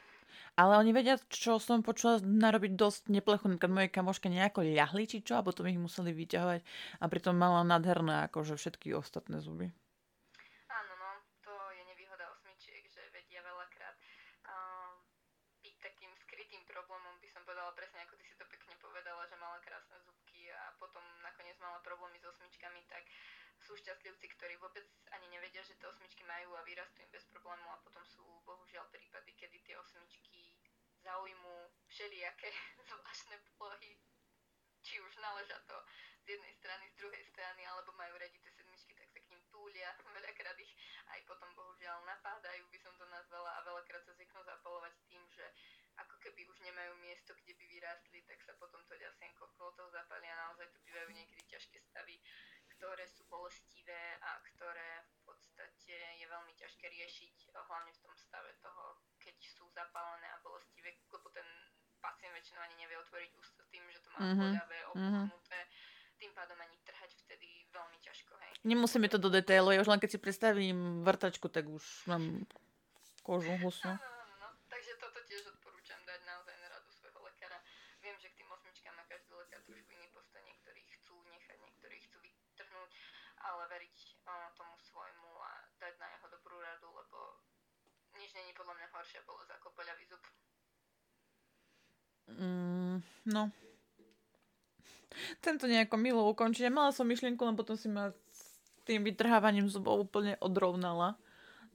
Ale 0.59 0.73
oni 0.83 0.91
vedia, 0.91 1.15
čo 1.31 1.63
som 1.63 1.87
počula, 1.87 2.19
narobiť 2.19 2.75
dosť 2.75 3.15
neplechu. 3.15 3.47
Napríklad 3.47 3.71
moje 3.71 3.89
kamoške 3.95 4.27
nejako 4.27 4.67
ľahli, 4.67 5.07
či 5.07 5.23
čo, 5.23 5.39
a 5.39 5.47
potom 5.47 5.71
ich 5.71 5.79
museli 5.79 6.11
vyťahovať. 6.11 6.61
A 6.99 7.05
pritom 7.07 7.39
mala 7.39 7.63
nádherné, 7.63 8.27
akože 8.27 8.59
všetky 8.59 8.91
ostatné 8.99 9.39
zuby. 9.39 9.71
Sú 23.75 23.83
šťastlivci, 23.83 24.39
ktorí 24.39 24.55
vôbec 24.63 24.87
ani 25.19 25.27
nevedia, 25.35 25.59
že 25.67 25.75
tie 25.75 25.91
osmičky 25.91 26.23
majú 26.23 26.55
a 26.55 26.63
vyrastú 26.63 27.03
im 27.03 27.11
bez 27.11 27.27
problému 27.35 27.67
a 27.75 27.83
potom 27.83 28.07
sú 28.07 28.23
bohužiaľ 28.47 28.87
prípady, 28.95 29.35
kedy 29.35 29.59
tie 29.67 29.75
osmičky 29.75 30.55
zaujmú 31.03 31.75
všelijaké 31.91 32.55
zvláštne 32.87 33.35
polohy, 33.59 33.99
či 34.79 35.03
už 35.03 35.19
naleža 35.19 35.59
to 35.67 35.75
z 36.23 36.39
jednej 36.39 36.55
strany, 36.55 36.87
z 36.87 37.03
druhej 37.03 37.25
strany, 37.35 37.67
alebo 37.67 37.91
majú 37.99 38.15
radi 38.15 38.39
tie 38.39 38.55
sedmičky, 38.55 38.95
tak 38.95 39.11
sa 39.11 39.19
k 39.19 39.31
ním 39.35 39.43
túlia, 39.51 39.91
veľakrát 40.23 40.55
ich 40.63 40.71
aj 41.11 41.27
potom 41.27 41.51
bohužiaľ 41.59 41.99
napádajú, 42.07 42.71
by 42.71 42.79
som 42.79 42.95
to 42.95 43.11
nazvala, 43.11 43.59
a 43.59 43.67
veľakrát 43.67 44.07
sa 44.07 44.15
zvyknú 44.15 44.39
zapalovať 44.47 44.95
tým, 45.11 45.27
že 45.35 45.51
ako 45.99 46.15
keby 46.23 46.47
už 46.47 46.59
nemajú 46.63 46.95
miesto, 47.03 47.35
kde 47.43 47.59
by 47.59 47.65
vyrástli, 47.71 48.23
tak 48.27 48.39
sa 48.43 48.55
potom 48.55 48.83
to 48.87 48.95
ďasienko 48.99 49.47
okolo 49.51 49.71
toho 49.79 49.91
zapália. 49.95 50.35
Naozaj 50.35 50.67
to 50.75 50.79
bývajú 50.83 51.11
niekedy 51.15 51.43
ťažké 51.47 51.79
stavy, 51.87 52.19
ktoré 52.85 53.09
sú 53.09 53.25
bolestivé 53.33 54.21
a 54.21 54.45
ktoré 54.45 55.09
v 55.09 55.33
podstate 55.33 55.97
je 56.21 56.27
veľmi 56.29 56.53
ťažké 56.53 56.85
riešiť, 56.85 57.57
hlavne 57.57 57.97
v 57.97 58.03
tom 58.05 58.13
stave 58.13 58.53
toho, 58.61 59.01
keď 59.25 59.41
sú 59.41 59.65
zapálené 59.73 60.29
a 60.29 60.37
bolestivé, 60.45 60.93
lebo 61.09 61.33
ten 61.33 61.49
pacient 62.05 62.37
väčšinou 62.37 62.61
ani 62.61 62.77
nevie 62.85 63.01
otvoriť 63.01 63.31
ústa 63.41 63.65
tým, 63.73 63.89
že 63.89 64.05
to 64.05 64.13
má 64.13 64.19
mm-hmm. 64.21 64.53
poľavé, 64.53 64.79
opuchnuté. 64.93 65.61
Mm-hmm 65.65 65.93
tým 66.15 66.31
pádom 66.31 66.55
ani 66.63 66.79
trhať 66.87 67.11
vtedy 67.27 67.67
veľmi 67.75 67.99
ťažko. 67.99 68.33
Hej. 68.39 68.53
Nemusíme 68.63 69.11
to 69.11 69.19
do 69.19 69.29
detailu, 69.35 69.75
ja 69.75 69.83
už 69.83 69.91
len 69.91 69.99
keď 69.99 70.15
si 70.15 70.23
predstavím 70.23 71.03
vrtačku, 71.03 71.51
tak 71.51 71.67
už 71.67 71.83
mám 72.07 72.47
kožu 73.27 73.51
husu. 73.59 73.91
Áno, 73.91 74.14
ale 83.45 83.63
veriť 83.69 83.97
e, 84.25 84.33
tomu 84.57 84.75
svojmu 84.81 85.31
a 85.45 85.53
dať 85.77 85.95
na 86.01 86.09
jeho 86.17 86.27
dobrú 86.33 86.57
radu, 86.59 86.89
lebo 86.89 87.19
nič 88.17 88.33
není 88.33 88.57
podľa 88.57 88.75
mňa 88.81 88.89
horšia 88.95 89.21
bolo 89.29 89.45
ako 89.45 89.69
boľavý 89.77 90.05
zub. 90.09 90.23
Mm, 92.25 93.05
no. 93.29 93.43
Tento 95.45 95.69
nejako 95.71 95.97
milo 96.01 96.27
ukončenie. 96.33 96.73
Mala 96.73 96.91
som 96.91 97.07
myšlienku, 97.07 97.39
len 97.45 97.55
potom 97.55 97.79
si 97.79 97.87
ma 97.87 98.11
s 98.11 98.43
tým 98.89 99.05
vytrhávaním 99.05 99.71
zubov 99.71 100.09
úplne 100.09 100.35
odrovnala. 100.41 101.15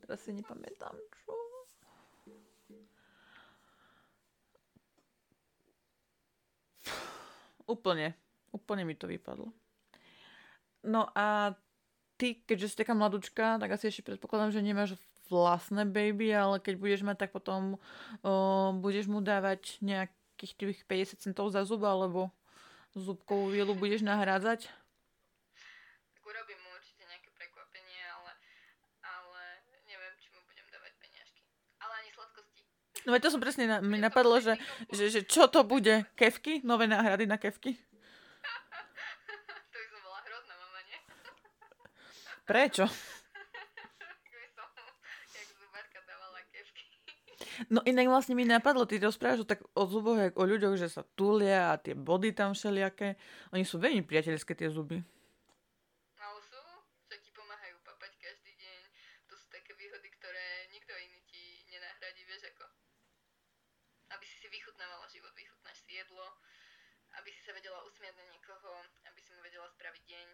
Teraz 0.04 0.26
si 0.26 0.34
nepamätám, 0.34 0.98
čo. 1.24 1.32
Úplne. 7.70 8.18
Úplne 8.50 8.82
mi 8.82 8.98
to 8.98 9.06
vypadlo. 9.06 9.54
No 10.84 11.12
a 11.12 11.56
ty, 12.16 12.40
keďže 12.48 12.72
si 12.72 12.80
taká 12.80 12.96
mladúčka, 12.96 13.60
tak 13.60 13.70
asi 13.72 13.92
ešte 13.92 14.08
predpokladám, 14.08 14.56
že 14.56 14.64
nemáš 14.64 14.96
vlastné 15.30 15.86
baby, 15.86 16.34
ale 16.34 16.58
keď 16.58 16.76
budeš 16.76 17.02
mať, 17.06 17.28
tak 17.28 17.32
potom 17.32 17.78
o, 18.26 18.32
budeš 18.76 19.06
mu 19.06 19.22
dávať 19.22 19.78
nejakých 19.80 20.54
tých 20.58 20.82
50 20.90 21.24
centov 21.24 21.54
za 21.54 21.62
zub, 21.64 21.86
alebo 21.86 22.34
zubkovú 22.98 23.54
vielu 23.54 23.78
budeš 23.78 24.02
nahrádzať? 24.02 24.66
Tak 26.18 26.24
urobím 26.26 26.58
mu 26.66 26.70
určite 26.74 27.06
nejaké 27.06 27.30
prekvapenie, 27.38 28.02
ale, 28.10 28.32
ale 29.06 29.42
neviem, 29.86 30.14
či 30.18 30.34
mu 30.34 30.42
budem 30.50 30.66
dávať 30.74 30.94
peniažky. 30.98 31.42
Ale 31.78 31.94
ani 32.02 32.10
sladkosti. 32.10 32.62
No 33.06 33.14
veď 33.14 33.22
to 33.22 33.34
som 33.38 33.42
presne, 33.42 33.66
na, 33.70 33.78
mi 33.86 34.02
napadlo, 34.02 34.42
že, 34.42 34.58
že, 34.90 35.14
že 35.14 35.22
čo 35.24 35.46
to 35.46 35.62
bude? 35.62 36.10
Kevky? 36.18 36.66
Nové 36.66 36.90
náhrady 36.90 37.30
na 37.30 37.38
kevky? 37.38 37.78
to 39.70 39.78
by 39.78 39.88
som 39.88 40.02
bola 40.02 40.20
hrozná 40.26 40.56
mama, 40.58 40.82
nie? 40.90 41.00
Prečo? 42.50 42.90
No 47.70 47.86
inak 47.86 48.10
vlastne 48.10 48.34
mi 48.34 48.48
napadlo, 48.48 48.90
ty 48.90 48.98
rozprávaš 48.98 49.46
tak 49.46 49.62
o 49.78 49.86
zuboch, 49.86 50.18
o 50.18 50.44
ľuďoch, 50.48 50.80
že 50.80 50.90
sa 50.90 51.06
tulia 51.14 51.76
a 51.76 51.78
tie 51.78 51.94
body 51.94 52.34
tam 52.34 52.58
všelijaké. 52.58 53.20
Oni 53.54 53.62
sú 53.62 53.78
veľmi 53.78 54.02
priateľské, 54.02 54.58
tie 54.58 54.72
zuby. 54.72 54.98
Ale 56.18 56.40
sú, 56.42 56.58
čo 57.06 57.16
ti 57.22 57.30
pomáhajú 57.36 57.78
papať 57.86 58.18
každý 58.18 58.58
deň. 58.58 58.80
To 59.30 59.36
sú 59.38 59.46
také 59.54 59.76
výhody, 59.78 60.10
ktoré 60.18 60.72
nikto 60.74 60.96
iný 60.98 61.20
ti 61.30 61.62
nenahradí, 61.70 62.26
vieš 62.26 62.50
ako. 62.50 62.66
Aby 64.18 64.26
si 64.26 64.36
si 64.42 64.48
vychutnávala 64.50 65.06
život, 65.12 65.36
vychutnáš 65.38 65.78
si 65.86 66.00
jedlo, 66.00 66.26
aby 67.22 67.30
si 67.30 67.46
sa 67.46 67.54
vedela 67.54 67.86
usmiať 67.86 68.16
na 68.18 68.26
niekoho, 68.34 68.72
aby 69.06 69.20
si 69.22 69.30
mu 69.38 69.44
vedela 69.46 69.70
spraviť 69.70 70.02
deň 70.08 70.28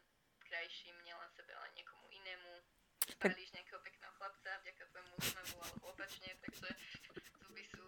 krajším, 0.46 0.96
nielen 1.04 1.30
sebe, 1.34 1.52
ale 1.58 1.74
niekomu 1.74 2.06
inému. 2.14 2.52
Spálíš 3.16 3.52
nejakého 3.56 3.80
pekného 3.82 4.12
chlapca 4.20 4.52
vďaka 4.62 4.84
tvojmu 4.92 5.14
úsmevu 5.18 5.58
alebo 5.64 5.86
opačne, 5.96 6.30
takže 6.44 6.68
zuby 7.42 7.64
sú 7.72 7.84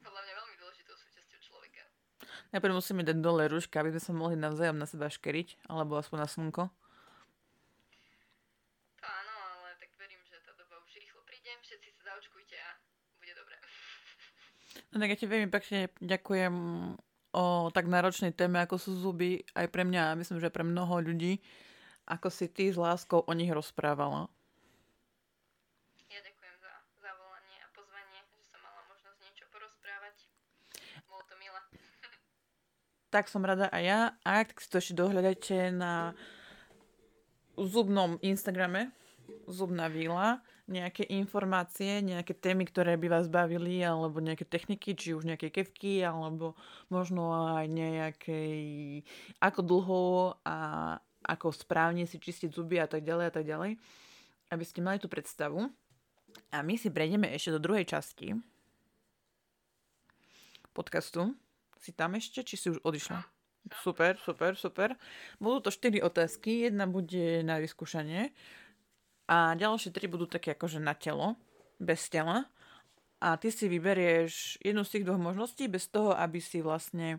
podľa 0.00 0.20
mňa 0.22 0.32
veľmi 0.38 0.56
dôležitou 0.62 0.94
súčasťou 0.94 1.40
človeka. 1.42 1.82
Najprv 2.54 2.78
musíme 2.78 3.02
dať 3.02 3.18
dole 3.18 3.50
ruška, 3.50 3.82
aby 3.82 3.90
sme 3.98 4.02
sa 4.02 4.12
mohli 4.14 4.38
navzájom 4.38 4.78
na 4.78 4.86
seba 4.86 5.10
škeriť, 5.10 5.66
alebo 5.66 5.98
aspoň 5.98 6.18
na 6.22 6.28
slnko. 6.30 6.70
To 9.02 9.04
áno, 9.04 9.34
ale 9.34 9.74
tak 9.82 9.90
verím, 9.98 10.22
že 10.24 10.38
tá 10.46 10.54
doba 10.54 10.78
už 10.80 10.96
rýchlo 10.96 11.20
príde, 11.26 11.50
všetci 11.66 11.88
sa 11.98 12.14
zaočkujte 12.14 12.56
a 12.56 12.70
bude 13.18 13.34
dobré. 13.34 13.58
No 14.94 15.02
tak 15.02 15.12
ja 15.12 15.18
ti 15.18 15.26
veľmi 15.26 15.50
pekne 15.50 15.90
ďakujem 15.98 16.54
o 17.36 17.44
tak 17.74 17.84
náročnej 17.90 18.32
téme, 18.32 18.62
ako 18.62 18.80
sú 18.80 18.96
zuby, 18.96 19.44
aj 19.52 19.66
pre 19.68 19.84
mňa, 19.84 20.14
a 20.14 20.16
myslím, 20.16 20.40
že 20.40 20.48
pre 20.48 20.64
mnoho 20.64 21.02
ľudí, 21.04 21.42
ako 22.06 22.30
si 22.30 22.46
ty 22.46 22.70
s 22.70 22.78
láskou 22.78 23.26
o 23.26 23.32
nich 23.34 23.50
rozprávala. 23.50 24.30
Ja 26.06 26.22
ďakujem 26.22 26.56
za 26.62 26.72
zavolanie 27.02 27.58
a 27.60 27.68
pozvanie, 27.74 28.18
že 28.38 28.46
som 28.46 28.62
mala 28.62 28.86
možnosť 28.86 29.18
niečo 29.26 29.44
porozprávať. 29.50 30.14
Bolo 31.10 31.22
to 31.26 31.34
milé. 31.36 31.60
Tak 33.14 33.30
som 33.30 33.42
rada 33.42 33.70
aj 33.74 33.82
ja. 33.82 34.00
A 34.22 34.46
tak 34.46 34.62
si 34.62 34.68
to 34.70 34.78
ešte 34.78 34.98
dohľadajte 34.98 35.74
na 35.74 36.14
zubnom 37.56 38.20
Instagrame, 38.20 38.92
zubná 39.48 39.88
víla, 39.88 40.44
nejaké 40.66 41.06
informácie, 41.14 42.02
nejaké 42.02 42.34
témy, 42.34 42.66
ktoré 42.66 42.98
by 42.98 43.06
vás 43.08 43.26
bavili, 43.30 43.80
alebo 43.80 44.18
nejaké 44.18 44.44
techniky, 44.44 44.98
či 44.98 45.14
už 45.14 45.24
nejaké 45.24 45.48
kevky, 45.54 46.02
alebo 46.02 46.58
možno 46.90 47.54
aj 47.56 47.66
nejakej, 47.70 48.60
ako 49.38 49.60
dlho 49.62 50.04
a 50.42 50.58
ako 51.26 51.50
správne 51.50 52.06
si 52.06 52.22
čistiť 52.22 52.54
zuby 52.54 52.78
a 52.78 52.86
tak 52.86 53.02
ďalej 53.02 53.26
a 53.28 53.32
tak 53.34 53.44
ďalej, 53.44 53.70
aby 54.54 54.64
ste 54.64 54.80
mali 54.80 55.02
tú 55.02 55.10
predstavu. 55.10 55.66
A 56.54 56.62
my 56.62 56.78
si 56.78 56.88
prejdeme 56.88 57.28
ešte 57.34 57.58
do 57.58 57.60
druhej 57.60 57.84
časti 57.88 58.38
podcastu. 60.76 61.32
Si 61.80 61.96
tam 61.96 62.14
ešte, 62.20 62.44
či 62.44 62.60
si 62.60 62.66
už 62.68 62.84
odišla? 62.84 63.24
Super, 63.82 64.20
super, 64.20 64.52
super. 64.54 64.94
Budú 65.40 65.66
to 65.66 65.70
4 65.72 66.04
otázky, 66.04 66.68
jedna 66.68 66.86
bude 66.86 67.42
na 67.42 67.58
vyskúšanie 67.58 68.30
a 69.26 69.58
ďalšie 69.58 69.90
tri 69.90 70.06
budú 70.06 70.30
také 70.30 70.54
akože 70.54 70.78
na 70.78 70.94
telo, 70.94 71.34
bez 71.82 72.06
tela. 72.06 72.46
A 73.18 73.34
ty 73.40 73.50
si 73.50 73.66
vyberieš 73.66 74.60
jednu 74.60 74.84
z 74.84 74.92
tých 74.92 75.04
dvoch 75.08 75.18
možností 75.18 75.66
bez 75.66 75.88
toho, 75.88 76.12
aby 76.14 76.38
si 76.38 76.60
vlastne 76.62 77.18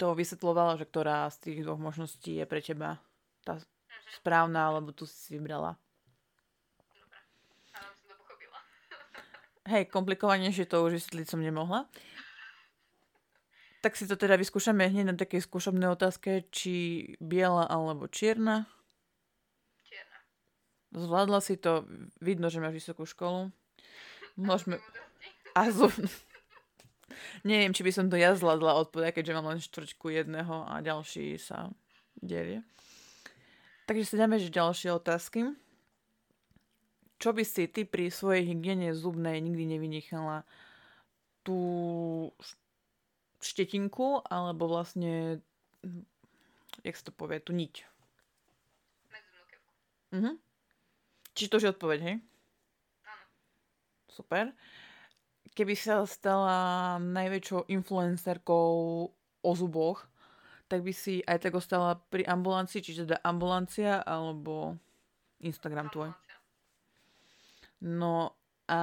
to 0.00 0.16
vysvetlovala, 0.16 0.80
že 0.80 0.88
ktorá 0.88 1.28
z 1.30 1.36
tých 1.46 1.58
dvoch 1.62 1.78
možností 1.78 2.42
je 2.42 2.48
pre 2.48 2.64
teba 2.64 2.98
tá 3.42 3.58
správna, 4.18 4.70
alebo 4.70 4.94
tu 4.94 5.06
si 5.06 5.38
vybrala. 5.38 5.76
Hej, 9.72 9.90
komplikovanejšie 9.90 10.66
to 10.66 10.82
už 10.82 10.98
vysvetliť 11.02 11.26
som 11.26 11.40
nemohla. 11.42 11.86
Tak 13.82 13.98
si 13.98 14.06
to 14.06 14.14
teda 14.14 14.38
vyskúšame 14.38 14.86
hneď 14.86 15.10
na 15.10 15.16
takej 15.18 15.42
skúšobnej 15.42 15.90
otázke, 15.90 16.46
či 16.54 17.02
biela 17.18 17.66
alebo 17.66 18.06
čierna. 18.06 18.70
Čierna. 19.82 20.18
Zvládla 20.94 21.42
si 21.42 21.58
to, 21.58 21.82
vidno, 22.22 22.46
že 22.46 22.62
máš 22.62 22.78
vysokú 22.78 23.02
školu. 23.02 23.50
Môžeme... 24.38 24.78
A 25.58 25.66
zu... 25.74 25.90
Neviem, 27.48 27.74
či 27.74 27.82
by 27.82 27.90
som 27.90 28.06
to 28.06 28.14
ja 28.14 28.38
zvládla 28.38 28.86
odpovedať, 28.86 29.18
keďže 29.18 29.34
mám 29.34 29.50
len 29.50 29.58
štvrťku 29.58 30.06
jedného 30.14 30.62
a 30.62 30.78
ďalší 30.78 31.36
sa 31.42 31.74
derie. 32.22 32.62
Takže 33.86 34.04
si 34.04 34.14
dáme 34.14 34.38
ďalšie 34.38 34.94
otázky. 34.94 35.52
Čo 37.22 37.30
by 37.30 37.42
si 37.46 37.70
ty 37.70 37.86
pri 37.86 38.10
svojej 38.10 38.46
hygiene 38.50 38.90
zubnej 38.94 39.38
nikdy 39.38 39.78
nevynechala? 39.78 40.42
Tú 41.46 41.58
štetinku, 43.42 44.22
alebo 44.26 44.70
vlastne, 44.70 45.42
jak 46.82 46.94
sa 46.94 47.04
to 47.10 47.12
povie, 47.14 47.42
tú 47.42 47.54
niť. 47.54 47.86
Mhm. 50.12 50.36
Čiže 51.32 51.50
to 51.50 51.56
je 51.58 51.72
odpoveď, 51.72 52.00
hej? 52.04 52.16
Áno. 53.08 53.24
Super. 54.12 54.52
Keby 55.56 55.74
sa 55.76 56.04
stala 56.04 57.00
najväčšou 57.00 57.72
influencerkou 57.72 58.68
o 59.42 59.50
zuboch, 59.56 60.04
tak 60.72 60.80
by 60.80 60.92
si 60.96 61.20
aj 61.28 61.44
tak 61.44 61.52
ostala 61.52 62.00
pri 62.08 62.24
ambulancii, 62.24 62.80
čiže 62.80 63.04
teda 63.04 63.20
ambulancia 63.20 64.00
alebo 64.00 64.80
Instagram 65.44 65.92
tvoj. 65.92 66.08
No 67.84 68.32
a 68.72 68.80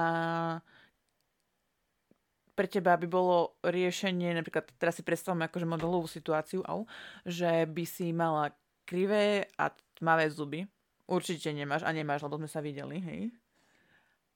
pre 2.54 2.66
teba 2.70 2.94
by 2.94 3.10
bolo 3.10 3.58
riešenie, 3.66 4.38
napríklad 4.38 4.70
teraz 4.78 5.00
si 5.00 5.02
predstavme 5.02 5.50
akože 5.50 5.66
modelovú 5.66 6.06
situáciu, 6.06 6.62
au, 6.62 6.86
že 7.26 7.66
by 7.66 7.82
si 7.82 8.14
mala 8.14 8.54
krivé 8.86 9.50
a 9.58 9.74
tmavé 9.98 10.30
zuby. 10.30 10.62
Určite 11.10 11.50
nemáš 11.50 11.82
a 11.82 11.90
nemáš, 11.90 12.22
lebo 12.22 12.38
sme 12.38 12.46
sa 12.46 12.62
videli, 12.62 13.02
hej. 13.02 13.34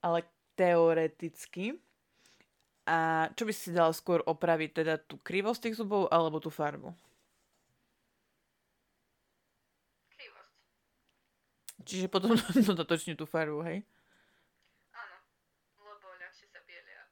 Ale 0.02 0.26
teoreticky. 0.59 1.78
A 2.90 3.30
čo 3.38 3.46
by 3.46 3.52
si 3.55 3.70
dala 3.70 3.94
skôr 3.94 4.26
opraviť, 4.26 4.70
teda 4.82 4.98
tú 4.98 5.22
krivosť 5.22 5.70
tých 5.70 5.78
zubov 5.78 6.11
alebo 6.11 6.42
tú 6.42 6.50
farbu? 6.50 6.90
Čiže 11.85 12.09
potom 12.09 12.32
dodatočne 12.72 13.14
tú 13.14 13.28
farbu, 13.28 13.61
hej? 13.68 13.85
Áno. 14.97 15.16
Lebo 15.85 16.07
ľahšie 16.16 16.49
sa 16.49 16.61
bielia. 16.64 17.05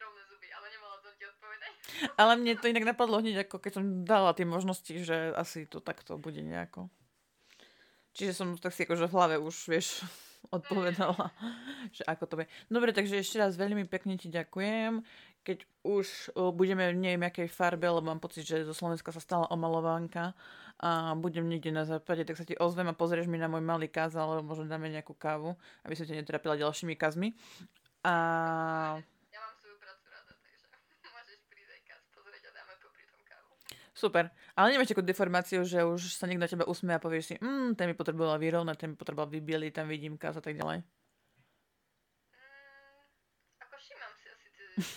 Rovné 0.00 0.22
zuby, 0.26 0.48
ale 0.48 0.66
nemala 0.72 0.96
som 1.04 1.12
ti 1.14 1.24
odpovedať. 1.28 1.72
Ale 2.20 2.32
mne 2.40 2.56
to 2.56 2.72
inak 2.72 2.88
napadlo 2.88 3.20
hneď, 3.20 3.44
ako 3.44 3.60
keď 3.60 3.72
som 3.76 3.84
dala 4.08 4.32
tie 4.32 4.48
možnosti, 4.48 4.92
že 5.04 5.36
asi 5.36 5.68
to 5.68 5.84
takto 5.84 6.16
bude 6.16 6.40
nejako. 6.40 6.88
Čiže 8.16 8.32
som 8.34 8.48
tak 8.58 8.74
si 8.74 8.88
akože 8.88 9.06
v 9.06 9.14
hlave 9.14 9.36
už, 9.38 9.70
vieš, 9.70 10.02
odpovedala, 10.56 11.30
že 11.92 12.02
ako 12.08 12.24
to 12.26 12.34
bude. 12.40 12.48
Dobre, 12.72 12.96
takže 12.96 13.20
ešte 13.20 13.38
raz 13.38 13.60
veľmi 13.60 13.84
pekne 13.86 14.16
ti 14.16 14.32
ďakujem. 14.32 15.04
Keď 15.40 15.64
už 15.82 16.36
o, 16.36 16.52
budeme 16.52 16.92
v 16.92 17.00
neviem 17.00 17.24
akej 17.24 17.48
farbe, 17.48 17.88
lebo 17.88 18.04
mám 18.04 18.20
pocit, 18.20 18.44
že 18.44 18.68
zo 18.68 18.76
Slovenska 18.76 19.08
sa 19.08 19.24
stala 19.24 19.48
omalovánka 19.48 20.36
a 20.80 21.12
budem 21.12 21.44
niekde 21.44 21.68
na 21.68 21.84
západe, 21.84 22.24
tak 22.24 22.40
sa 22.40 22.48
ti 22.48 22.56
ozvem 22.56 22.88
a 22.88 22.96
pozrieš 22.96 23.28
mi 23.28 23.36
na 23.36 23.52
môj 23.52 23.60
malý 23.60 23.84
kaz, 23.84 24.16
alebo 24.16 24.40
možno 24.40 24.64
dáme 24.64 24.88
nejakú 24.88 25.12
kávu, 25.12 25.52
aby 25.84 25.92
som 25.92 26.08
ťa 26.08 26.24
netrapila 26.24 26.56
ďalšími 26.56 26.96
kazmi. 26.96 27.36
A 28.00 28.14
Ja 29.28 29.44
mám 29.44 29.52
svoju 29.60 29.76
prácu 29.76 30.08
rada, 30.08 30.32
takže 30.40 30.64
môžeš 31.12 31.44
prísť 31.52 31.76
aj 31.76 31.82
kaz 31.84 32.00
pozrieť 32.16 32.48
a 32.48 32.50
dáme 32.56 32.72
popri 32.80 33.04
tom 33.04 33.20
kávu. 33.28 33.52
Super. 33.92 34.32
Ale 34.56 34.72
nemáš 34.72 34.88
takú 34.88 35.04
deformáciu, 35.04 35.68
že 35.68 35.84
už 35.84 36.16
sa 36.16 36.24
niekto 36.24 36.48
na 36.48 36.48
teba 36.48 36.64
usmie 36.64 36.96
a 36.96 37.00
povieš 37.00 37.24
si, 37.28 37.36
mm, 37.36 37.76
ten 37.76 37.92
by 37.92 37.94
potreboval 38.00 38.40
vyrovnať, 38.40 38.76
ten 38.80 38.96
by 38.96 38.98
potreboval 39.04 39.28
vybieliť, 39.28 39.76
tam 39.76 39.84
vidím 39.84 40.16
kaz 40.16 40.40
a 40.40 40.42
tak 40.44 40.56
ďalej. 40.56 40.80
Mm, 40.80 40.88
ako 43.68 43.76
všímam 43.76 44.16
si 44.16 44.32
asi 44.32 44.48
tie 44.48 44.64
mm, 44.80 44.88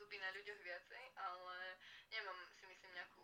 zuby 0.00 0.16
na 0.16 0.32
ľuďoch 0.32 0.60
viacej, 0.64 1.12
ale 1.12 1.76
nemám 2.08 2.40
si 2.56 2.64
myslím 2.64 2.96
nejakú 2.96 3.20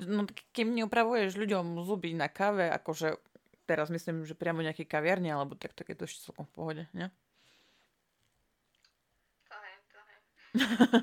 No, 0.00 0.24
kým 0.56 0.72
neupravuješ 0.72 1.36
ľuďom 1.36 1.84
zuby 1.84 2.16
na 2.16 2.32
káve, 2.32 2.72
akože 2.72 3.20
teraz 3.68 3.92
myslím, 3.92 4.24
že 4.24 4.34
priamo 4.34 4.64
nejaké 4.64 4.88
kaviarne, 4.88 5.28
alebo 5.30 5.54
tak, 5.54 5.76
tak 5.76 5.92
je 5.92 5.96
to 5.96 6.04
ešte 6.08 6.24
celkom 6.26 6.48
v 6.48 6.52
pohode, 6.56 6.82
ne? 6.96 7.12
To 9.46 9.56
hej, 9.60 9.76
to 9.92 10.00
hej. 10.00 10.18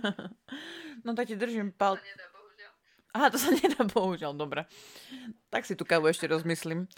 no 1.06 1.14
tak 1.14 1.30
ti 1.30 1.38
držím 1.38 1.72
pal... 1.72 1.96
To 1.96 2.04
nedá, 2.04 2.26
bohužiaľ. 2.34 2.72
Aha, 3.14 3.28
to 3.30 3.38
sa 3.38 3.50
nedá, 3.62 3.82
bohužiaľ, 3.86 4.34
dobre. 4.34 4.66
Tak 5.54 5.70
si 5.70 5.78
tú 5.78 5.86
kávu 5.86 6.10
ešte 6.10 6.26
rozmyslím. 6.28 6.90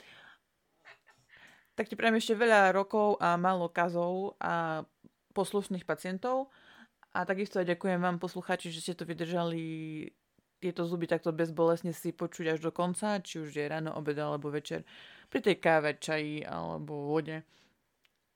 Tak 1.78 1.88
ti 1.88 1.96
prajem 1.96 2.20
ešte 2.20 2.36
veľa 2.36 2.76
rokov 2.76 3.20
a 3.24 3.40
málo 3.40 3.72
kazov 3.72 4.36
a 4.40 4.84
poslušných 5.32 5.88
pacientov. 5.88 6.52
A 7.16 7.24
takisto 7.24 7.58
aj 7.60 7.72
ďakujem 7.72 8.00
vám 8.04 8.20
posluchači, 8.20 8.70
že 8.70 8.84
ste 8.84 8.94
to 8.98 9.08
vydržali 9.08 9.64
tieto 10.60 10.84
zuby 10.84 11.08
takto 11.08 11.32
bezbolesne 11.32 11.96
si 11.96 12.12
počuť 12.12 12.56
až 12.56 12.60
do 12.60 12.72
konca, 12.76 13.24
či 13.24 13.40
už 13.40 13.56
je 13.56 13.66
ráno, 13.66 13.96
obed 13.96 14.20
alebo 14.20 14.52
večer 14.52 14.84
pri 15.32 15.40
tej 15.40 15.58
káve, 15.58 15.96
čaji 15.98 16.44
alebo 16.44 17.16
vode. 17.16 17.42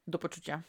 Do 0.08 0.20
počutia. 0.20 0.64